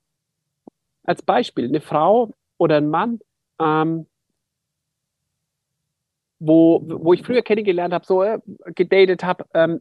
als 1.05 1.23
Beispiel 1.23 1.69
eine 1.69 1.81
Frau 1.81 2.35
oder 2.59 2.77
ein 2.77 2.91
Mann 2.91 3.21
ähm, 3.59 4.05
wo, 6.39 6.83
wo 6.85 7.15
ich 7.15 7.23
früher 7.23 7.43
kennengelernt 7.43 7.95
habe, 7.95 8.05
so 8.05 8.23
äh, 8.23 8.41
gedatet 8.75 9.25
habe, 9.25 9.47
ähm, 9.55 9.81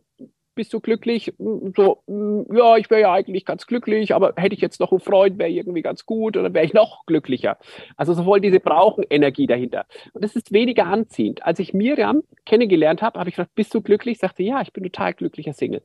bist 0.59 0.73
du 0.73 0.81
glücklich? 0.81 1.33
Mm, 1.37 1.69
so, 1.73 2.03
mm, 2.07 2.53
ja, 2.53 2.75
ich 2.75 2.89
wäre 2.89 2.99
ja 2.99 3.13
eigentlich 3.13 3.45
ganz 3.45 3.65
glücklich, 3.65 4.13
aber 4.13 4.33
hätte 4.35 4.53
ich 4.53 4.59
jetzt 4.59 4.81
noch 4.81 4.91
einen 4.91 4.99
Freund, 4.99 5.39
wäre 5.39 5.49
irgendwie 5.49 5.81
ganz 5.81 6.05
gut 6.05 6.35
oder 6.35 6.53
wäre 6.53 6.65
ich 6.65 6.73
noch 6.73 7.05
glücklicher. 7.05 7.57
Also 7.95 8.13
sowohl 8.13 8.41
diese 8.41 8.59
brauchen 8.59 9.05
Energie 9.09 9.47
dahinter. 9.47 9.85
Und 10.11 10.21
das 10.21 10.35
ist 10.35 10.51
weniger 10.51 10.85
anziehend. 10.85 11.45
Als 11.45 11.59
ich 11.59 11.73
Miriam 11.73 12.23
kennengelernt 12.45 13.01
habe, 13.01 13.17
habe 13.17 13.29
ich 13.29 13.37
gefragt, 13.37 13.55
bist 13.55 13.73
du 13.73 13.81
glücklich? 13.81 14.15
Ich 14.15 14.19
sagte, 14.19 14.43
ja, 14.43 14.61
ich 14.61 14.73
bin 14.73 14.83
total 14.83 15.13
glücklicher 15.13 15.53
Single. 15.53 15.81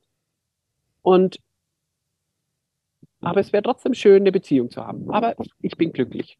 Und 1.01 1.39
aber 3.21 3.39
es 3.39 3.53
wäre 3.53 3.63
trotzdem 3.63 3.93
schön, 3.93 4.23
eine 4.23 4.33
Beziehung 4.33 4.69
zu 4.69 4.85
haben. 4.85 5.09
Aber 5.09 5.35
ich 5.61 5.77
bin 5.77 5.93
glücklich. 5.93 6.37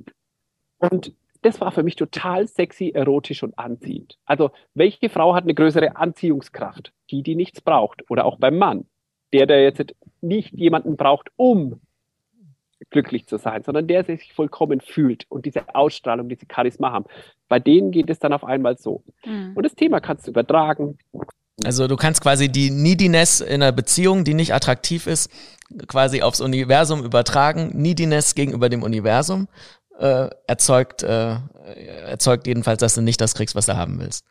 Und 0.79 1.13
das 1.45 1.61
war 1.61 1.71
für 1.71 1.83
mich 1.83 1.95
total 1.95 2.47
sexy, 2.47 2.91
erotisch 2.95 3.43
und 3.43 3.57
anziehend. 3.59 4.17
Also, 4.25 4.49
welche 4.73 5.09
Frau 5.09 5.35
hat 5.35 5.43
eine 5.43 5.53
größere 5.53 5.95
Anziehungskraft? 5.95 6.91
Die, 7.11 7.21
die 7.21 7.35
nichts 7.35 7.61
braucht. 7.61 8.03
Oder 8.09 8.25
auch 8.25 8.39
beim 8.39 8.57
Mann. 8.57 8.85
Der, 9.31 9.45
der 9.45 9.61
jetzt 9.61 9.93
nicht 10.21 10.53
jemanden 10.53 10.97
braucht, 10.97 11.29
um 11.35 11.81
glücklich 12.89 13.27
zu 13.27 13.37
sein, 13.37 13.63
sondern 13.63 13.85
der 13.87 14.03
sich 14.03 14.33
vollkommen 14.33 14.81
fühlt 14.81 15.25
und 15.29 15.45
diese 15.45 15.75
Ausstrahlung, 15.75 16.29
diese 16.29 16.45
Charisma 16.51 16.91
haben. 16.91 17.05
Bei 17.47 17.59
denen 17.59 17.91
geht 17.91 18.09
es 18.09 18.17
dann 18.19 18.33
auf 18.33 18.43
einmal 18.43 18.77
so. 18.77 19.03
Mhm. 19.23 19.53
Und 19.55 19.63
das 19.63 19.75
Thema 19.75 19.99
kannst 19.99 20.25
du 20.25 20.31
übertragen. 20.31 20.97
Also 21.63 21.87
du 21.87 21.95
kannst 21.95 22.21
quasi 22.21 22.49
die 22.49 22.69
Neediness 22.71 23.39
in 23.39 23.61
einer 23.61 23.71
Beziehung, 23.71 24.23
die 24.23 24.33
nicht 24.33 24.53
attraktiv 24.53 25.07
ist, 25.07 25.31
quasi 25.87 26.21
aufs 26.21 26.41
Universum 26.41 27.03
übertragen. 27.03 27.71
Neediness 27.73 28.35
gegenüber 28.35 28.69
dem 28.69 28.83
Universum 28.83 29.47
äh, 29.99 30.29
erzeugt, 30.47 31.03
äh, 31.03 31.35
erzeugt 32.05 32.47
jedenfalls, 32.47 32.79
dass 32.79 32.95
du 32.95 33.01
nicht 33.01 33.21
das 33.21 33.35
kriegst, 33.35 33.55
was 33.55 33.65
du 33.65 33.77
haben 33.77 33.99
willst. 33.99 34.25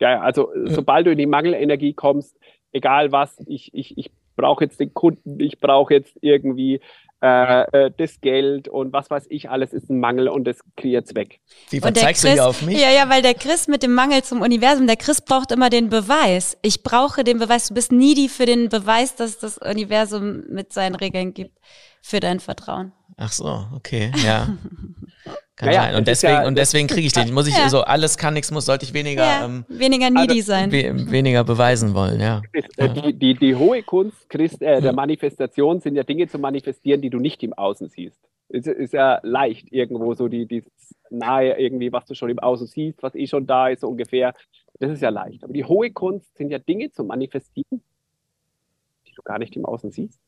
Ja, 0.00 0.20
also 0.20 0.50
sobald 0.64 1.06
du 1.06 1.12
in 1.12 1.18
die 1.18 1.26
Mangelenergie 1.26 1.94
kommst, 1.94 2.36
egal 2.72 3.12
was, 3.12 3.36
ich, 3.46 3.72
ich, 3.72 3.96
ich 3.96 4.10
brauche 4.36 4.64
jetzt 4.64 4.78
den 4.78 4.92
Kunden, 4.92 5.40
ich 5.40 5.58
brauche 5.58 5.94
jetzt 5.94 6.16
irgendwie 6.20 6.80
äh, 7.22 7.62
äh, 7.86 7.90
das 7.96 8.20
Geld 8.20 8.68
und 8.68 8.92
was 8.92 9.10
weiß 9.10 9.24
ich, 9.30 9.48
alles 9.48 9.72
ist 9.72 9.88
ein 9.88 9.98
Mangel 9.98 10.28
und 10.28 10.44
das 10.44 10.58
kreiert 10.76 11.14
weg. 11.14 11.40
Wie 11.70 11.80
verzeigst 11.80 12.24
du 12.24 12.28
hier 12.28 12.46
auf 12.46 12.60
mich? 12.60 12.78
Ja, 12.78 12.90
ja, 12.90 13.08
weil 13.08 13.22
der 13.22 13.32
Chris 13.32 13.68
mit 13.68 13.82
dem 13.82 13.94
Mangel 13.94 14.22
zum 14.22 14.42
Universum, 14.42 14.86
der 14.86 14.96
Chris 14.96 15.22
braucht 15.22 15.50
immer 15.50 15.70
den 15.70 15.88
Beweis. 15.88 16.58
Ich 16.60 16.82
brauche 16.82 17.24
den 17.24 17.38
Beweis. 17.38 17.68
Du 17.68 17.74
bist 17.74 17.90
needy 17.90 18.28
für 18.28 18.44
den 18.44 18.68
Beweis, 18.68 19.16
dass 19.16 19.38
das 19.38 19.56
Universum 19.56 20.44
mit 20.50 20.74
seinen 20.74 20.94
Regeln 20.94 21.32
gibt 21.32 21.58
für 22.06 22.20
dein 22.20 22.38
Vertrauen. 22.38 22.92
Ach 23.16 23.32
so, 23.32 23.66
okay, 23.74 24.12
ja. 24.24 24.46
Kann 25.56 25.70
naja, 25.70 25.82
sein. 25.84 25.94
Und 25.96 26.06
deswegen, 26.06 26.32
ja, 26.34 26.46
und 26.46 26.56
deswegen 26.56 26.86
kriege 26.86 27.06
ich 27.06 27.12
den. 27.12 27.32
Muss 27.32 27.48
ich 27.48 27.56
ja. 27.56 27.68
so 27.68 27.80
alles 27.80 28.18
kann, 28.18 28.34
nichts 28.34 28.50
muss, 28.52 28.66
sollte 28.66 28.84
ich 28.84 28.92
weniger 28.92 29.24
ja, 29.24 29.44
ähm, 29.46 29.64
weniger 29.68 30.10
needy 30.10 30.34
also, 30.34 30.52
sein. 30.52 30.70
We 30.70 31.10
weniger 31.10 31.42
beweisen 31.44 31.94
wollen, 31.94 32.20
ja. 32.20 32.42
Äh, 32.76 32.90
die, 32.90 33.12
die, 33.14 33.34
die 33.34 33.54
hohe 33.56 33.82
Kunst 33.82 34.28
Christ, 34.28 34.62
äh, 34.62 34.82
der 34.82 34.92
Manifestation 34.92 35.80
sind 35.80 35.96
ja 35.96 36.04
Dinge 36.04 36.28
zu 36.28 36.38
manifestieren, 36.38 37.00
die 37.00 37.10
du 37.10 37.18
nicht 37.18 37.42
im 37.42 37.54
Außen 37.54 37.88
siehst. 37.88 38.20
Es 38.50 38.66
ist 38.66 38.92
ja 38.92 39.18
leicht 39.22 39.72
irgendwo 39.72 40.14
so 40.14 40.28
die, 40.28 40.46
die 40.46 40.62
nahe 41.10 41.58
irgendwie, 41.58 41.90
was 41.90 42.04
du 42.04 42.14
schon 42.14 42.30
im 42.30 42.38
Außen 42.38 42.66
siehst, 42.66 43.02
was 43.02 43.14
eh 43.14 43.26
schon 43.26 43.46
da 43.46 43.68
ist, 43.68 43.80
so 43.80 43.88
ungefähr. 43.88 44.34
Das 44.78 44.92
ist 44.92 45.00
ja 45.00 45.08
leicht. 45.08 45.42
Aber 45.42 45.54
die 45.54 45.64
hohe 45.64 45.90
Kunst 45.90 46.36
sind 46.36 46.50
ja 46.50 46.58
Dinge 46.58 46.92
zu 46.92 47.02
manifestieren, 47.02 47.80
die 49.08 49.12
du 49.12 49.22
gar 49.22 49.38
nicht 49.38 49.56
im 49.56 49.64
Außen 49.64 49.90
siehst 49.90 50.20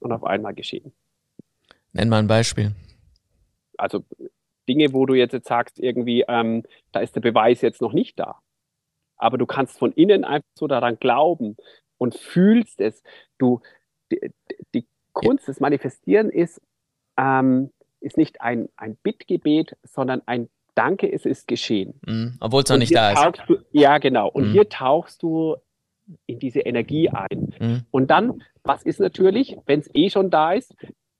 und 0.00 0.12
auf 0.12 0.24
einmal 0.24 0.54
geschehen. 0.54 0.92
Nenn 1.92 2.08
mal 2.08 2.18
ein 2.18 2.26
Beispiel. 2.26 2.72
Also 3.76 4.04
Dinge, 4.68 4.92
wo 4.92 5.06
du 5.06 5.14
jetzt, 5.14 5.32
jetzt 5.32 5.48
sagst, 5.48 5.78
irgendwie, 5.78 6.24
ähm, 6.28 6.64
da 6.92 7.00
ist 7.00 7.14
der 7.14 7.20
Beweis 7.20 7.60
jetzt 7.62 7.80
noch 7.80 7.92
nicht 7.92 8.18
da. 8.18 8.40
Aber 9.16 9.38
du 9.38 9.46
kannst 9.46 9.78
von 9.78 9.92
innen 9.92 10.24
einfach 10.24 10.48
so 10.54 10.66
daran 10.66 10.98
glauben 10.98 11.56
und 11.96 12.14
fühlst 12.14 12.80
es. 12.80 13.02
Du, 13.38 13.60
die, 14.12 14.32
die 14.74 14.86
Kunst 15.12 15.48
des 15.48 15.60
Manifestieren 15.60 16.30
ist, 16.30 16.60
ähm, 17.16 17.70
ist 18.00 18.16
nicht 18.16 18.40
ein, 18.40 18.68
ein 18.76 18.96
Bittgebet, 19.02 19.76
sondern 19.82 20.22
ein 20.26 20.48
Danke, 20.74 21.12
es 21.12 21.26
ist 21.26 21.48
geschehen. 21.48 22.00
Mhm, 22.06 22.36
Obwohl 22.38 22.62
es 22.62 22.70
noch 22.70 22.78
nicht 22.78 22.94
da 22.94 23.10
ist. 23.10 23.42
Du, 23.48 23.56
ja, 23.72 23.98
genau. 23.98 24.28
Und 24.28 24.48
mhm. 24.48 24.52
hier 24.52 24.68
tauchst 24.68 25.24
du 25.24 25.56
in 26.26 26.38
diese 26.38 26.60
Energie 26.60 27.08
ein. 27.08 27.52
Mhm. 27.58 27.82
Und 27.90 28.12
dann, 28.12 28.44
was 28.68 28.82
ist 28.82 29.00
natürlich, 29.00 29.56
wenn 29.66 29.80
es 29.80 29.90
eh 29.94 30.10
schon 30.10 30.30
da 30.30 30.52
ist, 30.52 30.74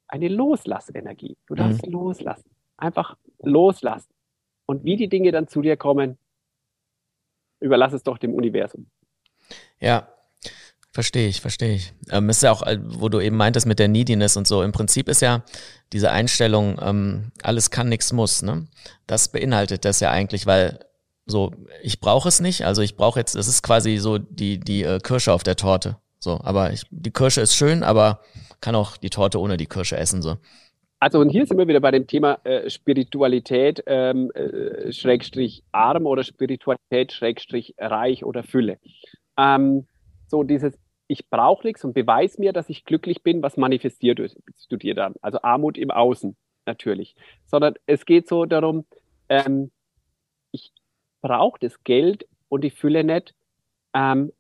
eine 0.07 0.29
Loslassenergie. 0.29 1.37
Du 1.47 1.55
darfst 1.55 1.85
mhm. 1.85 1.93
loslassen. 1.93 2.51
Einfach 2.77 3.17
loslassen. 3.43 4.13
Und 4.67 4.85
wie 4.85 4.97
die 4.97 5.09
Dinge 5.09 5.33
dann 5.33 5.49
zu 5.49 5.63
dir 5.63 5.77
kommen, 5.77 6.19
überlass 7.61 7.95
es 7.95 8.03
doch 8.03 8.19
dem 8.19 8.35
Universum. 8.35 8.91
Ja, 9.81 10.09
verstehe 10.93 11.29
ich, 11.29 11.41
verstehe 11.41 11.75
ich. 11.75 11.95
Ähm, 12.11 12.29
ist 12.29 12.43
ja 12.43 12.53
auch, 12.53 12.63
äh, 12.63 12.79
wo 12.83 13.09
du 13.09 13.19
eben 13.19 13.37
meintest 13.37 13.67
mit 13.67 13.79
der 13.79 13.89
Neediness 13.89 14.37
und 14.37 14.47
so, 14.47 14.63
im 14.63 14.73
Prinzip 14.73 15.09
ist 15.09 15.23
ja 15.23 15.43
diese 15.93 16.11
Einstellung, 16.11 16.79
ähm, 16.83 17.33
alles 17.43 17.71
kann, 17.71 17.89
nichts 17.89 18.13
muss, 18.13 18.43
ne? 18.43 18.69
Das 19.07 19.33
beinhaltet 19.33 19.87
das 19.87 20.01
ja 20.01 20.11
eigentlich, 20.11 20.47
weil 20.47 20.81
so, 21.25 21.53
ich 21.83 22.01
brauche 22.01 22.29
es 22.29 22.41
nicht, 22.41 22.67
also 22.67 22.83
ich 22.83 22.97
brauche 22.97 23.19
jetzt, 23.19 23.35
das 23.35 23.49
ist 23.49 23.63
quasi 23.63 23.97
so 23.97 24.19
die, 24.19 24.61
die 24.61 24.83
äh, 24.83 24.99
Kirsche 24.99 25.33
auf 25.33 25.43
der 25.43 25.57
Torte. 25.57 25.97
So, 26.19 26.41
aber 26.43 26.73
ich, 26.73 26.83
die 26.91 27.11
Kirsche 27.11 27.41
ist 27.41 27.55
schön, 27.55 27.83
aber 27.83 28.21
kann 28.61 28.75
auch 28.75 28.97
die 28.97 29.11
Torte 29.11 29.41
ohne 29.41 29.57
die 29.57 29.67
Kirsche 29.67 29.97
essen. 29.97 30.23
So. 30.23 30.37
Also 31.01 31.21
und 31.21 31.31
hier 31.31 31.47
sind 31.47 31.59
wir 31.59 31.69
wieder 31.69 31.81
bei 31.81 31.93
dem 31.93 32.07
Thema 32.07 32.41
äh, 32.45 32.69
Spiritualität 32.69 33.85
ähm, 33.87 34.33
äh, 34.33 34.93
Schrägstrich 34.93 35.63
arm 35.71 36.07
oder 36.07 36.25
Spiritualität 36.25 37.13
Schrägstrich 37.13 37.75
reich 37.79 38.25
oder 38.25 38.43
Fülle. 38.43 38.79
Ähm, 39.37 39.87
so 40.27 40.43
dieses 40.43 40.75
ich 41.09 41.29
brauche 41.31 41.67
nichts 41.67 41.85
und 41.85 41.95
beweis 41.95 42.39
mir, 42.39 42.53
dass 42.53 42.69
ich 42.69 42.85
glücklich 42.85 43.23
bin, 43.23 43.43
was 43.43 43.57
manifestiert 43.57 44.21
du 44.69 44.77
dir 44.77 44.95
dann? 44.95 45.15
Also 45.23 45.41
Armut 45.43 45.79
im 45.79 45.91
Außen 45.91 46.37
natürlich. 46.67 47.17
Sondern 47.47 47.75
es 47.87 48.05
geht 48.05 48.29
so 48.29 48.45
darum, 48.45 48.85
ähm, 49.31 49.71
ich 50.53 50.71
brauche 51.23 51.59
das 51.61 51.83
Geld 51.83 52.29
und 52.51 52.63
die 52.63 52.71
Fülle 52.71 53.05
nicht, 53.05 53.35
ähm, 53.95 54.33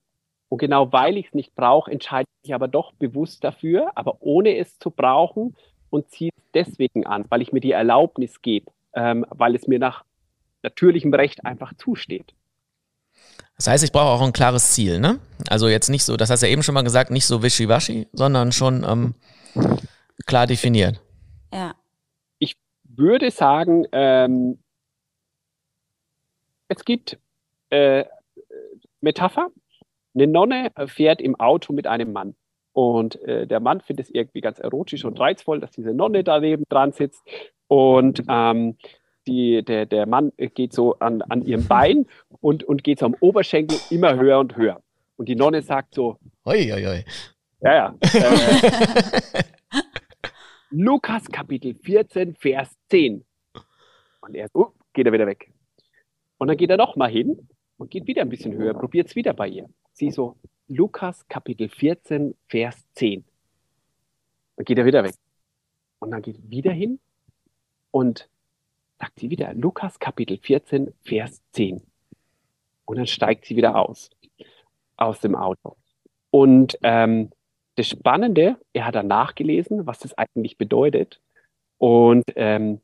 und 0.49 0.59
genau 0.59 0.93
weil 0.93 1.17
ich 1.17 1.27
es 1.27 1.35
nicht 1.35 1.55
brauche, 1.55 1.91
entscheide 1.91 2.29
ich 2.43 2.55
aber 2.55 2.69
doch 2.69 2.93
bewusst 2.93 3.45
dafür, 3.45 3.91
aber 3.95 4.19
ohne 4.21 4.57
es 4.57 4.79
zu 4.79 4.91
brauchen 4.91 5.57
und 5.91 6.11
ziehe 6.11 6.31
es 6.37 6.43
deswegen 6.55 7.07
an, 7.07 7.25
weil 7.29 7.43
ich 7.43 7.53
mir 7.53 7.61
die 7.61 7.73
Erlaubnis 7.73 8.43
gebe, 8.43 8.71
ähm, 8.95 9.27
weil 9.31 9.55
es 9.55 9.67
mir 9.67 9.79
nach 9.79 10.05
natürlichem 10.63 11.13
Recht 11.13 11.45
einfach 11.45 11.75
zusteht. 11.75 12.35
Das 13.57 13.67
heißt, 13.67 13.85
ich 13.85 13.93
brauche 13.93 14.11
auch 14.11 14.23
ein 14.23 14.33
klares 14.33 14.73
Ziel, 14.73 15.01
ne? 15.01 15.19
Also 15.49 15.69
jetzt 15.69 15.89
nicht 15.89 16.05
so, 16.05 16.17
das 16.17 16.31
hast 16.31 16.43
du 16.43 16.47
ja 16.47 16.53
eben 16.53 16.63
schon 16.63 16.75
mal 16.75 16.83
gesagt, 16.83 17.11
nicht 17.11 17.27
so 17.27 17.43
wischiwaschi, 17.43 18.07
sondern 18.13 18.53
schon, 18.53 18.85
ähm, 18.85 19.15
klar 20.27 20.47
definiert. 20.47 21.01
Ja. 21.53 21.75
Ich 22.39 22.57
würde 22.85 23.31
sagen, 23.31 23.85
ähm, 23.93 24.59
es 26.69 26.85
gibt 26.85 27.19
äh, 27.71 28.05
Metapher. 29.01 29.51
Eine 30.19 30.33
Nonne 30.33 30.73
fährt 30.87 31.23
im 31.23 31.39
Auto 31.39 31.73
mit 31.73 31.87
einem 31.87 32.13
Mann. 32.13 32.35
Und 32.73 33.23
äh, 33.23 33.47
der 33.47 33.61
Mann 33.61 33.81
findet 33.81 34.07
es 34.07 34.15
irgendwie 34.15 34.41
ganz 34.41 34.59
erotisch 34.59 35.05
und 35.05 35.19
reizvoll, 35.21 35.61
dass 35.61 35.71
diese 35.71 35.95
Nonne 35.95 36.25
daneben 36.25 36.65
dran 36.69 36.91
sitzt. 36.91 37.23
Und 37.69 38.25
ähm, 38.29 38.77
die, 39.29 39.65
der, 39.65 39.87
der 39.87 40.07
Mann 40.07 40.33
geht 40.37 40.73
so 40.73 40.99
an, 40.99 41.23
an 41.23 41.45
ihrem 41.45 41.65
Bein 41.69 42.07
und, 42.41 42.65
und 42.65 42.83
geht 42.83 42.99
so 42.99 43.07
am 43.07 43.15
Oberschenkel 43.21 43.79
immer 43.91 44.17
höher 44.17 44.41
und 44.41 44.57
höher. 44.57 44.83
Und 45.17 45.29
die 45.29 45.37
Nonne 45.37 45.63
sagt 45.63 45.95
so, 45.95 46.17
Oi, 46.45 46.73
oi, 46.73 46.87
oi. 46.89 47.05
ja, 47.61 47.75
ja. 47.75 47.95
Äh, 49.33 49.43
Lukas 50.71 51.29
Kapitel 51.29 51.75
14, 51.75 52.35
Vers 52.35 52.77
10. 52.91 53.25
Und 54.21 54.35
er 54.35 54.49
oh, 54.53 54.73
geht 54.93 55.07
er 55.07 55.13
wieder 55.13 55.29
weg. 55.29 55.53
Und 56.39 56.49
dann 56.49 56.57
geht 56.57 56.71
er 56.71 56.77
nochmal 56.77 57.11
hin 57.11 57.49
und 57.79 57.91
geht 57.91 58.07
wieder 58.07 58.23
ein 58.23 58.29
bisschen 58.29 58.55
höher, 58.55 58.75
probiert 58.75 59.09
es 59.09 59.17
wieder 59.17 59.33
bei 59.33 59.49
ihr. 59.49 59.71
Sie 59.93 60.11
so, 60.11 60.37
Lukas 60.67 61.27
Kapitel 61.29 61.69
14, 61.69 62.35
Vers 62.49 62.85
10. 62.95 63.25
Dann 64.57 64.65
geht 64.65 64.79
er 64.79 64.85
wieder 64.85 65.03
weg. 65.03 65.15
Und 66.01 66.11
dann 66.11 66.21
geht 66.21 66.37
er 66.37 66.51
wieder 66.51 66.73
hin 66.73 67.01
und 67.91 68.29
sagt 68.99 69.19
sie 69.19 69.31
wieder, 69.31 69.55
Lukas 69.55 69.99
Kapitel 69.99 70.39
14, 70.39 70.93
Vers 71.03 71.41
10. 71.53 71.81
Und 72.85 72.97
dann 72.97 73.07
steigt 73.07 73.47
sie 73.47 73.57
wieder 73.57 73.77
aus, 73.77 74.11
aus 74.97 75.21
dem 75.21 75.35
Auto. 75.35 75.77
Und 76.31 76.79
ähm, 76.83 77.31
das 77.77 77.89
Spannende, 77.89 78.57
er 78.73 78.87
hat 78.87 78.97
dann 78.97 79.07
nachgelesen, 79.07 79.87
was 79.87 80.01
das 80.01 80.17
eigentlich 80.19 80.59
bedeutet. 80.59 81.21
Und 81.79 82.25
ähm, 82.35 82.81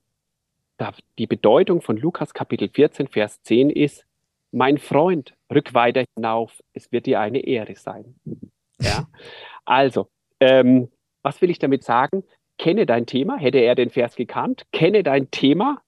die 1.19 1.27
Bedeutung 1.27 1.81
von 1.81 1.97
Lukas 1.97 2.33
Kapitel 2.33 2.69
14, 2.69 3.09
Vers 3.09 3.43
10 3.43 3.71
ist, 3.71 4.07
mein 4.55 4.79
Freund, 4.79 5.35
rück 5.53 5.75
weiter 5.75 6.05
hinauf, 6.17 6.63
es 6.73 6.93
wird 6.93 7.07
dir 7.07 7.21
eine 7.21 7.41
Ehre 7.41 7.75
sein. 7.75 8.15
Ja? 8.81 9.09
Also, 9.65 10.09
ähm, 10.41 10.91
was 11.23 11.43
will 11.43 11.51
ich 11.51 11.59
damit 11.59 11.83
sagen? 11.83 12.23
Kenne 12.57 12.87
dein 12.87 13.07
Thema, 13.07 13.37
hätte 13.37 13.59
er 13.59 13.75
den 13.75 13.91
Vers 13.91 14.15
gekannt, 14.15 14.65
kenne 14.73 15.03
dein 15.03 15.31
Thema, 15.31 15.83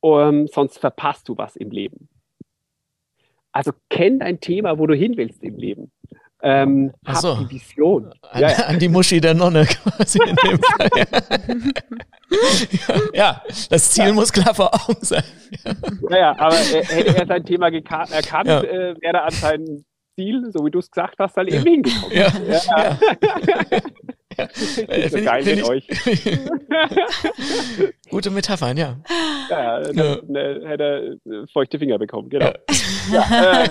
um, 0.00 0.46
sonst 0.46 0.78
verpasst 0.78 1.28
du 1.28 1.36
was 1.36 1.56
im 1.56 1.70
Leben. 1.70 2.08
Also 3.50 3.72
kenn 3.90 4.20
dein 4.20 4.38
Thema, 4.38 4.78
wo 4.78 4.86
du 4.86 4.94
hin 4.94 5.16
willst 5.16 5.42
im 5.42 5.56
Leben. 5.56 5.90
Ähm, 6.42 6.92
Ach 7.04 7.16
so. 7.16 7.34
die 7.36 7.50
Vision. 7.54 8.12
An, 8.30 8.40
Ja, 8.42 8.50
ja. 8.50 8.56
an 8.66 8.78
die 8.78 8.88
Muschi 8.88 9.20
der 9.20 9.34
Nonne 9.34 9.66
quasi 9.66 10.18
in 10.22 10.36
dem 10.36 10.60
Fall. 10.60 10.90
ja, 12.88 13.00
ja, 13.14 13.42
das 13.70 13.90
Ziel 13.90 14.12
muss 14.12 14.32
klar 14.32 14.54
vor 14.54 14.72
Augen 14.74 14.96
sein. 15.00 15.24
Ja, 16.10 16.16
ja, 16.18 16.38
aber 16.38 16.54
äh, 16.56 16.84
hätte 16.84 17.16
er 17.16 17.26
sein 17.26 17.44
Thema 17.44 17.68
erkannt, 17.68 18.48
äh, 18.48 18.94
wäre 19.00 19.16
er 19.18 19.24
an 19.24 19.30
sein 19.32 19.84
Ziel, 20.14 20.50
so 20.52 20.64
wie 20.64 20.70
du 20.70 20.78
es 20.78 20.90
gesagt 20.90 21.16
hast, 21.18 21.36
dann 21.36 21.48
eben 21.48 21.64
hingekommen. 21.64 22.16
Ja, 22.16 22.28
Ja. 22.46 22.60
ja. 22.76 22.98
Äh, 24.38 25.08
so 25.08 25.16
geil 25.22 25.42
mit 25.46 25.62
euch. 25.66 25.86
Gute 28.10 28.30
Metaphern, 28.30 28.76
ja. 28.76 28.96
Ja, 29.48 29.80
dann, 29.80 29.96
Ja. 29.96 30.12
äh, 30.40 30.68
hätte 30.68 30.84
er 30.84 31.02
äh, 31.32 31.46
feuchte 31.54 31.78
Finger 31.78 31.96
bekommen, 31.98 32.28
genau. 32.28 32.52
Ja. 33.10 33.24
Ja, 33.30 33.64
äh. 33.64 33.68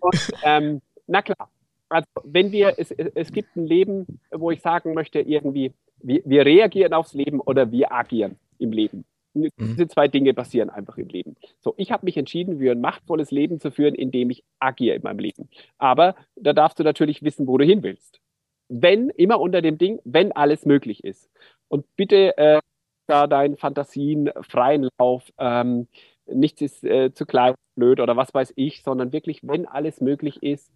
Und, 0.00 0.30
ähm, 0.44 0.80
na 1.06 1.22
klar, 1.22 1.50
also 1.88 2.08
wenn 2.24 2.52
wir, 2.52 2.74
es, 2.78 2.90
es 2.90 3.32
gibt 3.32 3.56
ein 3.56 3.66
Leben, 3.66 4.20
wo 4.30 4.50
ich 4.50 4.60
sagen 4.60 4.94
möchte, 4.94 5.20
irgendwie, 5.20 5.72
wir, 5.98 6.22
wir 6.24 6.44
reagieren 6.44 6.92
aufs 6.92 7.14
Leben 7.14 7.40
oder 7.40 7.70
wir 7.70 7.92
agieren 7.92 8.36
im 8.58 8.72
Leben. 8.72 9.04
Diese 9.34 9.88
zwei 9.88 10.06
Dinge 10.06 10.32
passieren 10.32 10.70
einfach 10.70 10.96
im 10.96 11.08
Leben. 11.08 11.34
So, 11.58 11.74
ich 11.76 11.90
habe 11.90 12.04
mich 12.04 12.16
entschieden, 12.16 12.60
für 12.60 12.70
ein 12.70 12.80
machtvolles 12.80 13.32
Leben 13.32 13.58
zu 13.58 13.72
führen, 13.72 13.94
indem 13.96 14.30
ich 14.30 14.44
agiere 14.60 14.94
in 14.94 15.02
meinem 15.02 15.18
Leben. 15.18 15.48
Aber 15.76 16.14
da 16.36 16.52
darfst 16.52 16.78
du 16.78 16.84
natürlich 16.84 17.22
wissen, 17.22 17.48
wo 17.48 17.58
du 17.58 17.64
hin 17.64 17.82
willst. 17.82 18.20
Wenn, 18.68 19.10
immer 19.10 19.40
unter 19.40 19.60
dem 19.60 19.76
Ding, 19.76 19.98
wenn 20.04 20.30
alles 20.30 20.66
möglich 20.66 21.02
ist. 21.02 21.30
Und 21.68 21.84
bitte 21.96 22.38
äh, 22.38 22.60
da 23.06 23.26
deinen 23.26 23.56
Fantasien 23.56 24.30
freien 24.42 24.88
Lauf. 24.98 25.32
Ähm, 25.38 25.88
nichts 26.26 26.60
ist 26.62 26.84
äh, 26.84 27.12
zu 27.12 27.26
klein, 27.26 27.54
blöd 27.76 28.00
oder 28.00 28.16
was 28.16 28.32
weiß 28.32 28.52
ich, 28.56 28.82
sondern 28.82 29.12
wirklich, 29.12 29.40
wenn 29.42 29.66
alles 29.66 30.00
möglich 30.00 30.42
ist, 30.42 30.70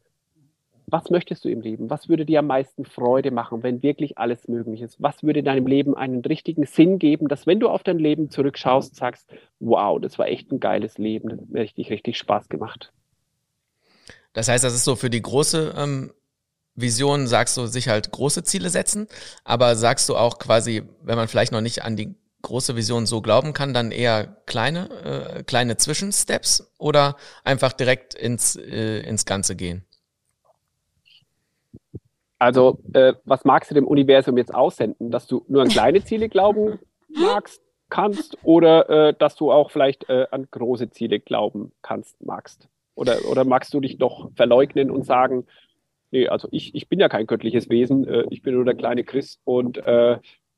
was 0.90 1.11
möchtest 1.11 1.44
du 1.44 1.51
im 1.51 1.61
Leben? 1.61 1.90
Was 1.90 2.09
würde 2.09 2.24
dir 2.24 2.38
am 2.38 2.46
meisten 2.46 2.84
Freude 2.86 3.30
machen, 3.30 3.62
wenn 3.62 3.82
wirklich 3.82 4.16
alles 4.16 4.49
möglich 4.49 4.80
ist? 4.80 5.01
Was 5.01 5.22
würde 5.22 5.42
deinem 5.42 5.66
Leben 5.66 5.94
einen 5.94 6.24
richtigen 6.24 6.64
Sinn 6.64 6.99
geben, 6.99 7.28
dass 7.28 7.46
wenn 7.46 7.61
du 7.61 7.68
auf 7.68 7.82
dein 7.82 7.99
Leben 7.99 8.30
zurückschaust, 8.30 8.96
sagst, 8.96 9.30
wow, 9.61 10.01
das 10.01 10.18
war 10.18 10.28
echt 10.28 10.51
ein 10.51 10.61
geiles 10.61 10.96
Leben, 10.96 11.28
das 11.28 11.40
hat 11.40 11.51
mir 11.51 11.61
richtig, 11.61 11.90
richtig 11.90 12.16
Spaß 12.16 12.49
gemacht. 12.49 12.92
Das 14.32 14.49
heißt, 14.49 14.64
das 14.64 14.74
ist 14.74 14.84
so 14.84 14.96
für 14.96 15.11
die 15.11 15.20
große 15.20 15.74
ähm, 15.76 16.12
Vision, 16.74 17.26
sagst 17.26 17.57
du, 17.57 17.66
sich 17.66 17.88
halt 17.88 18.11
große 18.11 18.42
Ziele 18.44 18.70
setzen, 18.70 19.09
aber 19.44 19.76
sagst 19.76 20.09
du 20.09 20.16
auch 20.16 20.38
quasi, 20.38 20.82
wenn 21.03 21.16
man 21.16 21.28
vielleicht 21.28 21.53
noch 21.53 21.61
nicht 21.61 21.82
an 21.82 21.96
die 21.96 22.14
große 22.49 22.76
Vision 22.76 23.07
so 23.07 23.20
glauben 23.20 23.53
kann, 23.53 23.74
dann 23.74 23.92
eher 23.92 24.36
kleine, 24.46 24.88
äh, 25.38 25.42
kleine 25.42 25.76
Zwischensteps 25.76 26.74
oder 26.78 27.16
einfach 27.44 27.72
direkt 27.72 28.14
ins, 28.14 28.57
äh, 28.57 29.01
ins 29.01 29.26
Ganze 29.26 29.55
gehen? 29.55 29.84
Also, 32.38 32.78
äh, 32.94 33.14
was 33.24 33.44
magst 33.44 33.70
du 33.70 33.74
dem 33.74 33.86
Universum 33.86 34.38
jetzt 34.38 34.55
aussenden? 34.55 35.11
Dass 35.11 35.26
du 35.26 35.44
nur 35.49 35.62
an 35.62 35.68
kleine 35.68 36.03
Ziele 36.05 36.28
glauben 36.28 36.78
magst, 37.09 37.61
kannst 37.90 38.38
oder 38.42 38.88
äh, 38.88 39.14
dass 39.18 39.36
du 39.36 39.53
auch 39.53 39.70
vielleicht 39.70 40.09
äh, 40.09 40.26
an 40.30 40.49
große 40.51 40.90
Ziele 40.90 41.20
glauben 41.20 41.72
kannst, 41.82 42.24
magst? 42.24 42.68
Oder, 42.94 43.18
oder 43.30 43.44
magst 43.44 43.74
du 43.74 43.80
dich 43.80 43.99
doch 43.99 44.30
verleugnen 44.34 44.90
und 44.90 45.05
sagen, 45.05 45.46
nee, 46.11 46.28
also 46.28 46.49
ich, 46.51 46.74
ich 46.74 46.88
bin 46.88 46.99
ja 46.99 47.09
kein 47.09 47.26
göttliches 47.26 47.68
Wesen, 47.68 48.07
äh, 48.07 48.24
ich 48.30 48.42
bin 48.42 48.55
nur 48.55 48.64
der 48.64 48.74
kleine 48.74 49.05
Chris 49.05 49.38
und 49.44 49.78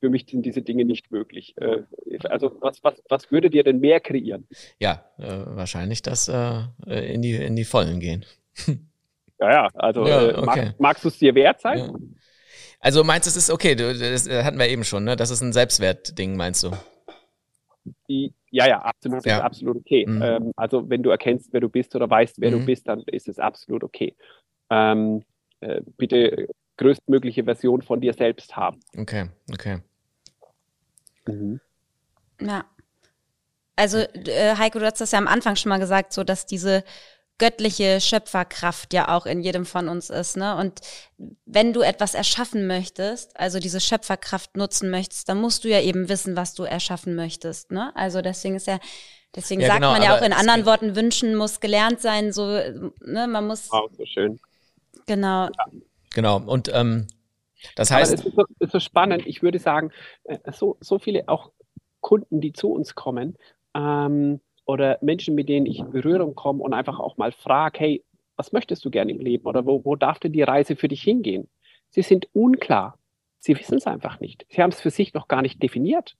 für 0.01 0.09
mich 0.09 0.27
sind 0.29 0.45
diese 0.45 0.63
Dinge 0.63 0.85
nicht 0.85 1.11
möglich. 1.11 1.55
Äh, 1.59 1.83
also 2.25 2.57
was, 2.61 2.83
was, 2.83 3.03
was 3.09 3.31
würde 3.31 3.51
dir 3.51 3.63
denn 3.63 3.81
mehr 3.81 4.01
kreieren? 4.01 4.47
Ja, 4.79 5.05
äh, 5.19 5.45
wahrscheinlich 5.47 6.03
das 6.03 6.29
äh, 6.29 6.63
in, 6.87 7.23
die, 7.23 7.35
in 7.37 7.55
die 7.57 7.65
Vollen 7.65 8.01
gehen. 8.01 8.25
Ja, 9.39 9.51
ja, 9.53 9.69
also 9.75 10.07
Ja, 10.07 10.29
äh, 10.31 10.35
okay. 10.35 10.45
mag, 10.45 10.81
magst 10.81 11.05
du 11.05 11.09
es 11.09 11.19
dir 11.19 11.35
wert 11.35 11.61
sein? 11.61 11.79
Ja. 11.79 11.95
Also 12.81 13.05
meinst 13.05 13.27
du, 13.27 13.31
es 13.31 13.37
ist 13.37 13.51
okay, 13.51 13.75
du, 13.75 13.93
das 13.97 14.27
äh, 14.27 14.43
hatten 14.43 14.59
wir 14.59 14.69
eben 14.69 14.85
schon, 14.85 15.05
ne? 15.05 15.17
Das 15.17 15.31
ist 15.31 15.43
ein 15.43 15.53
Selbstwertding, 15.53 16.37
meinst 16.37 16.63
du? 16.63 16.71
Die, 18.09 18.33
ja, 18.51 18.67
ja, 18.69 18.81
absolut, 18.83 19.25
Ja. 19.27 19.37
ist 19.39 19.43
absolut 19.43 19.77
okay. 19.79 20.07
Mhm. 20.07 20.23
Ähm, 20.23 20.53
also 20.57 20.89
wenn 20.89 21.03
du 21.03 21.11
erkennst, 21.11 21.53
wer 21.53 21.61
du 21.61 21.69
bist 21.69 21.95
oder 21.95 22.09
weißt, 22.09 22.41
wer 22.41 22.51
Mhm. 22.51 22.61
du 22.61 22.67
bist, 22.67 22.89
dann 22.89 23.03
ist 23.07 23.29
es 23.29 23.39
absolut 23.39 23.85
okay. 23.85 24.15
Ähm, 24.71 25.23
äh, 25.61 25.83
bitte 25.97 26.49
größtmögliche 26.77 27.45
Version 27.45 27.83
von 27.83 28.01
dir 28.01 28.15
selbst 28.15 28.57
haben. 28.57 28.81
Okay, 28.97 29.27
okay. 29.53 29.79
Ja. 32.41 32.65
Also, 33.77 33.99
äh, 33.99 34.57
Heiko, 34.57 34.79
du 34.79 34.85
hast 34.87 35.01
das 35.01 35.13
ja 35.13 35.19
am 35.19 35.29
Anfang 35.29 35.57
schon 35.57 35.71
mal 35.71 35.79
gesagt, 35.79 36.13
so 36.13 36.25
dass 36.25 36.47
diese 36.47 36.85
göttliche 37.39 38.01
Schöpferkraft 38.03 38.93
ja 38.93 39.17
auch 39.17 39.25
in 39.25 39.41
jedem 39.41 39.65
von 39.65 39.89
uns 39.89 40.11
ist, 40.11 40.37
ne? 40.37 40.57
Und 40.57 40.81
wenn 41.47 41.73
du 41.73 41.81
etwas 41.81 42.13
erschaffen 42.15 42.67
möchtest, 42.67 43.35
also 43.41 43.59
diese 43.59 43.81
Schöpferkraft 43.81 44.59
nutzen 44.59 44.91
möchtest, 44.91 45.29
dann 45.31 45.41
musst 45.41 45.65
du 45.65 45.69
ja 45.69 45.81
eben 45.81 46.11
wissen, 46.11 46.37
was 46.37 46.53
du 46.53 46.65
erschaffen 46.65 47.15
möchtest, 47.15 47.71
ne? 47.71 47.97
Also 47.97 48.21
deswegen 48.21 48.57
ist 48.57 48.67
ja, 48.67 48.79
deswegen 49.35 49.63
Ja, 49.63 49.69
sagt 49.69 49.81
genau, 49.81 49.93
man 49.93 50.03
ja 50.03 50.19
auch 50.19 50.23
in 50.23 50.35
anderen 50.35 50.67
Worten, 50.67 50.95
wünschen 50.97 51.35
muss 51.35 51.61
gelernt 51.61 52.03
sein, 52.03 52.31
so, 52.33 52.47
ne? 52.47 53.27
Man 53.27 53.47
muss, 53.47 53.71
Wow, 53.73 53.91
so 53.97 54.05
schön. 54.05 54.39
genau, 55.07 55.49
Genau. 56.13 56.39
Und 56.41 56.71
ähm, 56.75 57.07
das 57.75 57.91
heißt, 57.91 58.13
es 58.13 58.25
ist 58.25 58.35
so, 58.35 58.45
ist 58.59 58.73
so 58.73 58.81
spannend. 58.81 59.27
Ich 59.27 59.43
würde 59.43 59.59
sagen, 59.59 59.91
äh, 60.25 60.39
so, 60.53 60.77
so 60.81 60.99
viele 60.99 61.29
auch 61.29 61.53
Kunden, 62.01 62.41
die 62.41 62.53
zu 62.53 62.73
uns 62.73 62.95
kommen 62.95 63.37
ähm, 63.75 64.41
oder 64.65 64.99
Menschen, 65.03 65.35
mit 65.35 65.49
denen 65.49 65.67
ich 65.67 65.79
in 65.79 65.91
Berührung 65.91 66.35
komme 66.35 66.63
und 66.63 66.75
einfach 66.75 66.99
auch 66.99 67.17
mal 67.17 67.33
frage, 67.33 67.79
hey, 67.79 68.05
was 68.37 68.53
möchtest 68.53 68.85
du 68.85 68.91
gerne 68.91 69.13
im 69.13 69.21
Leben 69.21 69.47
oder 69.47 69.67
wo, 69.67 69.85
wo 69.85 69.97
darf 69.97 70.19
denn 70.19 70.33
die 70.33 70.43
Reise 70.43 70.77
für 70.77 70.89
dich 70.89 71.03
hingehen? 71.03 71.49
Sie 71.91 72.03
sind 72.03 72.29
unklar. 72.33 72.99
Sie 73.39 73.59
wissen 73.59 73.79
es 73.79 73.87
einfach 73.87 74.21
nicht. 74.21 74.47
Sie 74.49 74.63
haben 74.63 74.71
es 74.71 74.81
für 74.81 74.91
sich 74.91 75.13
noch 75.15 75.29
gar 75.29 75.43
nicht 75.43 75.63
definiert 75.63 76.17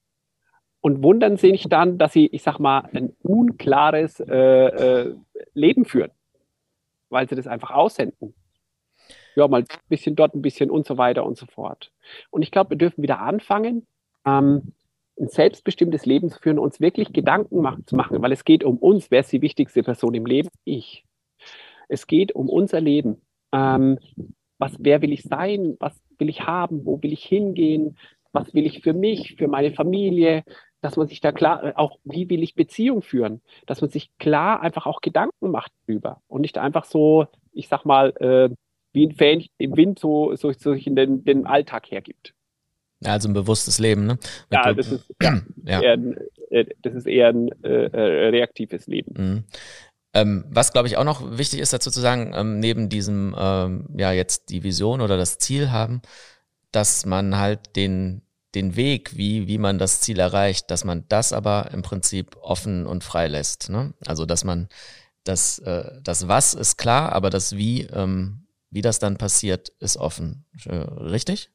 und 0.81 1.03
wundern 1.03 1.37
sich 1.37 1.69
dann, 1.69 1.99
dass 1.99 2.13
sie, 2.13 2.27
ich 2.27 2.43
sag 2.43 2.59
mal, 2.59 2.89
ein 2.93 3.15
unklares 3.23 4.21
äh, 4.21 4.37
äh, 4.37 5.17
Leben 5.53 5.85
führen, 5.85 6.11
weil 7.09 7.29
sie 7.29 7.37
das 7.37 7.47
einfach 7.47 7.71
aussenden 7.71 8.35
ja, 9.41 9.49
mal 9.49 9.63
ein 9.63 9.67
bisschen 9.89 10.17
dort, 10.17 10.35
ein 10.35 10.43
bisschen 10.43 10.71
und 10.71 10.87
so 10.87 10.99
weiter 10.99 11.25
und 11.25 11.37
so 11.37 11.47
fort. 11.47 11.91
Und 12.31 12.43
ich 12.43 12.51
glaube, 12.51 12.71
wir 12.71 12.79
dürfen 12.79 13.03
wieder 13.03 13.21
anfangen, 13.21 13.87
ähm, 14.27 14.73
ein 15.19 15.29
selbstbestimmtes 15.29 16.07
Leben 16.07 16.31
zu 16.31 16.39
führen, 16.39 16.59
uns 16.59 16.81
wirklich 16.81 17.13
Gedanken 17.13 17.61
machen, 17.61 17.87
zu 17.87 17.97
machen, 17.97 18.21
weil 18.23 18.33
es 18.33 18.45
geht 18.45 18.65
um 18.65 18.79
uns. 18.79 19.11
Wer 19.11 19.21
ist 19.21 19.33
die 19.33 19.43
wichtigste 19.43 19.83
Person 19.83 20.15
im 20.15 20.27
Leben? 20.27 20.49
Ich. 20.65 21.05
Es 21.89 22.07
geht 22.07 22.33
um 22.33 22.49
unser 22.49 22.81
Leben. 22.81 23.21
Ähm, 23.53 23.99
was, 24.59 24.77
wer 24.79 25.03
will 25.03 25.13
ich 25.13 25.23
sein, 25.23 25.77
was 25.81 26.01
will 26.19 26.29
ich 26.29 26.43
haben, 26.43 26.85
wo 26.85 27.03
will 27.03 27.13
ich 27.13 27.25
hingehen, 27.25 27.97
was 28.33 28.55
will 28.55 28.67
ich 28.67 28.83
für 28.83 28.93
mich, 28.93 29.37
für 29.37 29.49
meine 29.49 29.73
Familie, 29.73 30.45
dass 30.81 30.97
man 30.97 31.09
sich 31.09 31.21
da 31.21 31.33
klar, 31.33 31.65
äh, 31.65 31.73
auch 31.75 31.99
wie 32.05 32.29
will 32.31 32.43
ich 32.43 32.55
Beziehung 32.55 33.03
führen, 33.03 33.41
dass 33.67 33.81
man 33.81 33.91
sich 33.91 34.17
klar 34.19 34.61
einfach 34.61 34.87
auch 34.87 35.01
Gedanken 35.01 35.51
macht 35.51 35.73
drüber 35.87 36.23
und 36.29 36.43
nicht 36.43 36.59
einfach 36.59 36.85
so, 36.85 37.27
ich 37.53 37.69
sag 37.69 37.85
mal, 37.85 38.11
äh, 38.21 38.55
wie 38.93 39.07
ein 39.07 39.15
Fan 39.15 39.45
im 39.59 39.77
Wind 39.77 39.99
so, 39.99 40.35
so, 40.37 40.53
so 40.53 40.73
in 40.73 40.97
den, 40.97 41.25
den 41.25 41.47
Alltag 41.47 41.91
hergibt. 41.91 42.35
Ja, 43.03 43.13
also 43.13 43.29
ein 43.29 43.35
bewusstes 43.35 43.79
Leben, 43.79 44.07
ne? 44.07 44.19
ja, 44.53 44.75
das 44.75 44.93
ist, 44.93 45.15
ja, 45.23 45.41
ja. 45.65 45.81
Eher 45.81 45.93
ein, 45.95 46.17
äh, 46.51 46.67
das 46.83 46.95
ist 46.95 47.07
eher 47.07 47.29
ein 47.29 47.49
äh, 47.63 47.87
äh, 47.87 48.29
reaktives 48.29 48.87
Leben. 48.87 49.15
Mhm. 49.17 49.45
Ähm, 50.13 50.45
was, 50.49 50.73
glaube 50.73 50.89
ich, 50.89 50.97
auch 50.97 51.05
noch 51.05 51.39
wichtig 51.39 51.61
ist 51.61 51.73
dazu 51.73 51.91
zu 51.91 52.01
sagen, 52.01 52.33
ähm, 52.35 52.59
neben 52.59 52.89
diesem, 52.89 53.35
ähm, 53.39 53.89
ja, 53.97 54.13
jetzt 54.13 54.51
die 54.51 54.65
Vision 54.65 55.01
oder 55.01 55.17
das 55.17 55.39
Ziel 55.39 55.71
haben, 55.71 56.03
dass 56.73 57.07
man 57.07 57.39
halt 57.39 57.77
den, 57.77 58.23
den 58.55 58.77
Weg, 58.77 59.17
wie, 59.17 59.47
wie 59.47 59.59
man 59.59 59.79
das 59.79 60.01
Ziel 60.01 60.19
erreicht, 60.19 60.71
dass 60.71 60.85
man 60.85 61.05
das 61.09 61.33
aber 61.33 61.71
im 61.73 61.83
Prinzip 61.83 62.37
offen 62.43 62.87
und 62.87 63.05
frei 63.05 63.29
lässt. 63.29 63.71
Ne? 63.71 63.95
Also, 64.05 64.27
dass 64.27 64.45
man 64.45 64.69
das, 65.25 65.59
äh, 65.61 66.01
das 66.03 66.27
Was 66.29 66.55
ist 66.55 66.77
klar, 66.77 67.13
aber 67.13 67.31
das 67.31 67.57
Wie, 67.57 67.83
ähm, 67.83 68.47
wie 68.71 68.83
das 68.83 68.99
dann 68.99 69.17
passiert, 69.17 69.71
ist 69.81 69.97
offen. 69.97 70.45
Äh, 70.67 70.75
richtig? 70.75 71.51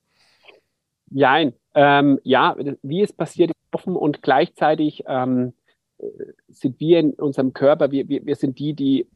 Nein, 1.10 1.54
ähm, 1.74 2.20
ja, 2.24 2.56
wie 2.82 3.02
es 3.02 3.14
passiert, 3.14 3.52
ist 3.52 3.74
offen 3.74 3.96
und 3.96 4.22
gleichzeitig 4.22 5.04
ähm, 5.08 5.54
sind 6.48 6.80
wir 6.80 7.00
in 7.00 7.14
unserem 7.14 7.54
Körper, 7.54 7.92
wir, 7.92 8.10
wir, 8.10 8.26
wir 8.26 8.36
sind 8.36 8.60
die, 8.60 8.74
die 8.74 9.08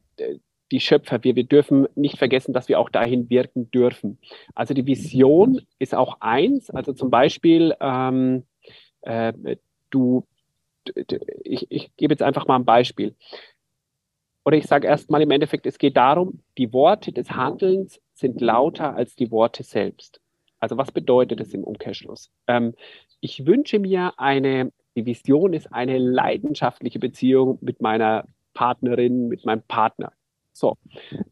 die 0.70 0.80
Schöpfer. 0.80 1.22
Wir, 1.24 1.36
wir 1.36 1.44
dürfen 1.44 1.88
nicht 1.94 2.18
vergessen, 2.18 2.52
dass 2.52 2.68
wir 2.68 2.78
auch 2.78 2.90
dahin 2.90 3.28
wirken 3.30 3.70
dürfen. 3.70 4.18
Also 4.54 4.74
die 4.74 4.86
Vision 4.86 5.60
ist 5.78 5.94
auch 5.94 6.18
eins. 6.20 6.70
Also 6.70 6.92
zum 6.92 7.10
Beispiel, 7.10 7.74
ähm, 7.80 8.44
äh, 9.02 9.32
du, 9.90 10.26
ich, 11.44 11.66
ich 11.70 11.96
gebe 11.96 12.12
jetzt 12.12 12.22
einfach 12.22 12.46
mal 12.46 12.56
ein 12.56 12.64
Beispiel. 12.64 13.14
Oder 14.44 14.56
ich 14.56 14.66
sage 14.66 14.86
erstmal 14.86 15.22
im 15.22 15.30
Endeffekt, 15.30 15.66
es 15.66 15.78
geht 15.78 15.96
darum, 15.96 16.42
die 16.58 16.72
Worte 16.72 17.12
des 17.12 17.30
Handelns 17.30 18.00
sind 18.14 18.40
lauter 18.40 18.94
als 18.94 19.14
die 19.14 19.30
Worte 19.30 19.62
selbst. 19.62 20.20
Also 20.58 20.76
was 20.76 20.92
bedeutet 20.92 21.40
das 21.40 21.54
im 21.54 21.64
Umkehrschluss? 21.64 22.30
Ähm, 22.46 22.74
ich 23.20 23.46
wünsche 23.46 23.78
mir 23.78 24.12
eine 24.18 24.72
die 24.96 25.06
Vision 25.06 25.52
ist 25.52 25.72
eine 25.72 25.98
leidenschaftliche 25.98 26.98
Beziehung 26.98 27.58
mit 27.60 27.80
meiner 27.80 28.26
Partnerin, 28.54 29.28
mit 29.28 29.44
meinem 29.44 29.62
Partner. 29.62 30.12
So, 30.52 30.76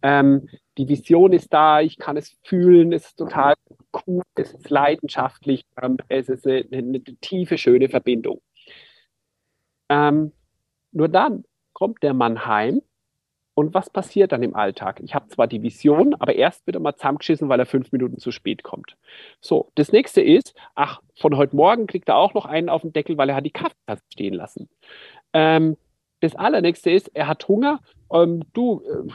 ähm, 0.02 0.48
die 0.78 0.88
Vision 0.88 1.32
ist 1.32 1.52
da, 1.52 1.80
ich 1.80 1.98
kann 1.98 2.16
es 2.16 2.38
fühlen, 2.44 2.92
es 2.92 3.06
ist 3.06 3.18
total 3.18 3.54
cool, 4.06 4.22
es 4.36 4.54
ist 4.54 4.70
leidenschaftlich, 4.70 5.64
ähm, 5.82 5.98
es 6.08 6.28
ist 6.28 6.46
eine, 6.46 6.64
eine, 6.72 7.02
tiefe, 7.02 7.58
schöne 7.58 7.88
Verbindung. 7.88 8.40
Ähm, 9.88 10.32
nur 10.92 11.08
dann 11.08 11.44
kommt 11.72 12.02
der 12.02 12.14
Mann 12.14 12.46
heim 12.46 12.80
und 13.58 13.74
was 13.74 13.90
passiert 13.90 14.30
dann 14.30 14.44
im 14.44 14.54
Alltag? 14.54 15.00
Ich 15.02 15.16
habe 15.16 15.26
zwar 15.26 15.48
die 15.48 15.64
Vision, 15.64 16.14
aber 16.14 16.36
erst 16.36 16.64
wird 16.68 16.76
er 16.76 16.80
mal 16.80 16.94
zusammengeschissen, 16.94 17.48
weil 17.48 17.58
er 17.58 17.66
fünf 17.66 17.90
Minuten 17.90 18.18
zu 18.18 18.30
spät 18.30 18.62
kommt. 18.62 18.96
So, 19.40 19.72
das 19.74 19.90
nächste 19.90 20.20
ist, 20.20 20.54
ach, 20.76 21.00
von 21.16 21.36
heute 21.36 21.56
Morgen 21.56 21.88
kriegt 21.88 22.08
er 22.08 22.18
auch 22.18 22.34
noch 22.34 22.46
einen 22.46 22.68
auf 22.68 22.82
den 22.82 22.92
Deckel, 22.92 23.18
weil 23.18 23.28
er 23.28 23.34
hat 23.34 23.44
die 23.44 23.50
Kaffeetasse 23.50 24.04
stehen 24.12 24.34
lassen. 24.34 24.68
Ähm, 25.32 25.76
das 26.20 26.36
allernächste 26.36 26.92
ist, 26.92 27.08
er 27.16 27.26
hat 27.26 27.48
Hunger. 27.48 27.80
Ähm, 28.12 28.44
du, 28.52 28.80
äh, 28.86 29.10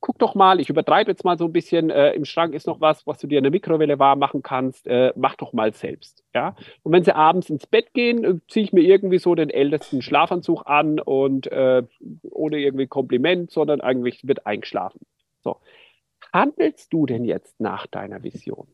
guck 0.00 0.18
doch 0.18 0.34
mal, 0.34 0.60
ich 0.60 0.70
übertreibe 0.70 1.10
jetzt 1.10 1.24
mal 1.24 1.36
so 1.38 1.46
ein 1.46 1.52
bisschen, 1.52 1.90
äh, 1.90 2.12
im 2.12 2.24
Schrank 2.24 2.54
ist 2.54 2.66
noch 2.66 2.80
was, 2.80 3.06
was 3.06 3.18
du 3.18 3.26
dir 3.26 3.38
in 3.38 3.44
der 3.44 3.50
Mikrowelle 3.50 3.98
warm 3.98 4.18
machen 4.18 4.42
kannst, 4.42 4.86
äh, 4.86 5.12
mach 5.16 5.34
doch 5.36 5.52
mal 5.52 5.72
selbst. 5.72 6.24
Ja? 6.34 6.54
Und 6.82 6.92
wenn 6.92 7.04
sie 7.04 7.14
abends 7.14 7.50
ins 7.50 7.66
Bett 7.66 7.92
gehen, 7.94 8.24
äh, 8.24 8.34
ziehe 8.48 8.64
ich 8.64 8.72
mir 8.72 8.82
irgendwie 8.82 9.18
so 9.18 9.34
den 9.34 9.50
ältesten 9.50 10.02
Schlafanzug 10.02 10.66
an 10.66 11.00
und 11.00 11.50
äh, 11.50 11.82
ohne 12.30 12.58
irgendwie 12.58 12.86
Kompliment, 12.86 13.50
sondern 13.50 13.80
eigentlich 13.80 14.26
wird 14.26 14.46
eingeschlafen. 14.46 15.00
So. 15.42 15.56
Handelst 16.32 16.92
du 16.92 17.06
denn 17.06 17.24
jetzt 17.24 17.60
nach 17.60 17.86
deiner 17.86 18.22
Vision? 18.22 18.68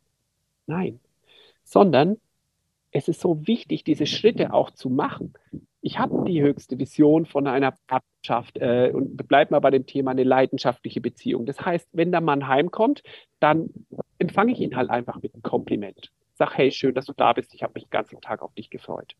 Nein. 0.66 1.00
Sondern 1.62 2.18
es 2.90 3.08
ist 3.08 3.20
so 3.20 3.46
wichtig, 3.46 3.84
diese 3.84 4.06
Schritte 4.06 4.52
auch 4.52 4.70
zu 4.70 4.90
machen 4.90 5.34
ich 5.84 5.98
habe 5.98 6.24
die 6.26 6.40
höchste 6.40 6.78
Vision 6.78 7.26
von 7.26 7.46
einer 7.46 7.74
Partnerschaft 7.86 8.56
äh, 8.56 8.90
und 8.94 9.18
bleibt 9.28 9.50
mal 9.50 9.60
bei 9.60 9.70
dem 9.70 9.84
Thema 9.84 10.12
eine 10.12 10.24
leidenschaftliche 10.24 11.02
Beziehung. 11.02 11.44
Das 11.44 11.60
heißt, 11.60 11.90
wenn 11.92 12.10
der 12.10 12.22
Mann 12.22 12.48
heimkommt, 12.48 13.02
dann 13.38 13.68
empfange 14.18 14.52
ich 14.52 14.60
ihn 14.60 14.76
halt 14.76 14.88
einfach 14.88 15.20
mit 15.20 15.34
einem 15.34 15.42
Kompliment. 15.42 16.10
Sag, 16.36 16.56
hey, 16.56 16.70
schön, 16.70 16.94
dass 16.94 17.04
du 17.04 17.12
da 17.12 17.34
bist. 17.34 17.52
Ich 17.52 17.62
habe 17.62 17.74
mich 17.74 17.84
den 17.84 17.90
ganzen 17.90 18.22
Tag 18.22 18.40
auf 18.40 18.54
dich 18.54 18.70
gefreut. 18.70 19.14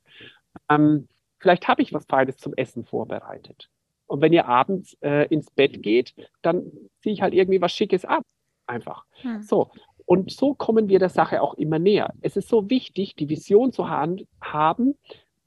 Ähm, 0.71 1.07
vielleicht 1.39 1.69
habe 1.69 1.83
ich 1.83 1.93
was 1.93 2.07
Feines 2.07 2.39
zum 2.39 2.55
Essen 2.55 2.87
vorbereitet. 2.87 3.69
Und 4.07 4.23
wenn 4.23 4.33
ihr 4.33 4.49
abends 4.49 4.97
äh, 5.03 5.27
ins 5.29 5.51
Bett 5.51 5.83
geht, 5.83 6.15
dann 6.41 6.73
ziehe 7.03 7.13
ich 7.13 7.21
halt 7.21 7.35
irgendwie 7.35 7.61
was 7.61 7.73
Schickes 7.73 8.07
ab. 8.07 8.23
Einfach. 8.67 9.05
Hm. 9.21 9.43
So. 9.43 9.71
Und 10.07 10.31
so 10.31 10.55
kommen 10.55 10.89
wir 10.89 10.99
der 10.99 11.11
Sache 11.11 11.43
auch 11.43 11.55
immer 11.55 11.79
näher. 11.79 12.15
Es 12.23 12.39
ist 12.39 12.49
so 12.49 12.71
wichtig, 12.71 13.17
die 13.17 13.29
Vision 13.29 13.71
zu 13.71 13.91
haben, 13.91 14.97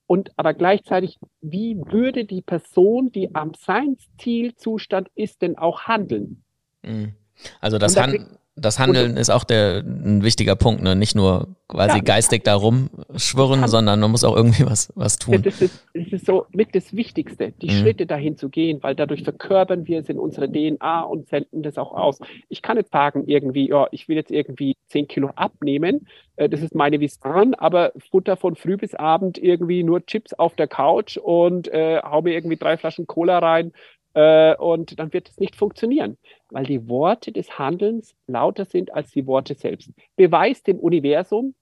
und 0.07 0.31
aber 0.37 0.53
gleichzeitig, 0.53 1.19
wie 1.41 1.77
würde 1.77 2.25
die 2.25 2.41
Person, 2.41 3.11
die 3.11 3.35
am 3.35 3.53
Seinszielzustand 3.53 5.09
ist, 5.15 5.41
denn 5.41 5.57
auch 5.57 5.81
handeln? 5.81 6.43
Mhm. 6.81 7.13
Also 7.61 7.77
das, 7.77 7.95
Han 7.97 8.37
das 8.57 8.79
Handeln 8.79 9.17
ist 9.17 9.29
auch 9.29 9.43
der, 9.43 9.83
ein 9.85 10.23
wichtiger 10.23 10.55
Punkt, 10.55 10.81
ne? 10.81 10.95
nicht 10.95 11.15
nur 11.15 11.47
quasi 11.67 11.97
ja, 11.97 12.03
geistig 12.03 12.43
da 12.43 12.55
rumschwirren, 12.55 13.67
sondern 13.67 13.99
man 13.99 14.09
muss 14.09 14.23
auch 14.23 14.35
irgendwie 14.35 14.65
was, 14.65 14.91
was 14.95 15.19
tun. 15.19 15.41
Das 15.43 15.61
ist, 15.61 15.85
das 15.93 16.07
ist 16.07 16.25
so 16.25 16.45
mit 16.51 16.73
das 16.73 16.95
Wichtigste, 16.95 17.53
die 17.61 17.67
mhm. 17.67 17.81
Schritte 17.81 18.05
dahin 18.05 18.37
zu 18.37 18.49
gehen, 18.49 18.81
weil 18.81 18.95
dadurch 18.95 19.23
verkörpern 19.23 19.85
wir 19.85 19.99
es 19.99 20.09
in 20.09 20.17
unserer 20.17 20.47
DNA 20.47 21.01
und 21.01 21.27
senden 21.27 21.61
das 21.61 21.77
auch 21.77 21.93
aus. 21.93 22.19
Ich 22.49 22.61
kann 22.61 22.77
nicht 22.77 22.89
sagen 22.89 23.23
irgendwie, 23.27 23.69
ja, 23.69 23.87
ich 23.91 24.07
will 24.09 24.15
jetzt 24.15 24.31
irgendwie 24.31 24.75
zehn 24.87 25.07
Kilo 25.07 25.29
abnehmen, 25.35 26.07
äh, 26.37 26.49
das 26.49 26.61
ist 26.61 26.73
meine 26.73 26.99
Vision, 26.99 27.53
aber 27.53 27.91
Futter 28.09 28.37
von 28.37 28.55
früh 28.55 28.77
bis 28.77 28.95
Abend 28.95 29.37
irgendwie 29.37 29.83
nur 29.83 30.05
Chips 30.05 30.33
auf 30.33 30.55
der 30.55 30.67
Couch 30.67 31.17
und 31.17 31.67
äh, 31.67 32.01
hau 32.01 32.21
mir 32.21 32.33
irgendwie 32.33 32.57
drei 32.57 32.77
Flaschen 32.77 33.07
Cola 33.07 33.39
rein 33.39 33.73
äh, 34.17 34.55
und 34.55 34.97
dann 34.99 35.13
wird 35.13 35.29
es 35.29 35.37
nicht 35.37 35.55
funktionieren, 35.55 36.17
weil 36.49 36.65
die 36.65 36.89
Worte 36.89 37.31
des 37.31 37.59
Handelns 37.59 38.15
lauter 38.25 38.65
sind 38.65 38.91
als 38.91 39.11
die 39.11 39.27
Worte 39.27 39.53
selbst. 39.53 39.91
Beweis 40.15 40.63
dem 40.63 40.79
Universum, 40.79 41.53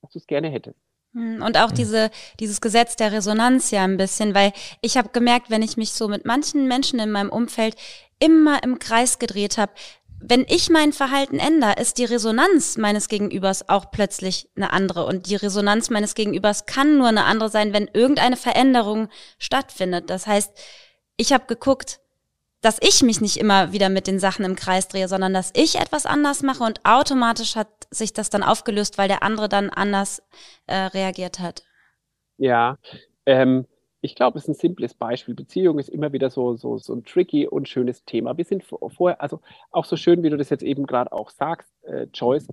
dass 0.00 0.12
du 0.12 0.18
es 0.20 0.26
gerne 0.28 0.48
hättest. 0.48 0.78
Hm, 1.12 1.42
und 1.42 1.58
auch 1.58 1.72
diese, 1.72 2.12
dieses 2.38 2.60
Gesetz 2.60 2.94
der 2.94 3.10
Resonanz 3.10 3.72
ja 3.72 3.82
ein 3.82 3.96
bisschen, 3.96 4.32
weil 4.32 4.52
ich 4.80 4.96
habe 4.96 5.08
gemerkt, 5.08 5.50
wenn 5.50 5.62
ich 5.62 5.76
mich 5.76 5.92
so 5.92 6.06
mit 6.06 6.24
manchen 6.24 6.68
Menschen 6.68 7.00
in 7.00 7.10
meinem 7.10 7.30
Umfeld 7.30 7.74
immer 8.20 8.62
im 8.62 8.78
Kreis 8.78 9.18
gedreht 9.18 9.58
habe, 9.58 9.72
wenn 10.20 10.46
ich 10.48 10.70
mein 10.70 10.92
Verhalten 10.92 11.40
ändere, 11.40 11.74
ist 11.80 11.98
die 11.98 12.04
Resonanz 12.04 12.78
meines 12.78 13.08
Gegenübers 13.08 13.68
auch 13.68 13.90
plötzlich 13.90 14.48
eine 14.54 14.72
andere. 14.72 15.04
Und 15.04 15.28
die 15.28 15.36
Resonanz 15.36 15.90
meines 15.90 16.14
Gegenübers 16.14 16.64
kann 16.64 16.96
nur 16.96 17.08
eine 17.08 17.24
andere 17.24 17.50
sein, 17.50 17.72
wenn 17.72 17.90
irgendeine 17.92 18.36
Veränderung 18.36 19.08
stattfindet. 19.38 20.08
Das 20.08 20.28
heißt, 20.28 20.52
ich 21.16 21.32
habe 21.32 21.46
geguckt, 21.46 22.00
dass 22.64 22.78
ich 22.80 23.02
mich 23.02 23.20
nicht 23.20 23.36
immer 23.36 23.72
wieder 23.72 23.88
mit 23.90 24.06
den 24.06 24.18
Sachen 24.18 24.44
im 24.44 24.56
Kreis 24.56 24.88
drehe, 24.88 25.08
sondern 25.08 25.34
dass 25.34 25.52
ich 25.54 25.76
etwas 25.76 26.06
anders 26.06 26.42
mache 26.42 26.64
und 26.64 26.80
automatisch 26.84 27.56
hat 27.56 27.68
sich 27.90 28.12
das 28.12 28.30
dann 28.30 28.42
aufgelöst, 28.42 28.96
weil 28.96 29.08
der 29.08 29.22
andere 29.22 29.48
dann 29.48 29.70
anders 29.70 30.22
äh, 30.66 30.74
reagiert 30.74 31.40
hat. 31.40 31.62
Ja, 32.38 32.78
ähm, 33.26 33.66
ich 34.00 34.14
glaube, 34.14 34.38
es 34.38 34.44
ist 34.44 34.48
ein 34.48 34.54
simples 34.54 34.94
Beispiel. 34.94 35.34
Beziehung 35.34 35.78
ist 35.78 35.88
immer 35.88 36.12
wieder 36.12 36.30
so, 36.30 36.56
so, 36.56 36.78
so 36.78 36.94
ein 36.94 37.04
tricky 37.04 37.46
und 37.46 37.68
schönes 37.68 38.04
Thema. 38.04 38.36
Wir 38.36 38.44
sind 38.44 38.64
vorher, 38.64 39.20
also 39.20 39.40
auch 39.70 39.84
so 39.84 39.96
schön, 39.96 40.22
wie 40.22 40.30
du 40.30 40.36
das 40.36 40.50
jetzt 40.50 40.62
eben 40.62 40.86
gerade 40.86 41.12
auch 41.12 41.30
sagst, 41.30 41.72
äh, 41.84 42.06
Joyce, 42.12 42.48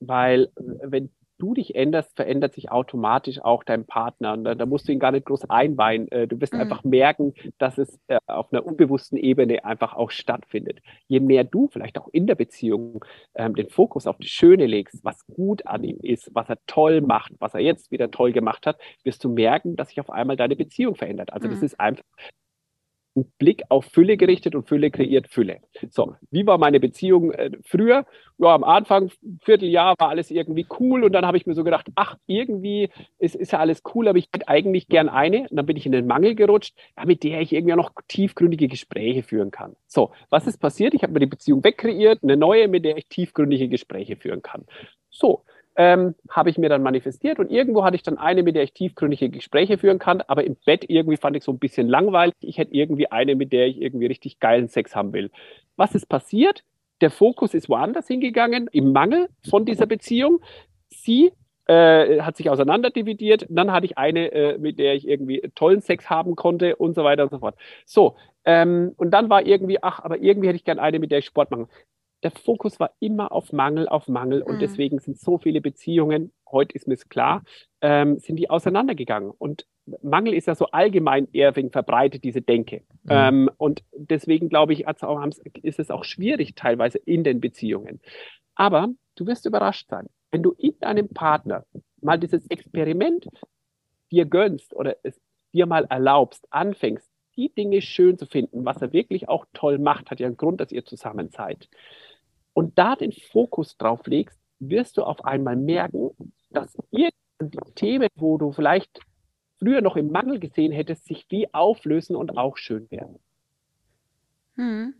weil 0.00 0.50
wenn 0.56 1.10
du 1.38 1.54
dich 1.54 1.74
änderst, 1.74 2.14
verändert 2.16 2.54
sich 2.54 2.70
automatisch 2.70 3.40
auch 3.40 3.64
dein 3.64 3.84
Partner. 3.84 4.34
Und 4.34 4.44
da, 4.44 4.54
da 4.54 4.66
musst 4.66 4.88
du 4.88 4.92
ihn 4.92 4.98
gar 4.98 5.12
nicht 5.12 5.26
groß 5.26 5.48
einweihen. 5.48 6.10
Äh, 6.10 6.26
du 6.26 6.40
wirst 6.40 6.54
mhm. 6.54 6.60
einfach 6.60 6.84
merken, 6.84 7.34
dass 7.58 7.78
es 7.78 7.98
äh, 8.08 8.18
auf 8.26 8.52
einer 8.52 8.66
unbewussten 8.66 9.16
Ebene 9.16 9.64
einfach 9.64 9.94
auch 9.94 10.10
stattfindet. 10.10 10.80
Je 11.06 11.20
mehr 11.20 11.44
du 11.44 11.68
vielleicht 11.68 11.98
auch 11.98 12.08
in 12.12 12.26
der 12.26 12.34
Beziehung 12.34 13.04
ähm, 13.34 13.54
den 13.54 13.68
Fokus 13.68 14.06
auf 14.06 14.16
das 14.18 14.28
Schöne 14.28 14.66
legst, 14.66 15.04
was 15.04 15.26
gut 15.26 15.66
an 15.66 15.84
ihm 15.84 15.98
ist, 16.02 16.30
was 16.34 16.48
er 16.48 16.58
toll 16.66 17.00
macht, 17.00 17.32
was 17.38 17.54
er 17.54 17.60
jetzt 17.60 17.90
wieder 17.90 18.10
toll 18.10 18.32
gemacht 18.32 18.66
hat, 18.66 18.78
wirst 19.04 19.22
du 19.24 19.28
merken, 19.28 19.76
dass 19.76 19.88
sich 19.88 20.00
auf 20.00 20.10
einmal 20.10 20.36
deine 20.36 20.56
Beziehung 20.56 20.94
verändert. 20.94 21.32
Also 21.32 21.48
mhm. 21.48 21.52
das 21.52 21.62
ist 21.62 21.78
einfach 21.80 22.04
einen 23.18 23.32
Blick 23.38 23.62
auf 23.68 23.84
Fülle 23.86 24.16
gerichtet 24.16 24.54
und 24.54 24.68
Fülle 24.68 24.90
kreiert 24.90 25.28
Fülle. 25.28 25.58
So, 25.90 26.14
wie 26.30 26.46
war 26.46 26.58
meine 26.58 26.80
Beziehung 26.80 27.32
äh, 27.32 27.50
früher? 27.64 28.06
Ja, 28.38 28.54
am 28.54 28.64
Anfang, 28.64 29.10
Vierteljahr 29.42 29.94
war 29.98 30.10
alles 30.10 30.30
irgendwie 30.30 30.66
cool 30.78 31.04
und 31.04 31.12
dann 31.12 31.26
habe 31.26 31.36
ich 31.36 31.46
mir 31.46 31.54
so 31.54 31.64
gedacht, 31.64 31.88
ach, 31.96 32.16
irgendwie 32.26 32.90
ist, 33.18 33.34
ist 33.34 33.52
ja 33.52 33.58
alles 33.58 33.82
cool, 33.94 34.08
aber 34.08 34.18
ich 34.18 34.28
hätte 34.32 34.48
eigentlich 34.48 34.88
gern 34.88 35.08
eine. 35.08 35.42
Und 35.42 35.56
dann 35.56 35.66
bin 35.66 35.76
ich 35.76 35.86
in 35.86 35.92
den 35.92 36.06
Mangel 36.06 36.34
gerutscht, 36.34 36.76
ja, 36.96 37.04
mit 37.04 37.24
der 37.24 37.40
ich 37.40 37.52
irgendwie 37.52 37.74
noch 37.74 37.92
tiefgründige 38.06 38.68
Gespräche 38.68 39.22
führen 39.22 39.50
kann. 39.50 39.76
So, 39.86 40.12
was 40.30 40.46
ist 40.46 40.58
passiert? 40.58 40.94
Ich 40.94 41.02
habe 41.02 41.12
mir 41.12 41.20
die 41.20 41.26
Beziehung 41.26 41.64
wegkreiert, 41.64 42.22
eine 42.22 42.36
neue, 42.36 42.68
mit 42.68 42.84
der 42.84 42.96
ich 42.96 43.08
tiefgründige 43.08 43.68
Gespräche 43.68 44.16
führen 44.16 44.42
kann. 44.42 44.64
So, 45.10 45.44
ähm, 45.78 46.16
habe 46.28 46.50
ich 46.50 46.58
mir 46.58 46.68
dann 46.68 46.82
manifestiert 46.82 47.38
und 47.38 47.52
irgendwo 47.52 47.84
hatte 47.84 47.94
ich 47.94 48.02
dann 48.02 48.18
eine, 48.18 48.42
mit 48.42 48.56
der 48.56 48.64
ich 48.64 48.72
tiefgründige 48.72 49.30
Gespräche 49.30 49.78
führen 49.78 50.00
kann, 50.00 50.20
aber 50.22 50.42
im 50.42 50.56
Bett 50.66 50.84
irgendwie 50.88 51.16
fand 51.16 51.36
ich 51.36 51.44
so 51.44 51.52
ein 51.52 51.60
bisschen 51.60 51.88
langweilig. 51.88 52.34
Ich 52.40 52.58
hätte 52.58 52.74
irgendwie 52.74 53.10
eine, 53.12 53.36
mit 53.36 53.52
der 53.52 53.68
ich 53.68 53.80
irgendwie 53.80 54.06
richtig 54.06 54.40
geilen 54.40 54.66
Sex 54.66 54.96
haben 54.96 55.12
will. 55.12 55.30
Was 55.76 55.94
ist 55.94 56.08
passiert? 56.08 56.64
Der 57.00 57.12
Fokus 57.12 57.54
ist 57.54 57.68
woanders 57.68 58.08
hingegangen, 58.08 58.68
im 58.72 58.92
Mangel 58.92 59.28
von 59.48 59.64
dieser 59.64 59.86
Beziehung. 59.86 60.40
Sie 60.88 61.30
äh, 61.68 62.22
hat 62.22 62.36
sich 62.36 62.50
auseinanderdividiert. 62.50 63.46
Dann 63.48 63.70
hatte 63.70 63.86
ich 63.86 63.96
eine, 63.96 64.32
äh, 64.32 64.58
mit 64.58 64.80
der 64.80 64.94
ich 64.94 65.06
irgendwie 65.06 65.48
tollen 65.54 65.80
Sex 65.80 66.10
haben 66.10 66.34
konnte 66.34 66.74
und 66.74 66.96
so 66.96 67.04
weiter 67.04 67.22
und 67.22 67.30
so 67.30 67.38
fort. 67.38 67.54
So, 67.86 68.16
ähm, 68.44 68.94
und 68.96 69.12
dann 69.12 69.30
war 69.30 69.46
irgendwie, 69.46 69.80
ach, 69.80 70.00
aber 70.00 70.18
irgendwie 70.18 70.48
hätte 70.48 70.56
ich 70.56 70.64
gerne 70.64 70.82
eine, 70.82 70.98
mit 70.98 71.12
der 71.12 71.18
ich 71.18 71.26
Sport 71.26 71.52
mache 71.52 71.68
der 72.22 72.30
Fokus 72.32 72.80
war 72.80 72.92
immer 72.98 73.32
auf 73.32 73.52
Mangel, 73.52 73.88
auf 73.88 74.08
Mangel. 74.08 74.42
Und 74.42 74.56
mhm. 74.56 74.60
deswegen 74.60 74.98
sind 74.98 75.18
so 75.18 75.38
viele 75.38 75.60
Beziehungen, 75.60 76.32
heute 76.50 76.74
ist 76.74 76.88
mir 76.88 76.94
es 76.94 77.08
klar, 77.08 77.44
ähm, 77.80 78.18
sind 78.18 78.36
die 78.36 78.50
auseinandergegangen. 78.50 79.30
Und 79.30 79.66
Mangel 80.02 80.34
ist 80.34 80.46
ja 80.46 80.54
so 80.54 80.66
allgemein 80.66 81.28
eher 81.32 81.54
wegen 81.56 81.70
verbreitet, 81.70 82.24
diese 82.24 82.42
Denke. 82.42 82.82
Mhm. 83.04 83.10
Ähm, 83.10 83.50
und 83.56 83.84
deswegen 83.92 84.48
glaube 84.48 84.72
ich, 84.72 84.86
ist 85.62 85.78
es 85.78 85.90
auch 85.90 86.04
schwierig 86.04 86.54
teilweise 86.54 86.98
in 86.98 87.24
den 87.24 87.40
Beziehungen. 87.40 88.00
Aber 88.54 88.88
du 89.14 89.26
wirst 89.26 89.46
überrascht 89.46 89.88
sein, 89.88 90.06
wenn 90.30 90.42
du 90.42 90.52
in 90.58 90.78
deinem 90.80 91.08
Partner 91.08 91.64
mal 92.00 92.18
dieses 92.18 92.46
Experiment 92.48 93.28
dir 94.10 94.24
gönnst 94.24 94.74
oder 94.74 94.96
es 95.02 95.20
dir 95.52 95.66
mal 95.66 95.84
erlaubst, 95.84 96.46
anfängst, 96.50 97.08
die 97.36 97.54
Dinge 97.54 97.80
schön 97.80 98.18
zu 98.18 98.26
finden, 98.26 98.64
was 98.64 98.82
er 98.82 98.92
wirklich 98.92 99.28
auch 99.28 99.46
toll 99.54 99.78
macht, 99.78 100.10
hat 100.10 100.18
ja 100.18 100.26
einen 100.26 100.36
Grund, 100.36 100.60
dass 100.60 100.72
ihr 100.72 100.84
zusammen 100.84 101.30
seid 101.30 101.68
und 102.58 102.76
da 102.76 102.96
den 102.96 103.12
Fokus 103.12 103.76
drauf 103.76 104.04
legst, 104.08 104.36
wirst 104.58 104.96
du 104.96 105.04
auf 105.04 105.24
einmal 105.24 105.54
merken, 105.54 106.10
dass 106.50 106.76
die 106.90 107.08
Themen, 107.76 108.08
wo 108.16 108.36
du 108.36 108.50
vielleicht 108.50 108.98
früher 109.60 109.80
noch 109.80 109.94
im 109.94 110.10
Mangel 110.10 110.40
gesehen 110.40 110.72
hättest, 110.72 111.04
sich 111.04 111.24
wie 111.28 111.54
auflösen 111.54 112.16
und 112.16 112.36
auch 112.36 112.56
schön 112.56 112.90
werden. 112.90 113.20
Hm. 114.56 114.92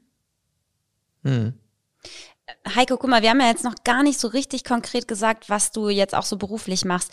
Hm. 1.24 1.54
Heiko, 2.76 2.96
guck 2.96 3.10
mal, 3.10 3.22
wir 3.22 3.30
haben 3.30 3.40
ja 3.40 3.48
jetzt 3.48 3.64
noch 3.64 3.82
gar 3.82 4.04
nicht 4.04 4.20
so 4.20 4.28
richtig 4.28 4.62
konkret 4.62 5.08
gesagt, 5.08 5.50
was 5.50 5.72
du 5.72 5.88
jetzt 5.88 6.14
auch 6.14 6.22
so 6.22 6.36
beruflich 6.36 6.84
machst. 6.84 7.12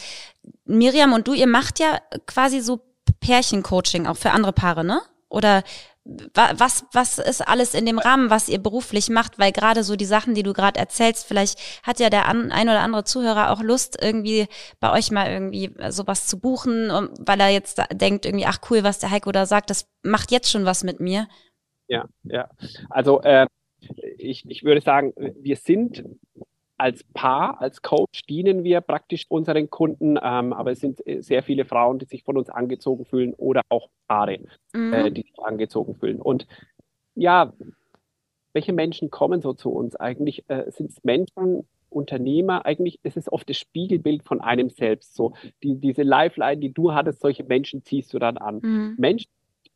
Miriam 0.66 1.14
und 1.14 1.28
du, 1.28 1.34
ihr 1.34 1.48
macht 1.48 1.80
ja 1.80 2.00
quasi 2.28 2.60
so 2.60 2.82
Pärchencoaching 3.20 4.06
auch 4.06 4.18
für 4.18 4.30
andere 4.30 4.54
Paare, 4.54 4.86
ne? 4.86 5.02
Oder 5.28 5.64
was, 6.06 6.86
was 6.94 7.18
ist 7.18 7.48
alles 7.48 7.74
in 7.74 7.86
dem 7.86 7.98
Rahmen, 7.98 8.30
was 8.30 8.48
ihr 8.48 8.60
beruflich 8.60 9.10
macht? 9.10 9.40
Weil 9.40 9.52
gerade 9.52 9.84
so 9.84 9.96
die 9.96 10.06
Sachen, 10.06 10.36
die 10.36 10.44
du 10.44 10.54
gerade 10.54 10.80
erzählst, 10.80 11.26
vielleicht 11.26 11.60
hat 11.82 12.00
ja 12.00 12.12
der 12.12 12.28
ein 12.28 12.52
oder 12.52 12.82
andere 12.82 13.04
Zuhörer 13.04 13.52
auch 13.52 13.62
Lust, 13.62 13.98
irgendwie 14.02 14.48
bei 14.80 14.92
euch 14.92 15.10
mal 15.10 15.32
irgendwie 15.32 15.72
sowas 15.90 16.28
zu 16.28 16.40
buchen, 16.40 16.90
weil 17.20 17.40
er 17.40 17.50
jetzt 17.50 17.82
denkt, 17.92 18.26
irgendwie, 18.26 18.46
ach 18.46 18.60
cool, 18.70 18.84
was 18.84 19.00
der 19.00 19.10
Heiko 19.10 19.32
da 19.32 19.48
sagt, 19.48 19.72
das 19.72 19.88
macht 20.04 20.32
jetzt 20.32 20.52
schon 20.52 20.66
was 20.66 20.84
mit 20.84 21.00
mir. 21.00 21.28
Ja, 21.88 22.06
ja. 22.24 22.50
Also 22.90 23.22
äh, 23.22 23.48
ich, 24.18 24.46
ich 24.48 24.64
würde 24.64 24.82
sagen, 24.82 25.14
wir 25.18 25.56
sind 25.56 26.04
als 26.78 27.04
Paar, 27.14 27.62
als 27.62 27.82
Coach 27.82 28.22
dienen 28.28 28.64
wir 28.64 28.82
praktisch 28.82 29.26
unseren 29.30 29.70
Kunden, 29.70 30.18
ähm, 30.22 30.54
aber 30.54 30.72
es 30.72 30.80
sind 30.80 31.06
äh, 31.08 31.22
sehr 31.22 31.44
viele 31.44 31.66
Frauen, 31.66 32.00
die 32.00 32.06
sich 32.06 32.24
von 32.24 32.38
uns 32.38 32.50
angezogen 32.50 33.06
fühlen 33.06 33.34
oder 33.34 33.62
auch 33.70 33.90
Paare, 34.08 34.40
mhm. 34.74 34.94
äh, 34.94 35.12
die 35.12 35.22
sich 35.22 35.40
angezogen 35.40 35.96
fühlen. 35.96 36.22
Und 36.22 36.48
ja, 37.16 37.54
welche 38.54 38.74
Menschen 38.74 39.10
kommen 39.10 39.42
so 39.42 39.54
zu 39.54 39.70
uns? 39.72 39.96
Eigentlich 39.96 40.44
äh, 40.50 40.70
sind 40.72 40.92
es 40.92 41.04
Menschen, 41.04 41.66
Unternehmer, 41.90 42.66
eigentlich 42.66 43.00
ist 43.04 43.16
es 43.16 43.32
oft 43.32 43.50
das 43.50 43.58
Spiegelbild 43.58 44.24
von 44.24 44.42
einem 44.42 44.70
selbst. 44.70 45.16
So 45.16 45.34
die, 45.64 45.76
diese 45.76 46.04
Lifeline, 46.04 46.58
die 46.58 46.74
du 46.74 46.94
hattest, 46.94 47.22
solche 47.22 47.46
Menschen 47.46 47.84
ziehst 47.84 48.14
du 48.14 48.20
dann 48.20 48.38
an. 48.38 48.60
Mhm. 48.62 48.96
Menschen, 48.98 49.30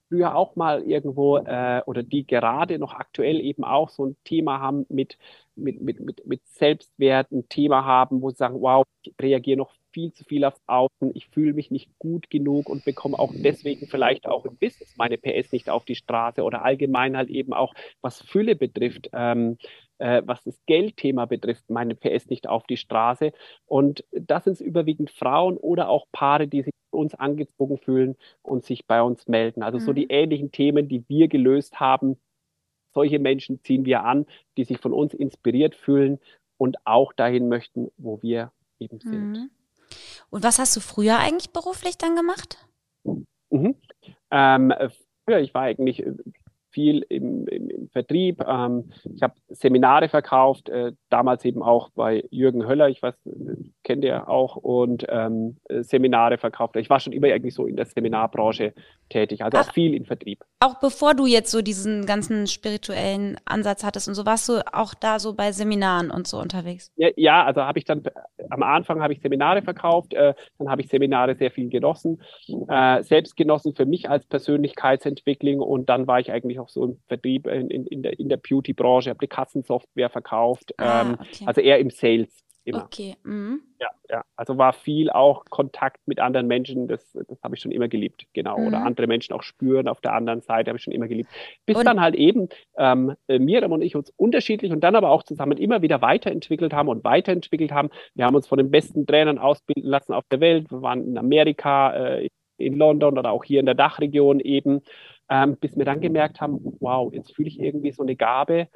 früher 0.10 0.36
auch 0.36 0.56
mal 0.56 0.82
irgendwo 0.82 1.38
äh, 1.38 1.82
oder 1.86 2.04
die 2.04 2.26
gerade 2.26 2.80
noch 2.80 2.94
aktuell 2.94 3.40
eben 3.40 3.64
auch 3.64 3.90
so 3.90 4.08
ein 4.08 4.18
Thema 4.24 4.60
haben 4.60 4.86
mit, 4.90 5.18
mit, 5.60 5.82
mit, 5.82 6.00
mit, 6.00 6.26
mit 6.26 6.46
Selbstwert, 6.48 7.32
ein 7.32 7.48
Thema 7.50 7.86
haben, 7.86 8.22
wo 8.22 8.30
sie 8.30 8.38
sagen, 8.38 8.62
wow, 8.62 8.84
ich 9.04 9.14
reagiere 9.20 9.58
noch 9.58 9.72
viel 9.92 10.14
zu 10.14 10.24
viel 10.24 10.44
aufs 10.46 10.62
Außen, 10.68 11.12
ich 11.14 11.28
fühle 11.28 11.54
mich 11.54 11.72
nicht 11.72 11.90
gut 12.00 12.30
genug 12.30 12.70
und 12.70 12.86
bekomme 12.86 13.18
auch 13.18 13.34
deswegen 13.36 13.88
vielleicht 13.88 14.28
auch 14.28 14.46
im 14.46 14.56
Business 14.58 14.96
meine 14.98 15.18
PS 15.18 15.52
nicht 15.52 15.70
auf 15.70 15.86
die 15.86 15.96
Straße 15.96 16.44
oder 16.44 16.64
allgemein 16.64 17.18
halt 17.18 17.30
eben 17.30 17.54
auch, 17.54 17.74
was 18.02 18.22
Fülle 18.22 18.56
betrifft, 18.56 19.10
ähm, 19.14 19.58
äh, 19.98 20.22
was 20.26 20.44
das 20.44 20.60
Geldthema 20.66 21.26
betrifft, 21.26 21.70
meine 21.70 21.96
PS 21.96 22.28
nicht 22.30 22.48
auf 22.48 22.66
die 22.68 22.78
Straße. 22.78 23.32
Und 23.66 24.04
das 24.12 24.46
sind 24.46 24.60
überwiegend 24.62 25.10
Frauen 25.10 25.58
oder 25.58 25.90
auch 25.90 26.06
Paare, 26.12 26.48
die 26.48 26.64
sich 26.64 26.74
uns 26.92 27.16
angezogen 27.16 27.78
fühlen 27.78 28.16
und 28.42 28.64
sich 28.64 28.88
bei 28.88 29.02
uns 29.02 29.28
melden. 29.28 29.64
Also 29.64 29.80
mhm. 29.80 29.84
so 29.84 29.94
die 29.94 30.06
mhm. 30.06 30.12
ähnlichen 30.12 30.52
Themen, 30.52 30.88
die 30.88 31.04
wir 31.08 31.28
gelöst 31.28 31.80
haben, 31.80 32.18
solche 32.94 33.20
Menschen 33.20 33.64
ziehen 33.64 33.86
wir 33.86 34.04
an, 34.04 34.26
die 34.58 34.64
sich 34.64 34.80
von 34.80 34.94
uns 34.94 35.14
inspiriert 35.14 35.76
fühlen 35.76 36.20
und 36.58 36.78
auch 36.86 37.14
dahin 37.14 37.48
möchten, 37.50 37.92
wo 37.98 38.22
wir 38.22 38.52
eben 38.80 39.00
sind. 39.00 39.32
Mhm. 39.32 39.50
Und 40.30 40.44
was 40.44 40.60
hast 40.60 40.76
du 40.76 40.80
früher 40.80 41.18
eigentlich 41.18 41.52
beruflich 41.52 41.98
dann 41.98 42.16
gemacht? 42.16 42.66
Mhm. 43.50 43.76
Ähm, 44.32 44.74
früher, 45.26 45.40
ich 45.40 45.54
war 45.54 45.64
eigentlich 45.64 46.06
äh, 46.06 46.14
viel 46.72 47.06
im, 47.10 47.48
im, 47.48 47.70
im 47.70 47.90
Vertrieb. 47.90 48.44
Ähm, 48.48 48.92
ich 49.04 49.24
habe 49.24 49.34
Seminare 49.50 50.10
verkauft, 50.10 50.70
äh, 50.70 50.94
damals 51.10 51.46
eben 51.46 51.64
auch 51.64 51.90
bei 51.90 52.26
Jürgen 52.30 52.68
Höller, 52.68 52.90
ich 52.90 53.02
weiß, 53.02 53.16
kennt 53.90 54.04
ihr 54.04 54.30
auch, 54.30 54.56
und 54.56 55.04
ähm, 55.10 55.58
Seminare 55.68 56.38
verkauft. 56.38 56.76
Ich 56.76 56.92
war 56.92 57.00
schon 57.00 57.12
immer 57.12 57.26
irgendwie 57.26 57.50
so 57.50 57.66
in 57.66 57.76
der 57.76 57.88
Seminarbranche 57.88 58.76
tätig, 59.10 59.44
also 59.44 59.58
Ach, 59.58 59.68
auch 59.68 59.74
viel 59.74 59.96
im 59.96 60.06
Vertrieb. 60.06 60.44
Auch 60.60 60.80
bevor 60.80 61.16
du 61.16 61.26
jetzt 61.26 61.50
so 61.50 61.64
diesen 61.64 62.06
ganzen 62.06 62.46
spirituellen 62.46 63.38
Ansatz 63.46 63.84
hattest 63.84 64.08
und 64.08 64.14
so, 64.14 64.28
warst 64.28 64.48
du 64.48 64.62
auch 64.72 64.94
da 64.94 65.18
so 65.18 65.34
bei 65.34 65.52
Seminaren 65.52 66.12
und 66.12 66.28
so 66.28 66.38
unterwegs? 66.38 66.92
Ja, 66.98 67.10
ja 67.16 67.44
also 67.44 67.64
habe 67.64 67.80
ich 67.80 67.86
dann, 67.86 68.04
am 68.52 68.62
Anfang 68.62 69.02
habe 69.02 69.14
ich 69.14 69.22
Seminare 69.22 69.64
verkauft, 69.64 70.14
äh, 70.14 70.36
dann 70.60 70.70
habe 70.70 70.84
ich 70.84 70.90
Seminare 70.90 71.34
sehr 71.34 71.50
viel 71.50 71.70
genossen, 71.70 72.22
äh, 72.68 73.02
selbst 73.02 73.36
genossen 73.38 73.74
für 73.74 73.88
mich 73.88 74.08
als 74.08 74.24
Persönlichkeitsentwicklung 74.28 75.62
und 75.62 75.90
dann 75.90 76.06
war 76.06 76.20
ich 76.20 76.32
eigentlich 76.32 76.60
auch 76.60 76.70
so 76.70 76.86
im 76.86 77.00
Vertrieb 77.08 77.48
in, 77.48 77.72
in, 77.72 77.88
in 77.88 78.04
der, 78.04 78.20
in 78.20 78.30
der 78.30 78.38
Beauty-Branche, 78.38 79.10
habe 79.10 79.20
die 79.20 79.28
Kassensoftware 79.28 80.12
verkauft, 80.12 80.76
ah, 80.78 81.02
ähm, 81.02 81.18
okay. 81.20 81.46
also 81.48 81.62
eher 81.62 81.80
im 81.80 81.90
Sales 81.90 82.46
immer. 82.70 82.86
Okay. 82.86 83.16
Mhm. 83.24 83.62
Ja, 83.80 83.90
ja. 84.10 84.24
Also 84.36 84.58
war 84.58 84.74
viel 84.74 85.10
auch 85.10 85.46
Kontakt 85.46 86.00
mit 86.06 86.20
anderen 86.20 86.48
Menschen, 86.48 86.88
das, 86.88 87.12
das 87.14 87.42
habe 87.44 87.56
ich 87.56 87.62
schon 87.62 87.72
immer 87.72 87.88
geliebt, 87.88 88.28
genau. 88.34 88.58
Mhm. 88.58 88.68
Oder 88.68 88.84
andere 88.84 89.08
Menschen 89.08 89.34
auch 89.34 89.44
spüren 89.44 89.88
auf 89.88 90.02
der 90.02 90.14
anderen 90.14 90.42
Seite, 90.42 90.70
habe 90.70 90.78
ich 90.78 90.84
schon 90.84 90.94
immer 90.94 91.08
geliebt. 91.08 91.30
Bis 91.66 91.78
und 91.78 91.86
dann 91.86 92.00
halt 92.00 92.16
eben 92.16 92.50
ähm, 92.78 93.16
äh, 93.28 93.40
Miriam 93.40 93.72
und 93.72 93.82
ich 93.82 93.96
uns 93.96 94.12
unterschiedlich 94.16 94.72
und 94.72 94.82
dann 94.82 94.96
aber 94.96 95.10
auch 95.10 95.24
zusammen 95.24 95.58
immer 95.58 95.82
wieder 95.82 96.02
weiterentwickelt 96.02 96.74
haben 96.74 96.88
und 96.88 97.04
weiterentwickelt 97.04 97.72
haben. 97.72 97.90
Wir 98.16 98.26
haben 98.26 98.36
uns 98.36 98.48
von 98.48 98.58
den 98.58 98.72
besten 98.72 99.06
Trainern 99.06 99.38
ausbilden 99.38 99.90
lassen 99.90 100.14
auf 100.14 100.26
der 100.32 100.40
Welt. 100.40 100.72
Wir 100.72 100.82
waren 100.82 101.06
in 101.06 101.18
Amerika, 101.18 101.94
äh, 101.94 102.30
in 102.58 102.78
London 102.78 103.18
oder 103.18 103.32
auch 103.32 103.44
hier 103.44 103.60
in 103.60 103.66
der 103.66 103.76
Dachregion 103.76 104.40
eben, 104.40 104.82
ähm, 105.30 105.58
bis 105.58 105.78
wir 105.78 105.86
dann 105.86 106.02
gemerkt 106.02 106.42
haben, 106.42 106.60
wow, 106.80 107.12
jetzt 107.14 107.34
fühle 107.36 107.48
ich 107.48 107.60
irgendwie 107.60 107.92
so 107.92 108.04
eine 108.04 108.16
Gabe, 108.16 108.68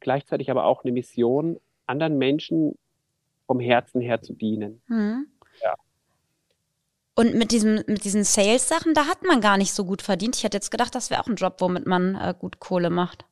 gleichzeitig 0.00 0.50
aber 0.50 0.64
auch 0.64 0.84
eine 0.84 0.92
Mission, 0.92 1.58
anderen 1.86 2.18
Menschen 2.18 2.76
vom 3.46 3.60
Herzen 3.60 4.00
her 4.00 4.22
zu 4.22 4.32
dienen. 4.32 4.82
Mhm. 4.88 5.26
Ja. 5.62 5.74
Und 7.14 7.34
mit, 7.34 7.50
diesem, 7.50 7.76
mit 7.86 8.04
diesen 8.04 8.24
Sales-Sachen, 8.24 8.92
da 8.92 9.06
hat 9.06 9.22
man 9.22 9.40
gar 9.40 9.56
nicht 9.56 9.72
so 9.72 9.84
gut 9.84 10.02
verdient. 10.02 10.36
Ich 10.36 10.44
hätte 10.44 10.58
jetzt 10.58 10.70
gedacht, 10.70 10.94
das 10.94 11.10
wäre 11.10 11.22
auch 11.22 11.28
ein 11.28 11.36
Job, 11.36 11.56
womit 11.60 11.86
man 11.86 12.14
äh, 12.14 12.34
gut 12.38 12.60
Kohle 12.60 12.90
macht. 12.90 13.24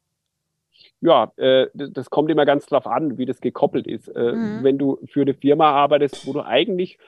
Ja, 1.03 1.33
äh, 1.37 1.67
das 1.75 2.09
kommt 2.09 2.31
immer 2.31 2.47
ganz 2.47 2.65
drauf 2.65 2.87
an, 2.87 3.19
wie 3.19 3.27
das 3.27 3.43
gekoppelt 3.43 3.87
ist. 3.87 4.09
Äh, 4.09 4.33
mhm. 4.33 4.65
Wenn 4.65 4.79
du 4.79 4.99
für 5.05 5.21
eine 5.21 5.35
Firma 5.35 5.71
arbeitest, 5.71 6.27
wo 6.27 6.33
du 6.33 6.41
eigentlich 6.41 6.99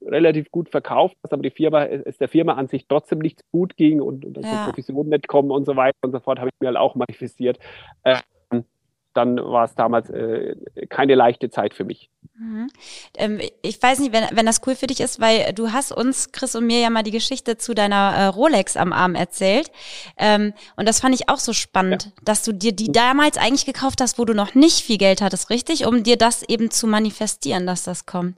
relativ 0.00 0.50
gut 0.52 0.68
verkauft 0.68 1.16
hast, 1.22 1.32
aber 1.32 1.42
die 1.42 1.50
Firma, 1.50 1.84
es 1.84 2.18
der 2.18 2.28
Firma 2.28 2.54
an 2.54 2.68
sich 2.68 2.86
trotzdem 2.86 3.18
nichts 3.18 3.42
gut 3.50 3.76
ging 3.76 4.00
und, 4.00 4.24
und 4.24 4.36
dass 4.36 4.44
ja. 4.44 4.50
die 4.66 4.70
Provisionen 4.70 5.10
nicht 5.10 5.26
kommen 5.26 5.50
und 5.50 5.64
so 5.64 5.74
weiter 5.74 5.98
und 6.02 6.12
so 6.12 6.20
fort, 6.20 6.38
habe 6.38 6.50
ich 6.50 6.60
mir 6.60 6.68
halt 6.68 6.76
auch 6.76 6.94
manifestiert. 6.94 7.58
Ähm, 8.04 8.20
dann 9.14 9.36
war 9.36 9.64
es 9.64 9.74
damals 9.74 10.10
äh, 10.10 10.56
keine 10.88 11.14
leichte 11.14 11.50
Zeit 11.50 11.74
für 11.74 11.84
mich. 11.84 12.10
Mhm. 12.34 12.68
Ähm, 13.16 13.40
ich 13.62 13.82
weiß 13.82 14.00
nicht, 14.00 14.12
wenn, 14.12 14.24
wenn 14.32 14.46
das 14.46 14.60
cool 14.66 14.74
für 14.74 14.86
dich 14.86 15.00
ist, 15.00 15.20
weil 15.20 15.52
du 15.52 15.72
hast 15.72 15.92
uns, 15.92 16.32
Chris 16.32 16.54
und 16.56 16.66
mir 16.66 16.80
ja 16.80 16.90
mal 16.90 17.02
die 17.02 17.10
Geschichte 17.10 17.56
zu 17.56 17.74
deiner 17.74 18.14
äh, 18.16 18.26
Rolex 18.26 18.76
am 18.76 18.92
Arm 18.92 19.14
erzählt. 19.14 19.70
Ähm, 20.18 20.52
und 20.76 20.88
das 20.88 21.00
fand 21.00 21.14
ich 21.14 21.28
auch 21.28 21.38
so 21.38 21.52
spannend, 21.52 22.06
ja. 22.06 22.12
dass 22.24 22.42
du 22.42 22.52
dir 22.52 22.72
die 22.72 22.90
damals 22.90 23.36
eigentlich 23.36 23.66
gekauft 23.66 24.00
hast, 24.00 24.18
wo 24.18 24.24
du 24.24 24.34
noch 24.34 24.54
nicht 24.54 24.80
viel 24.80 24.98
Geld 24.98 25.20
hattest, 25.20 25.50
richtig? 25.50 25.86
Um 25.86 26.02
dir 26.02 26.16
das 26.16 26.42
eben 26.42 26.70
zu 26.70 26.86
manifestieren, 26.86 27.66
dass 27.66 27.84
das 27.84 28.06
kommt. 28.06 28.36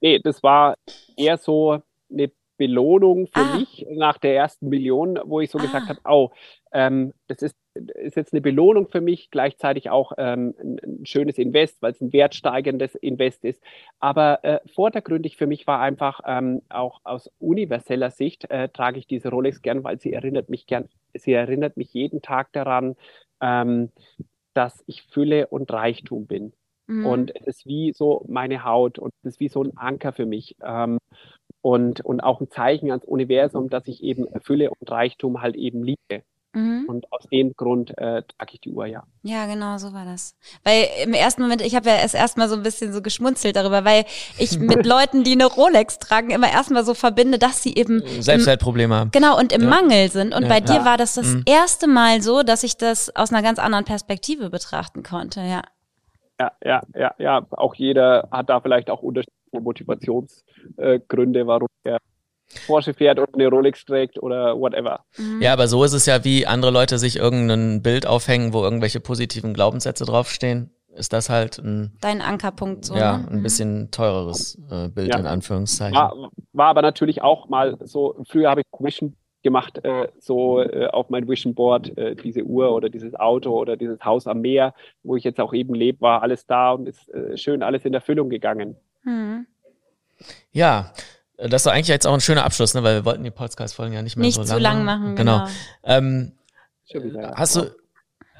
Nee, 0.00 0.18
das 0.18 0.42
war 0.42 0.74
eher 1.16 1.36
so 1.36 1.80
eine 2.10 2.30
Belohnung 2.56 3.26
für 3.26 3.40
ah. 3.40 3.56
mich 3.56 3.86
nach 3.90 4.18
der 4.18 4.36
ersten 4.36 4.68
Million, 4.68 5.18
wo 5.24 5.40
ich 5.40 5.50
so 5.50 5.58
ah. 5.58 5.62
gesagt 5.62 5.88
habe, 5.88 6.00
oh, 6.04 6.30
ähm, 6.72 7.12
das 7.28 7.42
ist, 7.42 7.56
ist 7.74 8.16
jetzt 8.16 8.32
eine 8.32 8.40
Belohnung 8.40 8.88
für 8.88 9.00
mich, 9.00 9.30
gleichzeitig 9.30 9.90
auch 9.90 10.12
ähm, 10.18 10.54
ein, 10.60 11.06
schönes 11.06 11.38
Invest, 11.38 11.80
weil 11.82 11.92
es 11.92 12.00
ein 12.00 12.12
wertsteigendes 12.12 12.94
Invest 12.94 13.44
ist. 13.44 13.62
Aber 13.98 14.44
äh, 14.44 14.60
vordergründig 14.74 15.36
für 15.36 15.46
mich 15.46 15.66
war 15.66 15.80
einfach 15.80 16.20
ähm, 16.26 16.62
auch 16.68 17.00
aus 17.04 17.30
universeller 17.38 18.10
Sicht 18.10 18.50
äh, 18.50 18.68
trage 18.68 18.98
ich 18.98 19.06
diese 19.06 19.30
Rolex 19.30 19.62
gern, 19.62 19.84
weil 19.84 19.98
sie 19.98 20.12
erinnert 20.12 20.48
mich 20.48 20.66
gern, 20.66 20.88
sie 21.14 21.32
erinnert 21.32 21.76
mich 21.76 21.92
jeden 21.94 22.22
Tag 22.22 22.52
daran, 22.52 22.96
ähm, 23.40 23.90
dass 24.54 24.82
ich 24.86 25.02
Fülle 25.04 25.46
und 25.46 25.72
Reichtum 25.72 26.26
bin. 26.26 26.52
Mhm. 26.86 27.06
Und 27.06 27.36
es 27.36 27.46
ist 27.46 27.66
wie 27.66 27.92
so 27.92 28.24
meine 28.28 28.64
Haut 28.64 28.98
und 28.98 29.12
es 29.22 29.34
ist 29.34 29.40
wie 29.40 29.48
so 29.48 29.62
ein 29.62 29.76
Anker 29.76 30.12
für 30.12 30.26
mich. 30.26 30.56
Ähm, 30.62 30.98
und, 31.62 32.00
und 32.04 32.20
auch 32.20 32.40
ein 32.40 32.50
Zeichen 32.50 32.90
ans 32.90 33.04
Universum, 33.04 33.70
dass 33.70 33.86
ich 33.86 34.02
eben 34.02 34.26
Fülle 34.42 34.70
und 34.70 34.90
Reichtum 34.90 35.40
halt 35.40 35.54
eben 35.54 35.84
liebe. 35.84 36.24
Mhm. 36.54 36.84
Und 36.86 37.10
aus 37.12 37.26
dem 37.30 37.54
Grund 37.56 37.96
äh, 37.96 38.22
trage 38.22 38.52
ich 38.52 38.60
die 38.60 38.70
Uhr, 38.70 38.86
ja. 38.86 39.04
Ja, 39.22 39.46
genau, 39.46 39.78
so 39.78 39.92
war 39.94 40.04
das. 40.04 40.36
Weil 40.64 40.86
im 41.02 41.14
ersten 41.14 41.42
Moment, 41.42 41.62
ich 41.62 41.74
habe 41.74 41.88
ja 41.88 41.96
erst 41.96 42.14
erstmal 42.14 42.48
so 42.48 42.56
ein 42.56 42.62
bisschen 42.62 42.92
so 42.92 43.00
geschmunzelt 43.00 43.56
darüber, 43.56 43.84
weil 43.84 44.04
ich 44.38 44.58
mit 44.58 44.84
Leuten, 44.84 45.24
die 45.24 45.32
eine 45.32 45.46
Rolex 45.46 45.98
tragen, 45.98 46.30
immer 46.30 46.50
erstmal 46.50 46.84
so 46.84 46.94
verbinde, 46.94 47.38
dass 47.38 47.62
sie 47.62 47.74
eben 47.74 48.02
Selbstwertprobleme 48.20 48.94
haben. 48.94 49.10
Genau, 49.12 49.38
und 49.38 49.52
im 49.52 49.62
ja. 49.62 49.68
Mangel 49.68 50.10
sind. 50.10 50.34
Und 50.34 50.42
ja. 50.42 50.48
bei 50.48 50.60
dir 50.60 50.76
ja. 50.76 50.84
war 50.84 50.98
das 50.98 51.14
das 51.14 51.28
mhm. 51.28 51.42
erste 51.46 51.86
Mal 51.86 52.20
so, 52.20 52.42
dass 52.42 52.62
ich 52.64 52.76
das 52.76 53.14
aus 53.16 53.32
einer 53.32 53.42
ganz 53.42 53.58
anderen 53.58 53.84
Perspektive 53.84 54.50
betrachten 54.50 55.02
konnte, 55.02 55.40
ja. 55.40 55.62
Ja, 56.38 56.52
ja, 56.64 56.82
ja, 56.94 57.14
ja. 57.18 57.46
Auch 57.50 57.74
jeder 57.74 58.28
hat 58.30 58.50
da 58.50 58.60
vielleicht 58.60 58.90
auch 58.90 59.02
unterschiedliche 59.02 59.60
Motivationsgründe, 59.60 61.40
äh, 61.40 61.46
warum 61.46 61.68
er 61.84 61.98
Porsche 62.66 62.94
fährt 62.94 63.18
oder 63.18 63.32
eine 63.34 63.48
Rolex 63.48 63.84
trägt 63.84 64.22
oder 64.22 64.58
whatever. 64.58 65.04
Mhm. 65.16 65.42
Ja, 65.42 65.52
aber 65.52 65.68
so 65.68 65.84
ist 65.84 65.92
es 65.92 66.06
ja, 66.06 66.24
wie 66.24 66.46
andere 66.46 66.70
Leute 66.70 66.98
sich 66.98 67.16
irgendein 67.16 67.82
Bild 67.82 68.06
aufhängen, 68.06 68.52
wo 68.52 68.62
irgendwelche 68.62 69.00
positiven 69.00 69.54
Glaubenssätze 69.54 70.04
draufstehen. 70.04 70.70
Ist 70.94 71.12
das 71.14 71.30
halt 71.30 71.58
ein 71.58 71.92
dein 72.00 72.20
Ankerpunkt 72.20 72.84
so? 72.84 72.94
Ja, 72.94 73.18
ne? 73.18 73.28
ein 73.30 73.38
mhm. 73.38 73.42
bisschen 73.42 73.90
teureres 73.90 74.58
äh, 74.70 74.88
Bild 74.88 75.08
ja. 75.08 75.18
in 75.18 75.26
Anführungszeichen. 75.26 75.96
War, 75.96 76.30
war 76.52 76.68
aber 76.68 76.82
natürlich 76.82 77.22
auch 77.22 77.48
mal 77.48 77.78
so. 77.80 78.22
Früher 78.28 78.50
habe 78.50 78.60
ich 78.60 78.66
Vision 78.78 79.16
gemacht, 79.42 79.84
äh, 79.84 80.08
so 80.18 80.60
äh, 80.60 80.86
auf 80.86 81.10
mein 81.10 81.28
Vision 81.28 81.54
Board, 81.54 81.96
äh, 81.96 82.14
diese 82.14 82.42
Uhr 82.42 82.74
oder 82.74 82.90
dieses 82.90 83.14
Auto 83.14 83.58
oder 83.58 83.76
dieses 83.76 84.04
Haus 84.04 84.26
am 84.26 84.40
Meer, 84.40 84.74
wo 85.02 85.16
ich 85.16 85.24
jetzt 85.24 85.40
auch 85.40 85.52
eben 85.52 85.74
lebe, 85.74 86.00
war 86.00 86.22
alles 86.22 86.46
da 86.46 86.72
und 86.72 86.86
ist 86.86 87.08
äh, 87.12 87.36
schön 87.36 87.62
alles 87.62 87.84
in 87.84 87.94
Erfüllung 87.94 88.28
gegangen. 88.28 88.76
Mhm. 89.04 89.46
Ja, 90.52 90.92
das 91.48 91.66
war 91.66 91.72
eigentlich 91.72 91.88
jetzt 91.88 92.06
auch 92.06 92.14
ein 92.14 92.20
schöner 92.20 92.44
Abschluss, 92.44 92.74
ne? 92.74 92.82
weil 92.82 92.96
wir 92.96 93.04
wollten 93.04 93.24
die 93.24 93.30
Podcast-Folgen 93.30 93.92
ja 93.92 94.02
nicht 94.02 94.16
mehr 94.16 94.26
nicht 94.26 94.34
so 94.34 94.42
lang, 94.42 94.48
zu 94.48 94.58
lang 94.58 94.84
machen. 94.84 95.16
Genau. 95.16 95.46
genau. 95.46 95.48
Ähm, 95.84 96.32
hast 97.34 97.56
du 97.56 97.70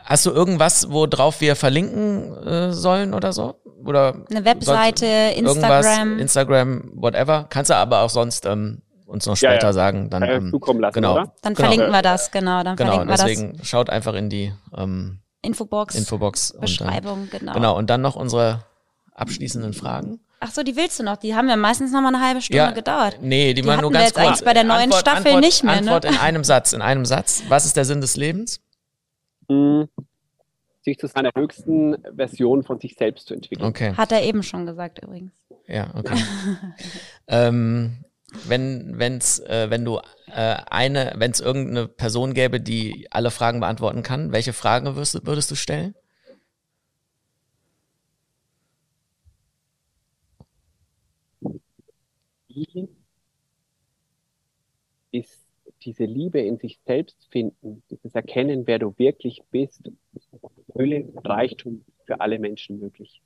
Hast 0.04 0.26
du 0.26 0.30
irgendwas, 0.30 0.90
worauf 0.90 1.40
wir 1.40 1.54
verlinken 1.56 2.36
äh, 2.44 2.72
sollen 2.72 3.14
oder 3.14 3.32
so? 3.32 3.54
Oder 3.84 4.14
eine 4.30 4.44
Webseite, 4.44 5.06
Instagram, 5.06 6.18
Instagram, 6.18 6.90
whatever. 6.94 7.46
Kannst 7.48 7.70
du 7.70 7.76
aber 7.76 8.00
auch 8.00 8.10
sonst 8.10 8.46
ähm, 8.46 8.82
uns 9.06 9.26
noch 9.26 9.36
später 9.36 9.54
ja, 9.54 9.62
ja. 9.62 9.72
sagen. 9.72 10.10
Dann 10.10 10.22
ähm, 10.22 10.50
zukommen 10.50 10.80
lassen, 10.80 10.94
genau. 10.94 11.14
Oder? 11.14 11.32
Dann 11.42 11.54
genau. 11.54 11.68
verlinken 11.68 11.92
wir 11.92 12.02
das, 12.02 12.30
genau. 12.30 12.62
Dann 12.62 12.76
genau, 12.76 12.94
verlinken 12.94 13.16
deswegen 13.16 13.52
wir 13.52 13.58
das. 13.58 13.68
schaut 13.68 13.90
einfach 13.90 14.14
in 14.14 14.28
die 14.28 14.52
ähm, 14.76 15.20
Infobox, 15.42 15.94
Infobox 15.94 16.54
Beschreibung, 16.60 17.28
dann, 17.30 17.40
genau. 17.40 17.52
Genau, 17.54 17.76
und 17.76 17.90
dann 17.90 18.00
noch 18.00 18.16
unsere 18.16 18.64
abschließenden 19.14 19.72
Fragen. 19.72 20.20
Ach 20.40 20.50
so, 20.50 20.62
die 20.62 20.74
willst 20.74 20.98
du 20.98 21.04
noch? 21.04 21.16
Die 21.18 21.34
haben 21.36 21.48
ja 21.48 21.56
meistens 21.56 21.92
noch 21.92 22.00
mal 22.00 22.08
eine 22.08 22.20
halbe 22.20 22.40
Stunde 22.40 22.58
ja, 22.58 22.70
gedauert. 22.72 23.18
Nee, 23.20 23.54
die, 23.54 23.62
die 23.62 23.68
waren 23.68 23.80
nur 23.80 23.92
ganz 23.92 24.12
kurz. 24.12 24.26
Jetzt 24.26 24.44
bei 24.44 24.54
der 24.54 24.64
neuen 24.64 24.84
Antwort, 24.84 25.00
Staffel 25.00 25.26
Antwort, 25.26 25.44
nicht 25.44 25.62
mehr. 25.62 25.74
Antwort 25.74 26.04
ne? 26.04 26.10
in 26.10 26.16
einem 26.16 26.42
Satz, 26.42 26.72
in 26.72 26.82
einem 26.82 27.04
Satz. 27.04 27.44
Was 27.48 27.64
ist 27.64 27.76
der 27.76 27.84
Sinn 27.84 28.00
des 28.00 28.16
Lebens? 28.16 28.60
Hm, 29.48 29.88
sich 30.80 30.98
zu 30.98 31.06
seiner 31.06 31.30
höchsten 31.36 31.96
Version 32.16 32.64
von 32.64 32.80
sich 32.80 32.96
selbst 32.96 33.28
zu 33.28 33.34
entwickeln. 33.34 33.68
Okay. 33.68 33.94
Hat 33.94 34.10
er 34.10 34.22
eben 34.22 34.42
schon 34.42 34.66
gesagt 34.66 35.00
übrigens. 35.00 35.32
Ja, 35.68 35.94
okay. 35.94 36.16
ähm, 37.28 38.04
wenn, 38.46 38.98
wenn's, 38.98 39.38
äh, 39.40 39.70
wenn 39.70 39.84
du 39.84 40.00
äh, 40.26 40.56
eine, 40.70 41.12
wenn 41.16 41.30
es 41.30 41.40
irgendeine 41.40 41.86
Person 41.86 42.34
gäbe, 42.34 42.60
die 42.60 43.06
alle 43.10 43.30
Fragen 43.30 43.60
beantworten 43.60 44.02
kann, 44.02 44.32
welche 44.32 44.52
Fragen 44.52 44.86
würdest, 44.86 45.24
würdest 45.24 45.50
du 45.50 45.54
stellen? 45.54 45.94
Wie 52.54 52.88
ist 55.10 55.42
diese 55.82 56.04
Liebe 56.04 56.40
in 56.40 56.58
sich 56.58 56.80
selbst 56.86 57.28
finden, 57.30 57.82
dieses 57.90 58.14
Erkennen, 58.14 58.66
wer 58.66 58.78
du 58.78 58.94
wirklich 58.98 59.42
bist, 59.50 59.90
Fülle 60.72 61.04
und 61.04 61.26
Reichtum 61.28 61.84
für 62.04 62.20
alle 62.20 62.38
Menschen 62.38 62.78
möglich. 62.78 63.22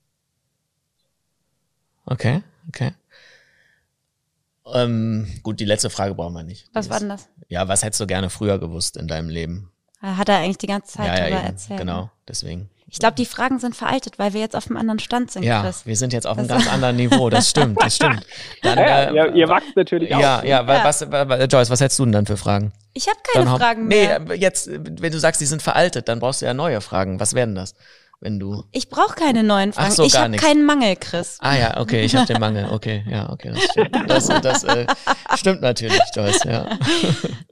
Okay, 2.05 2.43
okay. 2.69 2.93
Ähm, 4.75 5.29
gut, 5.43 5.61
die 5.61 5.65
letzte 5.65 5.91
Frage 5.91 6.15
brauchen 6.15 6.35
wir 6.35 6.43
nicht. 6.43 6.69
Was 6.73 6.91
war 6.91 6.99
denn 6.99 7.09
das? 7.09 7.29
Ja, 7.49 7.69
was 7.69 7.85
hättest 7.85 8.01
du 8.01 8.07
gerne 8.07 8.31
früher 8.31 8.59
gewusst 8.59 8.97
in 8.97 9.07
deinem 9.09 9.29
Leben? 9.29 9.73
Hat 10.01 10.29
er 10.29 10.39
eigentlich 10.39 10.59
die 10.59 10.67
ganze 10.67 10.99
Zeit 10.99 11.07
ja, 11.07 11.15
ja, 11.15 11.21
darüber 11.21 11.39
eben, 11.39 11.47
erzählt. 11.47 11.81
Genau, 11.81 12.11
deswegen. 12.29 12.71
Ich 12.89 13.01
glaube, 13.01 13.17
die 13.17 13.27
Fragen 13.27 13.59
sind 13.59 13.75
veraltet, 13.75 14.19
weil 14.19 14.33
wir 14.33 14.41
jetzt 14.41 14.55
auf 14.55 14.69
einem 14.69 14.77
anderen 14.77 15.01
Stand 15.01 15.33
sind. 15.33 15.43
Ja, 15.43 15.63
Chris. 15.63 15.85
wir 15.87 15.97
sind 15.97 16.13
jetzt 16.13 16.27
auf 16.27 16.39
einem 16.39 16.47
ganz 16.47 16.73
anderen 16.73 16.95
Niveau. 16.95 17.29
Das 17.31 17.51
stimmt, 17.51 17.83
das 17.83 17.97
stimmt. 17.97 18.25
Dann, 18.63 18.79
ja, 18.79 19.03
äh, 19.03 19.15
ihr, 19.15 19.35
ihr 19.35 19.49
wachst 19.49 19.75
natürlich 19.75 20.11
ja, 20.11 20.17
auch. 20.17 20.45
Ja, 20.45 20.63
ja, 20.63 20.85
was, 20.85 21.05
was, 21.11 21.53
Joyce, 21.53 21.71
was 21.71 21.81
hättest 21.81 21.99
du 21.99 22.05
denn 22.05 22.13
dann 22.13 22.27
für 22.27 22.37
Fragen? 22.37 22.73
Ich 22.93 23.09
habe 23.09 23.19
keine 23.33 23.47
dann 23.47 23.59
Fragen 23.59 23.89
mehr. 23.89 24.21
Nee, 24.21 24.35
jetzt, 24.35 24.71
wenn 24.71 25.13
du 25.13 25.19
sagst, 25.19 25.41
die 25.41 25.47
sind 25.47 25.63
veraltet, 25.63 26.09
dann 26.09 26.21
brauchst 26.21 26.43
du 26.43 26.47
ja 26.47 26.55
neue 26.55 26.81
Fragen. 26.81 27.19
Was 27.19 27.35
wären 27.35 27.57
das? 27.57 27.75
Wenn 28.21 28.39
du. 28.39 28.65
Ich 28.73 28.89
brauche 28.89 29.15
keine 29.15 29.43
neuen 29.43 29.73
Fragen. 29.73 29.93
So, 29.93 30.05
ich 30.05 30.17
habe 30.17 30.37
keinen 30.37 30.65
Mangel, 30.65 30.97
Chris. 30.97 31.39
Ah 31.41 31.57
ja, 31.57 31.81
okay, 31.81 32.05
ich 32.05 32.17
habe 32.17 32.27
den 32.27 32.41
Mangel. 32.41 32.69
Okay, 32.71 33.05
ja, 33.09 33.31
okay, 33.31 33.53
das 33.53 33.65
stimmt. 33.65 34.11
Das, 34.11 34.27
das 34.27 34.65
äh, 34.65 34.87
stimmt 35.37 35.61
natürlich, 35.61 36.01
Joyce, 36.15 36.45
ja. 36.45 36.67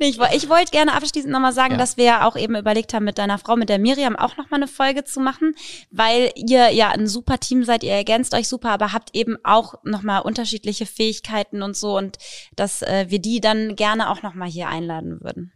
Nee, 0.01 0.09
ich, 0.09 0.19
ich 0.35 0.49
wollte 0.49 0.73
gerne 0.73 0.93
abschließend 0.95 1.33
nochmal 1.33 1.53
sagen, 1.53 1.73
ja. 1.73 1.79
dass 1.79 1.97
wir 1.97 2.05
ja 2.05 2.29
auch 2.29 2.37
eben 2.37 2.57
überlegt 2.57 2.93
haben, 2.95 3.05
mit 3.05 3.19
deiner 3.19 3.39
Frau, 3.39 3.57
mit 3.57 3.69
der 3.69 3.79
Miriam, 3.79 4.17
auch 4.17 4.37
nochmal 4.37 4.59
eine 4.59 4.67
Folge 4.67 5.05
zu 5.05 5.21
machen, 5.21 5.55
weil 5.91 6.31
ihr 6.35 6.71
ja 6.71 6.91
ein 6.91 7.07
super 7.07 7.39
Team 7.39 7.63
seid, 7.63 7.85
ihr 7.85 7.93
ergänzt 7.93 8.35
euch 8.35 8.49
super, 8.49 8.71
aber 8.71 8.93
habt 8.93 9.15
eben 9.15 9.37
auch 9.45 9.75
nochmal 9.85 10.23
unterschiedliche 10.23 10.87
Fähigkeiten 10.87 11.63
und 11.63 11.77
so 11.77 11.97
und 11.97 12.19
dass 12.57 12.83
äh, 12.83 13.07
wir 13.09 13.21
die 13.21 13.41
dann 13.41 13.77
gerne 13.77 14.11
auch 14.11 14.23
nochmal 14.23 14.49
hier 14.49 14.69
einladen 14.69 15.21
würden. 15.21 15.53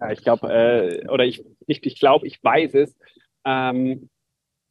Ja, 0.00 0.10
ich 0.10 0.22
glaube, 0.22 0.48
äh, 0.52 1.08
oder 1.08 1.24
ich 1.24 1.44
nicht, 1.66 1.84
ich 1.86 1.98
glaube, 1.98 2.26
ich 2.26 2.42
weiß 2.42 2.74
es. 2.74 2.96
Ähm, 3.44 4.08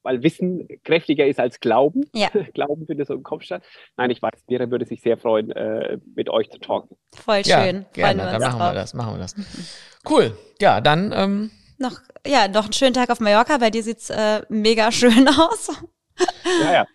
weil 0.04 0.24
Wissen 0.24 0.68
kräftiger 0.84 1.26
ist 1.26 1.40
als 1.40 1.60
Glauben. 1.60 2.06
Ja. 2.14 2.30
Glauben 2.54 2.86
findet 2.86 3.08
so 3.08 3.14
im 3.14 3.24
Kopf 3.24 3.44
statt. 3.44 3.64
Nein, 3.98 4.10
ich 4.10 4.22
weiß, 4.22 4.44
Vera 4.48 4.70
würde 4.70 4.86
sich 4.86 5.02
sehr 5.02 5.18
freuen, 5.18 5.52
äh, 5.52 5.98
mit 6.16 6.30
euch 6.30 6.50
zu 6.50 6.60
talken. 6.60 6.96
Voll 7.14 7.44
schön. 7.44 7.86
Ja, 7.96 8.14
gerne, 8.14 8.24
dann 8.24 8.42
machen 8.42 8.60
wir 8.60 8.74
das, 8.74 8.94
machen 8.94 9.16
wir 9.16 9.20
das. 9.20 9.36
Cool. 10.10 10.38
Ja, 10.60 10.82
dann 10.82 11.12
ähm, 11.16 11.52
noch, 11.78 12.00
ja, 12.26 12.48
noch 12.48 12.66
einen 12.66 12.74
schönen 12.74 12.94
Tag 12.94 13.10
auf 13.10 13.20
Mallorca. 13.20 13.58
Bei 13.58 13.70
dir 13.70 13.84
sieht's 13.84 14.10
äh, 14.10 14.42
mega 14.50 14.92
schön 14.92 15.28
aus. 15.38 15.70
Ja, 16.64 16.74
ja. 16.74 16.86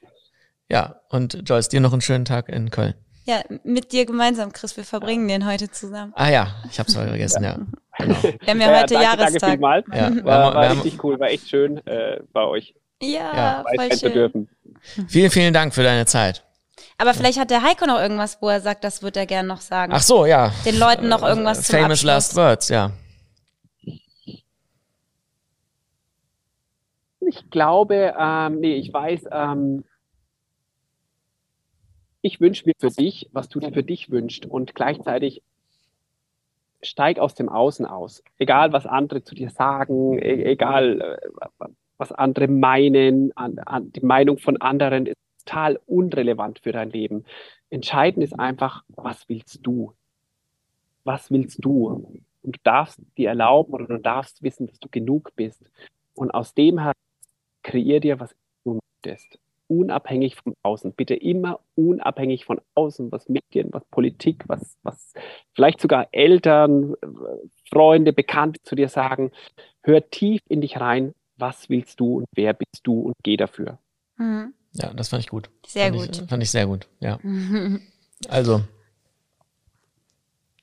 Ja, 0.69 1.01
und 1.11 1.49
Joyce, 1.49 1.69
dir 1.69 1.81
noch 1.81 1.93
einen 1.93 2.01
schönen 2.01 2.25
Tag 2.25 2.49
in 2.49 2.71
Köln. 2.71 2.95
Ja, 3.25 3.43
mit 3.65 3.91
dir 3.91 4.07
gemeinsam, 4.07 4.53
Chris. 4.53 4.77
Wir 4.77 4.85
verbringen 4.85 5.27
den 5.27 5.47
heute 5.47 5.69
zusammen. 5.71 6.13
Ah 6.15 6.29
ja, 6.29 6.49
ich 6.71 6.79
habe 6.79 6.89
es 6.89 6.97
heute 6.97 7.09
vergessen, 7.09 7.43
ja. 7.43 7.59
Genau. 7.99 8.23
Wir 8.23 8.33
haben 8.49 8.61
ja, 8.61 8.71
ja 8.71 8.81
heute 8.83 8.95
danke, 8.95 9.05
Jahrestag. 9.05 9.41
Danke 9.41 9.51
vielmals. 9.51 9.87
Ja, 9.93 10.25
war, 10.25 10.55
war 10.55 10.71
richtig 10.71 11.03
cool, 11.03 11.19
war 11.19 11.29
echt 11.29 11.49
schön 11.49 11.85
äh, 11.87 12.21
bei 12.33 12.45
euch. 12.45 12.75
Ja, 13.03 13.37
ja 13.37 13.65
voll 13.75 13.97
schön. 13.97 14.13
Dürfen. 14.13 14.49
Vielen, 15.09 15.31
vielen 15.31 15.53
Dank 15.53 15.75
für 15.75 15.83
deine 15.83 16.07
Zeit. 16.07 16.45
Aber 16.99 17.13
vielleicht 17.13 17.39
hat 17.39 17.51
der 17.51 17.63
Heiko 17.63 17.87
noch 17.87 17.99
irgendwas, 17.99 18.39
wo 18.41 18.49
er 18.49 18.61
sagt, 18.61 18.85
das 18.85 19.03
wird 19.03 19.17
er 19.17 19.27
gerne 19.27 19.49
noch 19.49 19.61
sagen. 19.61 19.93
Ach 19.95 20.01
so, 20.01 20.25
ja. 20.27 20.53
Den 20.65 20.79
Leuten 20.79 21.09
noch 21.09 21.23
irgendwas 21.23 21.69
äh, 21.69 21.81
Famous 21.81 22.01
zum 22.01 22.07
Last 22.07 22.37
Words, 22.37 22.69
ja. 22.69 22.93
Ich 27.21 27.51
glaube, 27.51 28.15
ähm, 28.19 28.61
nee, 28.61 28.77
ich 28.77 28.93
weiß, 28.93 29.25
ähm, 29.33 29.85
ich 32.23 32.41
wünsche 32.41 32.65
mir 32.67 32.75
für 32.79 32.91
dich, 32.91 33.29
was 33.33 33.49
du 33.49 33.61
dir 33.61 33.73
für 33.73 33.83
dich 33.83 34.11
wünschst 34.11 34.47
und 34.47 34.75
gleichzeitig 34.75 35.43
steig 36.83 37.19
aus 37.19 37.35
dem 37.35 37.49
Außen 37.49 37.85
aus. 37.85 38.23
Egal, 38.39 38.73
was 38.73 38.87
andere 38.87 39.23
zu 39.23 39.35
dir 39.35 39.51
sagen, 39.51 40.19
e 40.19 40.45
egal, 40.45 41.01
äh, 41.01 41.67
was 41.99 42.13
andere 42.13 42.49
meinen, 42.49 43.37
an, 43.37 43.59
an, 43.61 43.93
die 43.93 44.05
Meinung 44.05 44.39
von 44.39 44.61
anderen 44.61 45.07
ist 45.07 45.17
total 45.45 45.81
unrelevant 45.87 46.61
für 46.61 46.73
dein 46.73 46.91
Leben. 46.91 47.25
Entscheidend 47.71 48.25
ist 48.25 48.39
einfach, 48.39 48.85
was 48.89 49.29
willst 49.29 49.61
du? 49.63 49.93
Was 51.05 51.31
willst 51.31 51.65
du? 51.65 51.87
Und 52.43 52.57
du 52.57 52.61
darfst 52.63 53.01
dir 53.17 53.29
erlauben 53.29 53.73
oder 53.73 53.87
du 53.87 53.99
darfst 53.99 54.43
wissen, 54.43 54.67
dass 54.67 54.79
du 54.79 54.89
genug 54.91 55.33
bist. 55.37 55.63
Und 56.15 56.33
aus 56.33 56.55
dem 56.55 56.81
her 56.81 56.93
kreier 57.63 58.01
dir, 58.01 58.21
was 58.21 58.35
du 58.65 58.79
möchtest. 59.05 59.39
Unabhängig 59.69 60.37
von 60.37 60.55
außen. 60.63 60.93
Bitte 60.93 61.15
immer 61.15 61.61
unabhängig 61.75 62.45
von 62.45 62.61
außen, 62.75 63.11
was 63.11 63.29
Medien, 63.29 63.73
was 63.73 63.85
Politik, 63.87 64.45
was, 64.47 64.77
was 64.83 65.13
vielleicht 65.55 65.81
sogar 65.81 66.09
Eltern, 66.13 66.95
Freunde, 67.69 68.13
Bekannte 68.13 68.63
zu 68.63 68.77
dir 68.77 68.89
sagen. 68.89 69.33
Hör 69.83 70.09
tief 70.09 70.41
in 70.49 70.61
dich 70.61 70.81
rein, 70.81 71.15
was 71.37 71.69
willst 71.69 72.01
du 72.01 72.19
und 72.19 72.27
wer 72.35 72.53
bist 72.53 72.81
du 72.83 73.01
und 73.01 73.15
geh 73.23 73.37
dafür. 73.37 73.79
Mhm. 74.17 74.55
Ja, 74.73 74.93
das 74.93 75.09
fand 75.09 75.23
ich 75.23 75.29
gut. 75.29 75.51
Sehr 75.67 75.93
fand 75.93 75.97
gut. 75.97 76.23
Ich, 76.23 76.29
fand 76.29 76.43
ich 76.43 76.51
sehr 76.51 76.67
gut, 76.67 76.89
ja. 77.01 77.19
also. 78.29 78.63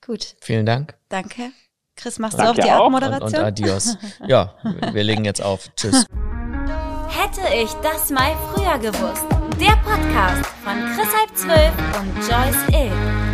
Gut. 0.05 0.35
Vielen 0.41 0.65
Dank. 0.65 0.95
Danke. 1.09 1.51
Chris, 1.95 2.19
machst 2.19 2.37
Danke 2.37 2.61
du 2.61 2.61
auch 2.61 2.65
die. 2.65 2.71
Abmoderation? 2.71 3.29
Und, 3.29 3.35
und 3.35 3.45
adios. 3.45 3.97
ja, 4.27 4.55
wir 4.91 5.03
legen 5.03 5.25
jetzt 5.25 5.41
auf. 5.41 5.69
Tschüss. 5.75 6.05
Hätte 7.07 7.41
ich 7.55 7.71
das 7.75 8.09
mal 8.09 8.35
früher 8.51 8.77
gewusst. 8.79 9.25
Der 9.59 9.75
Podcast 9.77 10.45
von 10.63 10.73
Chris 10.95 11.07
Halb 11.15 11.35
Zwölf 11.35 11.73
und 11.99 12.17
Joyce 12.27 12.67
Ill. 12.73 13.32